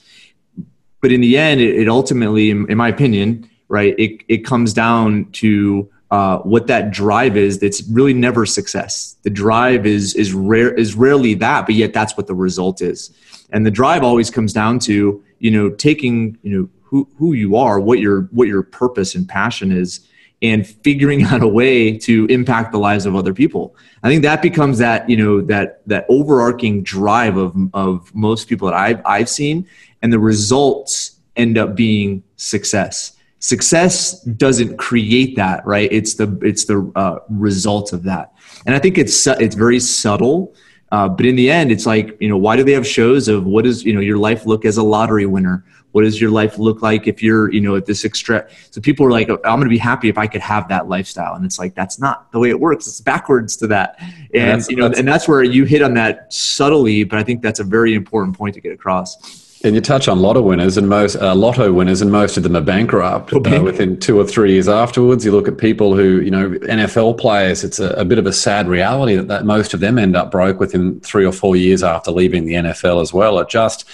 But 1.01 1.13
in 1.13 1.21
the 1.21 1.39
end, 1.39 1.61
it, 1.61 1.83
it 1.83 1.89
ultimately, 1.89 2.51
in, 2.51 2.69
in 2.71 2.77
my 2.77 2.89
opinion, 2.89 3.49
right, 3.69 3.95
it 3.99 4.23
it 4.29 4.39
comes 4.39 4.73
down 4.73 5.31
to 5.33 5.91
uh, 6.11 6.39
what 6.39 6.67
that 6.69 6.91
drive 6.91 7.37
is 7.37 7.59
that's 7.59 7.83
really 7.89 8.15
never 8.15 8.47
success. 8.47 9.17
The 9.23 9.31
drive 9.31 9.87
is 9.87 10.15
is 10.15 10.33
rare 10.33 10.73
is 10.73 10.95
rarely 10.95 11.35
that 11.35 11.67
but 11.67 11.75
yet 11.75 11.93
that's 11.93 12.17
what 12.17 12.27
the 12.27 12.35
result 12.35 12.81
is. 12.81 13.11
And 13.51 13.67
the 13.67 13.71
drive 13.71 14.03
always 14.03 14.31
comes 14.31 14.53
down 14.53 14.79
to 14.81 15.23
you 15.39 15.51
know 15.51 15.71
taking 15.71 16.39
you 16.43 16.59
know 16.59 16.69
who 16.83 17.09
who 17.19 17.35
you 17.35 17.57
are 17.57 17.79
what 17.79 17.99
your 17.99 18.23
what 18.31 18.49
your 18.49 18.63
purpose 18.63 19.15
and 19.15 19.29
passion 19.29 19.71
is 19.71 20.07
and 20.41 20.67
figuring 20.67 21.23
out 21.31 21.43
a 21.43 21.49
way 21.49 21.99
to 21.99 22.27
impact 22.27 22.73
the 22.73 22.79
lives 22.79 23.05
of 23.05 23.15
other 23.15 23.35
people. 23.35 23.77
I 24.03 24.09
think 24.09 24.23
that 24.23 24.41
becomes 24.41 24.79
that 24.79 25.11
you 25.11 25.17
know 25.17 25.43
that 25.43 25.87
that 25.87 26.07
overarching 26.09 26.83
drive 26.83 27.37
of 27.37 27.55
of 27.75 28.15
most 28.15 28.49
people 28.49 28.69
that 28.69 28.75
i've 28.75 29.03
i've 29.05 29.29
seen 29.29 29.67
and 30.01 30.13
the 30.13 30.19
results 30.19 31.17
end 31.37 31.59
up 31.59 31.75
being 31.75 32.23
success 32.37 33.18
success 33.41 34.21
doesn't 34.23 34.77
create 34.79 35.37
that 35.37 35.65
right? 35.67 35.91
It's 35.93 36.15
the 36.15 36.39
it's 36.43 36.65
the 36.65 36.91
uh, 36.95 37.19
result 37.29 37.93
of 37.93 38.03
that. 38.05 38.33
And 38.67 38.75
i 38.75 38.79
think 38.79 38.99
it's 38.99 39.27
it's 39.27 39.55
very 39.55 39.81
subtle 39.81 40.55
uh, 40.91 41.09
but 41.09 41.27
in 41.27 41.37
the 41.37 41.51
end 41.51 41.71
it's 41.71 41.87
like 41.87 42.17
you 42.21 42.29
know 42.29 42.37
why 42.37 42.57
do 42.57 42.65
they 42.65 42.73
have 42.73 42.87
shows 42.87 43.29
of 43.29 43.45
what 43.45 43.65
does 43.65 43.85
you 43.85 43.93
know 43.93 44.01
your 44.01 44.19
life 44.19 44.47
look 44.47 44.65
as 44.65 44.77
a 44.77 44.83
lottery 44.83 45.27
winner? 45.27 45.65
What 45.93 46.03
does 46.03 46.21
your 46.21 46.31
life 46.31 46.59
look 46.59 46.83
like 46.83 47.07
if 47.07 47.23
you're 47.23 47.53
you 47.53 47.61
know 47.61 47.77
at 47.77 47.87
this 47.87 48.05
extra 48.05 48.49
so 48.71 48.81
people 48.81 49.05
are 49.07 49.11
like 49.11 49.29
i'm 49.31 49.41
going 49.43 49.63
to 49.63 49.69
be 49.69 49.79
happy 49.79 50.09
if 50.09 50.19
i 50.19 50.27
could 50.27 50.41
have 50.41 50.69
that 50.69 50.89
lifestyle. 50.89 51.35
And 51.35 51.45
it's 51.45 51.59
like 51.59 51.75
that's 51.75 51.99
not 51.99 52.31
the 52.33 52.39
way 52.39 52.51
it 52.51 52.59
works. 52.59 52.87
It's 52.87 53.01
backwards 53.01 53.57
to 53.59 53.67
that. 53.69 53.97
And 54.35 54.65
you 54.69 54.77
know 54.77 54.87
and 54.87 55.07
that's 55.07 55.29
where 55.29 55.43
you 55.43 55.65
hit 55.65 55.83
on 55.83 55.95
that 55.95 56.33
subtly 56.33 57.05
but 57.05 57.19
i 57.19 57.23
think 57.23 57.43
that's 57.43 57.61
a 57.61 57.65
very 57.65 57.95
important 57.95 58.37
point 58.37 58.55
to 58.55 58.61
get 58.61 58.73
across 58.73 59.48
and 59.65 59.75
you 59.75 59.81
touch 59.81 60.07
on 60.07 60.21
lotto 60.21 60.41
winners, 60.41 60.77
and 60.77 60.89
most 60.89 61.17
uh, 61.17 61.35
lotto 61.35 61.73
winners, 61.73 62.01
and 62.01 62.13
most 62.13 62.37
of 62.37 62.43
them 62.45 62.57
are 62.57 62.61
bankrupt 62.61 63.33
uh, 63.33 63.61
within 63.63 63.99
two 63.99 64.19
or 64.19 64.25
three 64.25 64.53
years 64.53 64.69
afterwards. 64.69 65.25
You 65.25 65.33
look 65.33 65.49
at 65.49 65.59
people 65.59 65.97
who, 65.97 66.21
you 66.21 66.31
know, 66.31 66.51
NFL 66.51 67.19
players. 67.19 67.65
It's 67.65 67.81
a, 67.81 67.91
a, 67.91 68.05
bit 68.05 68.19
of 68.19 68.27
a 68.27 68.33
sad 68.33 68.69
reality 68.69 69.17
that, 69.17 69.29
that 69.29 69.45
most 69.45 69.75
of 69.75 69.81
them 69.81 69.99
end 69.99 70.15
up 70.15 70.31
broke 70.31 70.61
within 70.61 71.01
three 71.01 71.27
or 71.27 71.33
four 71.33 71.57
years 71.57 71.83
after 71.83 72.13
leaving 72.13 72.45
the 72.45 72.55
NFL 72.55 73.03
as 73.03 73.13
well. 73.13 73.39
It 73.41 73.49
just 73.49 73.85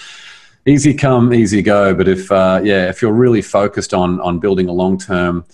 easy 0.67 0.93
come, 0.93 1.33
easy 1.33 1.63
go. 1.63 1.95
But 1.95 2.09
if 2.09 2.31
uh, 2.31 2.61
yeah, 2.63 2.89
if 2.89 3.01
you're 3.01 3.13
really 3.13 3.43
focused 3.43 3.95
on 3.95 4.21
on 4.21 4.39
building 4.41 4.69
a 4.69 4.73
long 4.73 4.99
term 4.99 5.45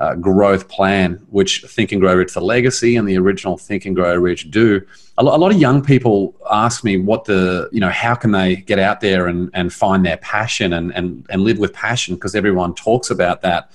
uh, 0.00 0.14
growth 0.14 0.68
plan, 0.68 1.14
which 1.30 1.62
Think 1.62 1.92
and 1.92 2.00
Grow 2.00 2.14
Rich, 2.14 2.34
the 2.34 2.40
legacy 2.40 2.96
and 2.96 3.08
the 3.08 3.18
original 3.18 3.56
Think 3.56 3.84
and 3.84 3.96
Grow 3.96 4.14
Rich 4.14 4.50
do. 4.50 4.80
A, 5.18 5.24
lo- 5.24 5.34
a 5.34 5.38
lot 5.38 5.50
of 5.50 5.58
young 5.58 5.82
people 5.82 6.34
ask 6.50 6.84
me 6.84 6.98
what 6.98 7.24
the, 7.24 7.68
you 7.72 7.80
know, 7.80 7.90
how 7.90 8.14
can 8.14 8.30
they 8.30 8.56
get 8.56 8.78
out 8.78 9.00
there 9.00 9.26
and, 9.26 9.50
and 9.54 9.72
find 9.72 10.06
their 10.06 10.18
passion 10.18 10.72
and, 10.72 10.94
and, 10.94 11.26
and 11.30 11.42
live 11.42 11.58
with 11.58 11.72
passion 11.72 12.14
because 12.14 12.34
everyone 12.34 12.74
talks 12.74 13.10
about 13.10 13.42
that. 13.42 13.70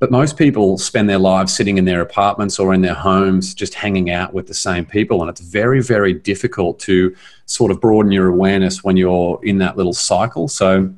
But 0.00 0.10
most 0.10 0.36
people 0.36 0.78
spend 0.78 1.08
their 1.08 1.20
lives 1.20 1.54
sitting 1.54 1.78
in 1.78 1.84
their 1.84 2.00
apartments 2.00 2.58
or 2.58 2.74
in 2.74 2.80
their 2.80 2.94
homes 2.94 3.54
just 3.54 3.74
hanging 3.74 4.10
out 4.10 4.34
with 4.34 4.48
the 4.48 4.54
same 4.54 4.84
people. 4.84 5.20
And 5.20 5.30
it's 5.30 5.40
very, 5.40 5.80
very 5.80 6.12
difficult 6.12 6.80
to 6.80 7.14
sort 7.46 7.70
of 7.70 7.80
broaden 7.80 8.10
your 8.10 8.26
awareness 8.26 8.82
when 8.82 8.96
you're 8.96 9.38
in 9.44 9.58
that 9.58 9.76
little 9.76 9.92
cycle. 9.92 10.48
So 10.48 10.92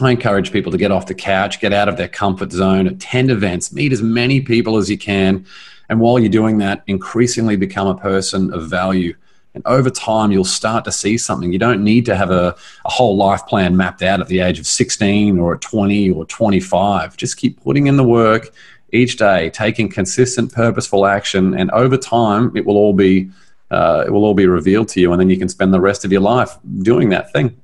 I 0.00 0.10
encourage 0.10 0.52
people 0.52 0.70
to 0.72 0.78
get 0.78 0.90
off 0.90 1.06
the 1.06 1.14
couch, 1.14 1.60
get 1.60 1.72
out 1.72 1.88
of 1.88 1.96
their 1.96 2.08
comfort 2.08 2.52
zone, 2.52 2.86
attend 2.86 3.30
events, 3.30 3.72
meet 3.72 3.92
as 3.92 4.02
many 4.02 4.40
people 4.40 4.76
as 4.76 4.88
you 4.90 4.98
can. 4.98 5.44
And 5.88 6.00
while 6.00 6.18
you're 6.18 6.28
doing 6.28 6.58
that, 6.58 6.82
increasingly 6.86 7.56
become 7.56 7.88
a 7.88 7.96
person 7.96 8.52
of 8.52 8.68
value. 8.68 9.14
And 9.54 9.66
over 9.66 9.90
time, 9.90 10.30
you'll 10.30 10.44
start 10.44 10.84
to 10.84 10.92
see 10.92 11.18
something. 11.18 11.52
You 11.52 11.58
don't 11.58 11.82
need 11.82 12.04
to 12.06 12.14
have 12.14 12.30
a, 12.30 12.54
a 12.84 12.90
whole 12.90 13.16
life 13.16 13.46
plan 13.46 13.76
mapped 13.76 14.02
out 14.02 14.20
at 14.20 14.28
the 14.28 14.40
age 14.40 14.58
of 14.58 14.66
16 14.66 15.38
or 15.38 15.54
at 15.54 15.60
20 15.62 16.10
or 16.10 16.24
25. 16.26 17.16
Just 17.16 17.36
keep 17.36 17.60
putting 17.62 17.86
in 17.86 17.96
the 17.96 18.04
work 18.04 18.52
each 18.92 19.16
day, 19.16 19.50
taking 19.50 19.88
consistent, 19.88 20.52
purposeful 20.52 21.06
action. 21.06 21.54
And 21.54 21.70
over 21.72 21.96
time, 21.96 22.56
it 22.56 22.64
will 22.64 22.76
all 22.76 22.92
be. 22.92 23.30
Uh, 23.70 24.02
it 24.06 24.10
will 24.10 24.24
all 24.24 24.32
be 24.32 24.46
revealed 24.46 24.88
to 24.88 24.98
you, 24.98 25.12
and 25.12 25.20
then 25.20 25.28
you 25.28 25.36
can 25.36 25.46
spend 25.46 25.74
the 25.74 25.80
rest 25.80 26.02
of 26.02 26.10
your 26.10 26.22
life 26.22 26.56
doing 26.80 27.10
that 27.10 27.30
thing. 27.34 27.54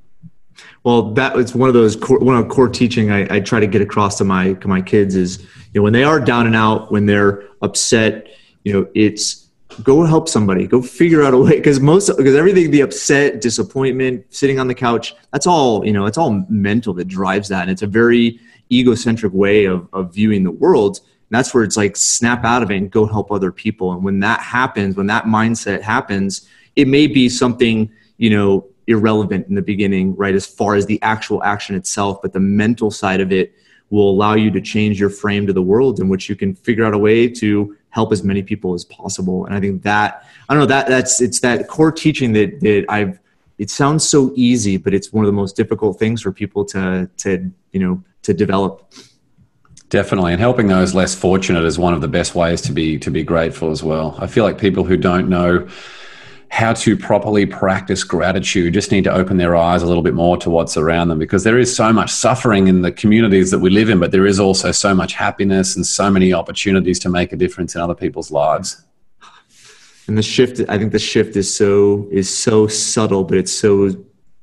Well, 0.84 1.12
that 1.14 1.34
was 1.34 1.54
one 1.54 1.68
of 1.68 1.74
those 1.74 1.96
core, 1.96 2.18
one 2.18 2.36
of 2.36 2.48
core 2.48 2.68
teaching 2.68 3.10
I, 3.10 3.36
I 3.36 3.40
try 3.40 3.58
to 3.58 3.66
get 3.66 3.80
across 3.80 4.18
to 4.18 4.24
my 4.24 4.52
to 4.54 4.68
my 4.68 4.82
kids 4.82 5.16
is 5.16 5.40
you 5.40 5.80
know 5.80 5.82
when 5.82 5.94
they 5.94 6.04
are 6.04 6.20
down 6.20 6.46
and 6.46 6.54
out, 6.54 6.92
when 6.92 7.06
they're 7.06 7.42
upset, 7.62 8.28
you 8.64 8.72
know 8.72 8.86
it's 8.94 9.44
go 9.82 10.04
help 10.04 10.28
somebody, 10.28 10.66
go 10.66 10.82
figure 10.82 11.24
out 11.24 11.34
a 11.34 11.38
way 11.38 11.56
because 11.56 11.80
most 11.80 12.14
because 12.18 12.34
everything 12.34 12.70
the 12.70 12.82
upset, 12.82 13.40
disappointment, 13.40 14.26
sitting 14.32 14.60
on 14.60 14.68
the 14.68 14.74
couch, 14.74 15.14
that's 15.32 15.46
all 15.46 15.84
you 15.86 15.92
know, 15.92 16.04
it's 16.04 16.18
all 16.18 16.44
mental 16.50 16.92
that 16.94 17.08
drives 17.08 17.48
that, 17.48 17.62
and 17.62 17.70
it's 17.70 17.82
a 17.82 17.86
very 17.86 18.38
egocentric 18.70 19.32
way 19.32 19.64
of 19.64 19.88
of 19.94 20.12
viewing 20.12 20.44
the 20.44 20.50
world. 20.50 20.98
And 20.98 21.38
that's 21.38 21.54
where 21.54 21.64
it's 21.64 21.78
like 21.78 21.96
snap 21.96 22.44
out 22.44 22.62
of 22.62 22.70
it 22.70 22.76
and 22.76 22.90
go 22.90 23.06
help 23.06 23.32
other 23.32 23.50
people. 23.50 23.92
And 23.92 24.04
when 24.04 24.20
that 24.20 24.40
happens, 24.40 24.96
when 24.96 25.06
that 25.06 25.24
mindset 25.24 25.80
happens, 25.80 26.46
it 26.76 26.86
may 26.88 27.06
be 27.06 27.30
something 27.30 27.90
you 28.18 28.28
know 28.28 28.66
irrelevant 28.86 29.48
in 29.48 29.54
the 29.54 29.62
beginning, 29.62 30.14
right, 30.16 30.34
as 30.34 30.46
far 30.46 30.74
as 30.74 30.86
the 30.86 31.00
actual 31.02 31.42
action 31.42 31.74
itself, 31.74 32.20
but 32.22 32.32
the 32.32 32.40
mental 32.40 32.90
side 32.90 33.20
of 33.20 33.32
it 33.32 33.54
will 33.90 34.10
allow 34.10 34.35
you 34.35 34.50
to 34.50 34.60
change 34.60 34.98
your 34.98 35.10
frame 35.10 35.46
to 35.46 35.52
the 35.52 35.62
world 35.62 36.00
in 36.00 36.08
which 36.08 36.28
you 36.28 36.37
can 36.37 36.54
figure 36.54 36.85
out 36.85 36.94
a 36.94 36.98
way 36.98 37.28
to 37.28 37.76
help 37.90 38.12
as 38.12 38.24
many 38.24 38.42
people 38.42 38.74
as 38.74 38.85
possible. 38.85 39.46
And 39.46 39.54
I 39.54 39.60
think 39.60 39.82
that 39.82 40.26
I 40.48 40.54
don't 40.54 40.60
know 40.60 40.66
that 40.66 40.88
that's 40.88 41.20
it's 41.20 41.40
that 41.40 41.68
core 41.68 41.92
teaching 41.92 42.32
that 42.32 42.60
that 42.60 42.87
I've 42.88 43.20
it 43.58 43.70
sounds 43.70 44.06
so 44.06 44.32
easy, 44.35 44.76
but 44.76 44.94
it's 44.94 45.12
one 45.12 45.24
of 45.24 45.28
the 45.28 45.32
most 45.32 45.54
difficult 45.54 45.98
things 45.98 46.22
for 46.22 46.32
people 46.32 46.64
to 46.66 47.08
to 47.18 47.50
you 47.72 47.80
know 47.80 48.02
to 48.22 48.35
develop. 48.35 48.92
Definitely, 49.90 50.32
and 50.32 50.40
helping 50.40 50.66
those 50.66 50.92
less 50.92 51.14
fortunate 51.14 51.62
is 51.62 51.78
one 51.78 51.94
of 51.94 52.00
the 52.00 52.08
best 52.08 52.35
ways 52.35 52.60
to 52.62 52.72
be 52.72 52.98
to 52.98 53.10
be 53.10 53.22
grateful 53.22 53.70
as 53.70 53.82
well. 53.82 54.16
I 54.18 54.26
feel 54.26 54.42
like 54.42 54.58
people 54.58 54.82
who 54.82 54.96
don't 54.96 55.28
know 55.28 55.68
how 56.50 56.72
to 56.72 56.96
properly 56.96 57.46
practice 57.46 58.04
gratitude 58.04 58.72
just 58.74 58.92
need 58.92 59.04
to 59.04 59.12
open 59.12 59.38
their 59.38 59.56
eyes 59.56 59.82
a 59.82 59.86
little 59.86 60.02
bit 60.02 60.14
more 60.14 60.36
to 60.36 60.50
what's 60.50 60.76
around 60.76 61.08
them 61.08 61.18
because 61.18 61.42
there 61.42 61.58
is 61.58 61.74
so 61.74 61.92
much 61.92 62.10
suffering 62.10 62.68
in 62.68 62.82
the 62.82 62.92
communities 62.92 63.50
that 63.50 63.58
we 63.58 63.70
live 63.70 63.88
in, 63.88 63.98
but 63.98 64.12
there 64.12 64.26
is 64.26 64.38
also 64.38 64.70
so 64.70 64.94
much 64.94 65.14
happiness 65.14 65.74
and 65.74 65.84
so 65.84 66.10
many 66.10 66.32
opportunities 66.32 66.98
to 67.00 67.08
make 67.08 67.32
a 67.32 67.36
difference 67.36 67.74
in 67.74 67.80
other 67.80 67.94
people's 67.94 68.30
lives. 68.30 68.82
And 70.06 70.18
the 70.18 70.22
shift, 70.22 70.60
I 70.68 70.78
think 70.78 70.92
the 70.92 70.98
shift 70.98 71.34
is 71.34 71.54
so 71.54 72.06
is 72.12 72.32
so 72.32 72.66
subtle, 72.66 73.24
but 73.24 73.38
it's 73.38 73.52
so 73.52 73.92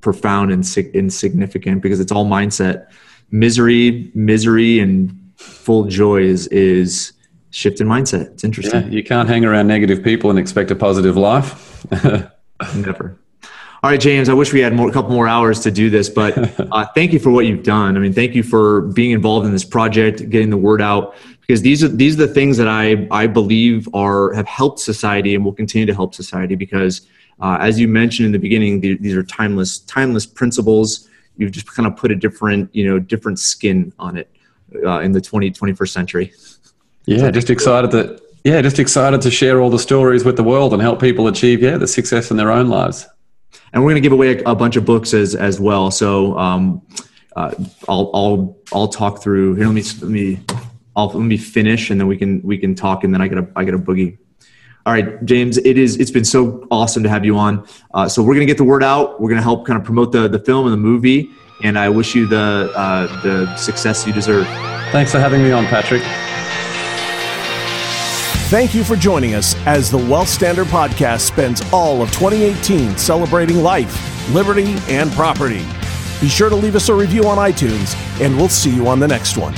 profound 0.01 0.51
and 0.51 0.65
insignificant 0.93 1.81
because 1.81 1.99
it's 1.99 2.11
all 2.11 2.25
mindset. 2.25 2.87
Misery, 3.29 4.11
misery, 4.15 4.79
and 4.79 5.15
full 5.35 5.85
joy 5.85 6.23
is 6.23 6.47
is 6.47 7.13
shift 7.51 7.79
in 7.79 7.87
mindset. 7.87 8.31
It's 8.31 8.43
interesting. 8.43 8.81
Yeah, 8.83 8.89
you 8.89 9.03
can't 9.03 9.29
hang 9.29 9.45
around 9.45 9.67
negative 9.67 10.03
people 10.03 10.29
and 10.29 10.39
expect 10.39 10.71
a 10.71 10.75
positive 10.75 11.15
life. 11.15 11.70
Never. 12.75 13.17
All 13.83 13.89
right, 13.89 13.99
James. 13.99 14.29
I 14.29 14.33
wish 14.33 14.53
we 14.53 14.59
had 14.59 14.75
more, 14.75 14.89
a 14.89 14.93
couple 14.93 15.09
more 15.11 15.27
hours 15.27 15.59
to 15.61 15.71
do 15.71 15.89
this, 15.89 16.07
but 16.07 16.37
uh, 16.71 16.85
thank 16.93 17.13
you 17.13 17.19
for 17.19 17.31
what 17.31 17.47
you've 17.47 17.63
done. 17.63 17.97
I 17.97 17.99
mean, 17.99 18.13
thank 18.13 18.35
you 18.35 18.43
for 18.43 18.81
being 18.81 19.11
involved 19.11 19.47
in 19.47 19.51
this 19.51 19.65
project, 19.65 20.29
getting 20.29 20.51
the 20.51 20.57
word 20.57 20.81
out, 20.81 21.15
because 21.41 21.63
these 21.63 21.83
are 21.83 21.87
these 21.87 22.13
are 22.13 22.27
the 22.27 22.33
things 22.33 22.57
that 22.57 22.67
I 22.67 23.07
I 23.09 23.25
believe 23.25 23.89
are 23.93 24.33
have 24.33 24.47
helped 24.47 24.79
society 24.79 25.33
and 25.33 25.43
will 25.43 25.53
continue 25.53 25.87
to 25.87 25.95
help 25.95 26.13
society. 26.13 26.53
Because 26.53 27.07
uh, 27.39 27.57
as 27.59 27.79
you 27.79 27.87
mentioned 27.87 28.27
in 28.27 28.31
the 28.31 28.39
beginning, 28.39 28.81
these 28.81 29.15
are 29.15 29.23
timeless 29.23 29.79
timeless 29.79 30.27
principles. 30.27 31.09
You've 31.37 31.51
just 31.51 31.73
kind 31.73 31.87
of 31.87 31.97
put 31.97 32.11
a 32.11 32.15
different 32.15 32.73
you 32.75 32.85
know 32.87 32.99
different 32.99 33.39
skin 33.39 33.91
on 33.97 34.15
it 34.15 34.29
uh, 34.85 34.99
in 34.99 35.11
the 35.11 35.21
20, 35.21 35.51
21st 35.51 35.89
century. 35.89 36.33
Yeah, 37.05 37.31
just 37.31 37.49
excited 37.49 37.91
that. 37.91 38.21
Yeah, 38.43 38.61
just 38.61 38.79
excited 38.79 39.21
to 39.21 39.31
share 39.31 39.61
all 39.61 39.69
the 39.69 39.79
stories 39.79 40.23
with 40.23 40.35
the 40.35 40.43
world 40.43 40.73
and 40.73 40.81
help 40.81 40.99
people 40.99 41.27
achieve 41.27 41.61
yeah 41.61 41.77
the 41.77 41.87
success 41.87 42.31
in 42.31 42.37
their 42.37 42.51
own 42.51 42.69
lives. 42.69 43.07
And 43.73 43.83
we're 43.83 43.91
going 43.91 44.01
to 44.01 44.05
give 44.05 44.13
away 44.13 44.39
a, 44.39 44.51
a, 44.51 44.55
bunch 44.55 44.75
of 44.75 44.85
books 44.85 45.13
as 45.13 45.35
as 45.35 45.59
well. 45.59 45.91
So 45.91 46.37
um, 46.37 46.81
uh, 47.35 47.53
I'll 47.87 48.09
I'll 48.13 48.57
I'll 48.73 48.87
talk 48.87 49.21
through 49.21 49.55
here. 49.55 49.65
Let 49.67 49.73
me 49.73 49.83
let 50.01 50.09
me 50.09 50.39
I'll 50.95 51.07
let 51.07 51.19
me 51.19 51.37
finish 51.37 51.89
and 51.91 51.99
then 51.99 52.07
we 52.07 52.17
can 52.17 52.41
we 52.41 52.57
can 52.57 52.73
talk 52.73 53.03
and 53.03 53.13
then 53.13 53.21
I 53.21 53.27
get 53.27 53.37
a 53.37 53.47
I 53.55 53.63
get 53.63 53.75
a 53.75 53.79
boogie. 53.79 54.17
All 54.87 54.93
right, 54.93 55.23
James, 55.23 55.59
it 55.59 55.77
is 55.77 55.97
it's 55.97 56.11
been 56.11 56.25
so 56.25 56.67
awesome 56.71 57.03
to 57.03 57.09
have 57.09 57.23
you 57.23 57.37
on. 57.37 57.67
Uh, 57.93 58.09
so 58.09 58.23
we're 58.23 58.33
gonna 58.33 58.47
get 58.47 58.57
the 58.57 58.63
word 58.63 58.83
out. 58.83 59.21
We're 59.21 59.29
gonna 59.29 59.43
help 59.43 59.67
kind 59.67 59.77
of 59.77 59.85
promote 59.85 60.11
the 60.11 60.27
the 60.27 60.39
film 60.39 60.65
and 60.65 60.73
the 60.73 60.77
movie. 60.77 61.29
And 61.63 61.77
I 61.77 61.89
wish 61.89 62.15
you 62.15 62.25
the 62.25 62.71
uh, 62.75 63.21
the 63.21 63.55
success 63.55 64.07
you 64.07 64.13
deserve. 64.13 64.47
Thanks 64.91 65.11
for 65.11 65.19
having 65.19 65.43
me 65.43 65.51
on, 65.51 65.67
Patrick. 65.67 66.01
Thank 68.51 68.75
you 68.75 68.83
for 68.83 68.97
joining 68.97 69.33
us 69.33 69.55
as 69.65 69.89
the 69.89 69.97
Wealth 69.97 70.27
Standard 70.27 70.67
Podcast 70.67 71.21
spends 71.21 71.61
all 71.71 72.01
of 72.01 72.11
2018 72.11 72.97
celebrating 72.97 73.63
life, 73.63 74.29
liberty, 74.33 74.75
and 74.89 75.09
property. 75.13 75.65
Be 76.19 76.27
sure 76.27 76.49
to 76.49 76.55
leave 76.57 76.75
us 76.75 76.89
a 76.89 76.93
review 76.93 77.23
on 77.29 77.37
iTunes, 77.37 77.95
and 78.19 78.35
we'll 78.35 78.49
see 78.49 78.69
you 78.69 78.89
on 78.89 78.99
the 78.99 79.07
next 79.07 79.37
one. 79.37 79.53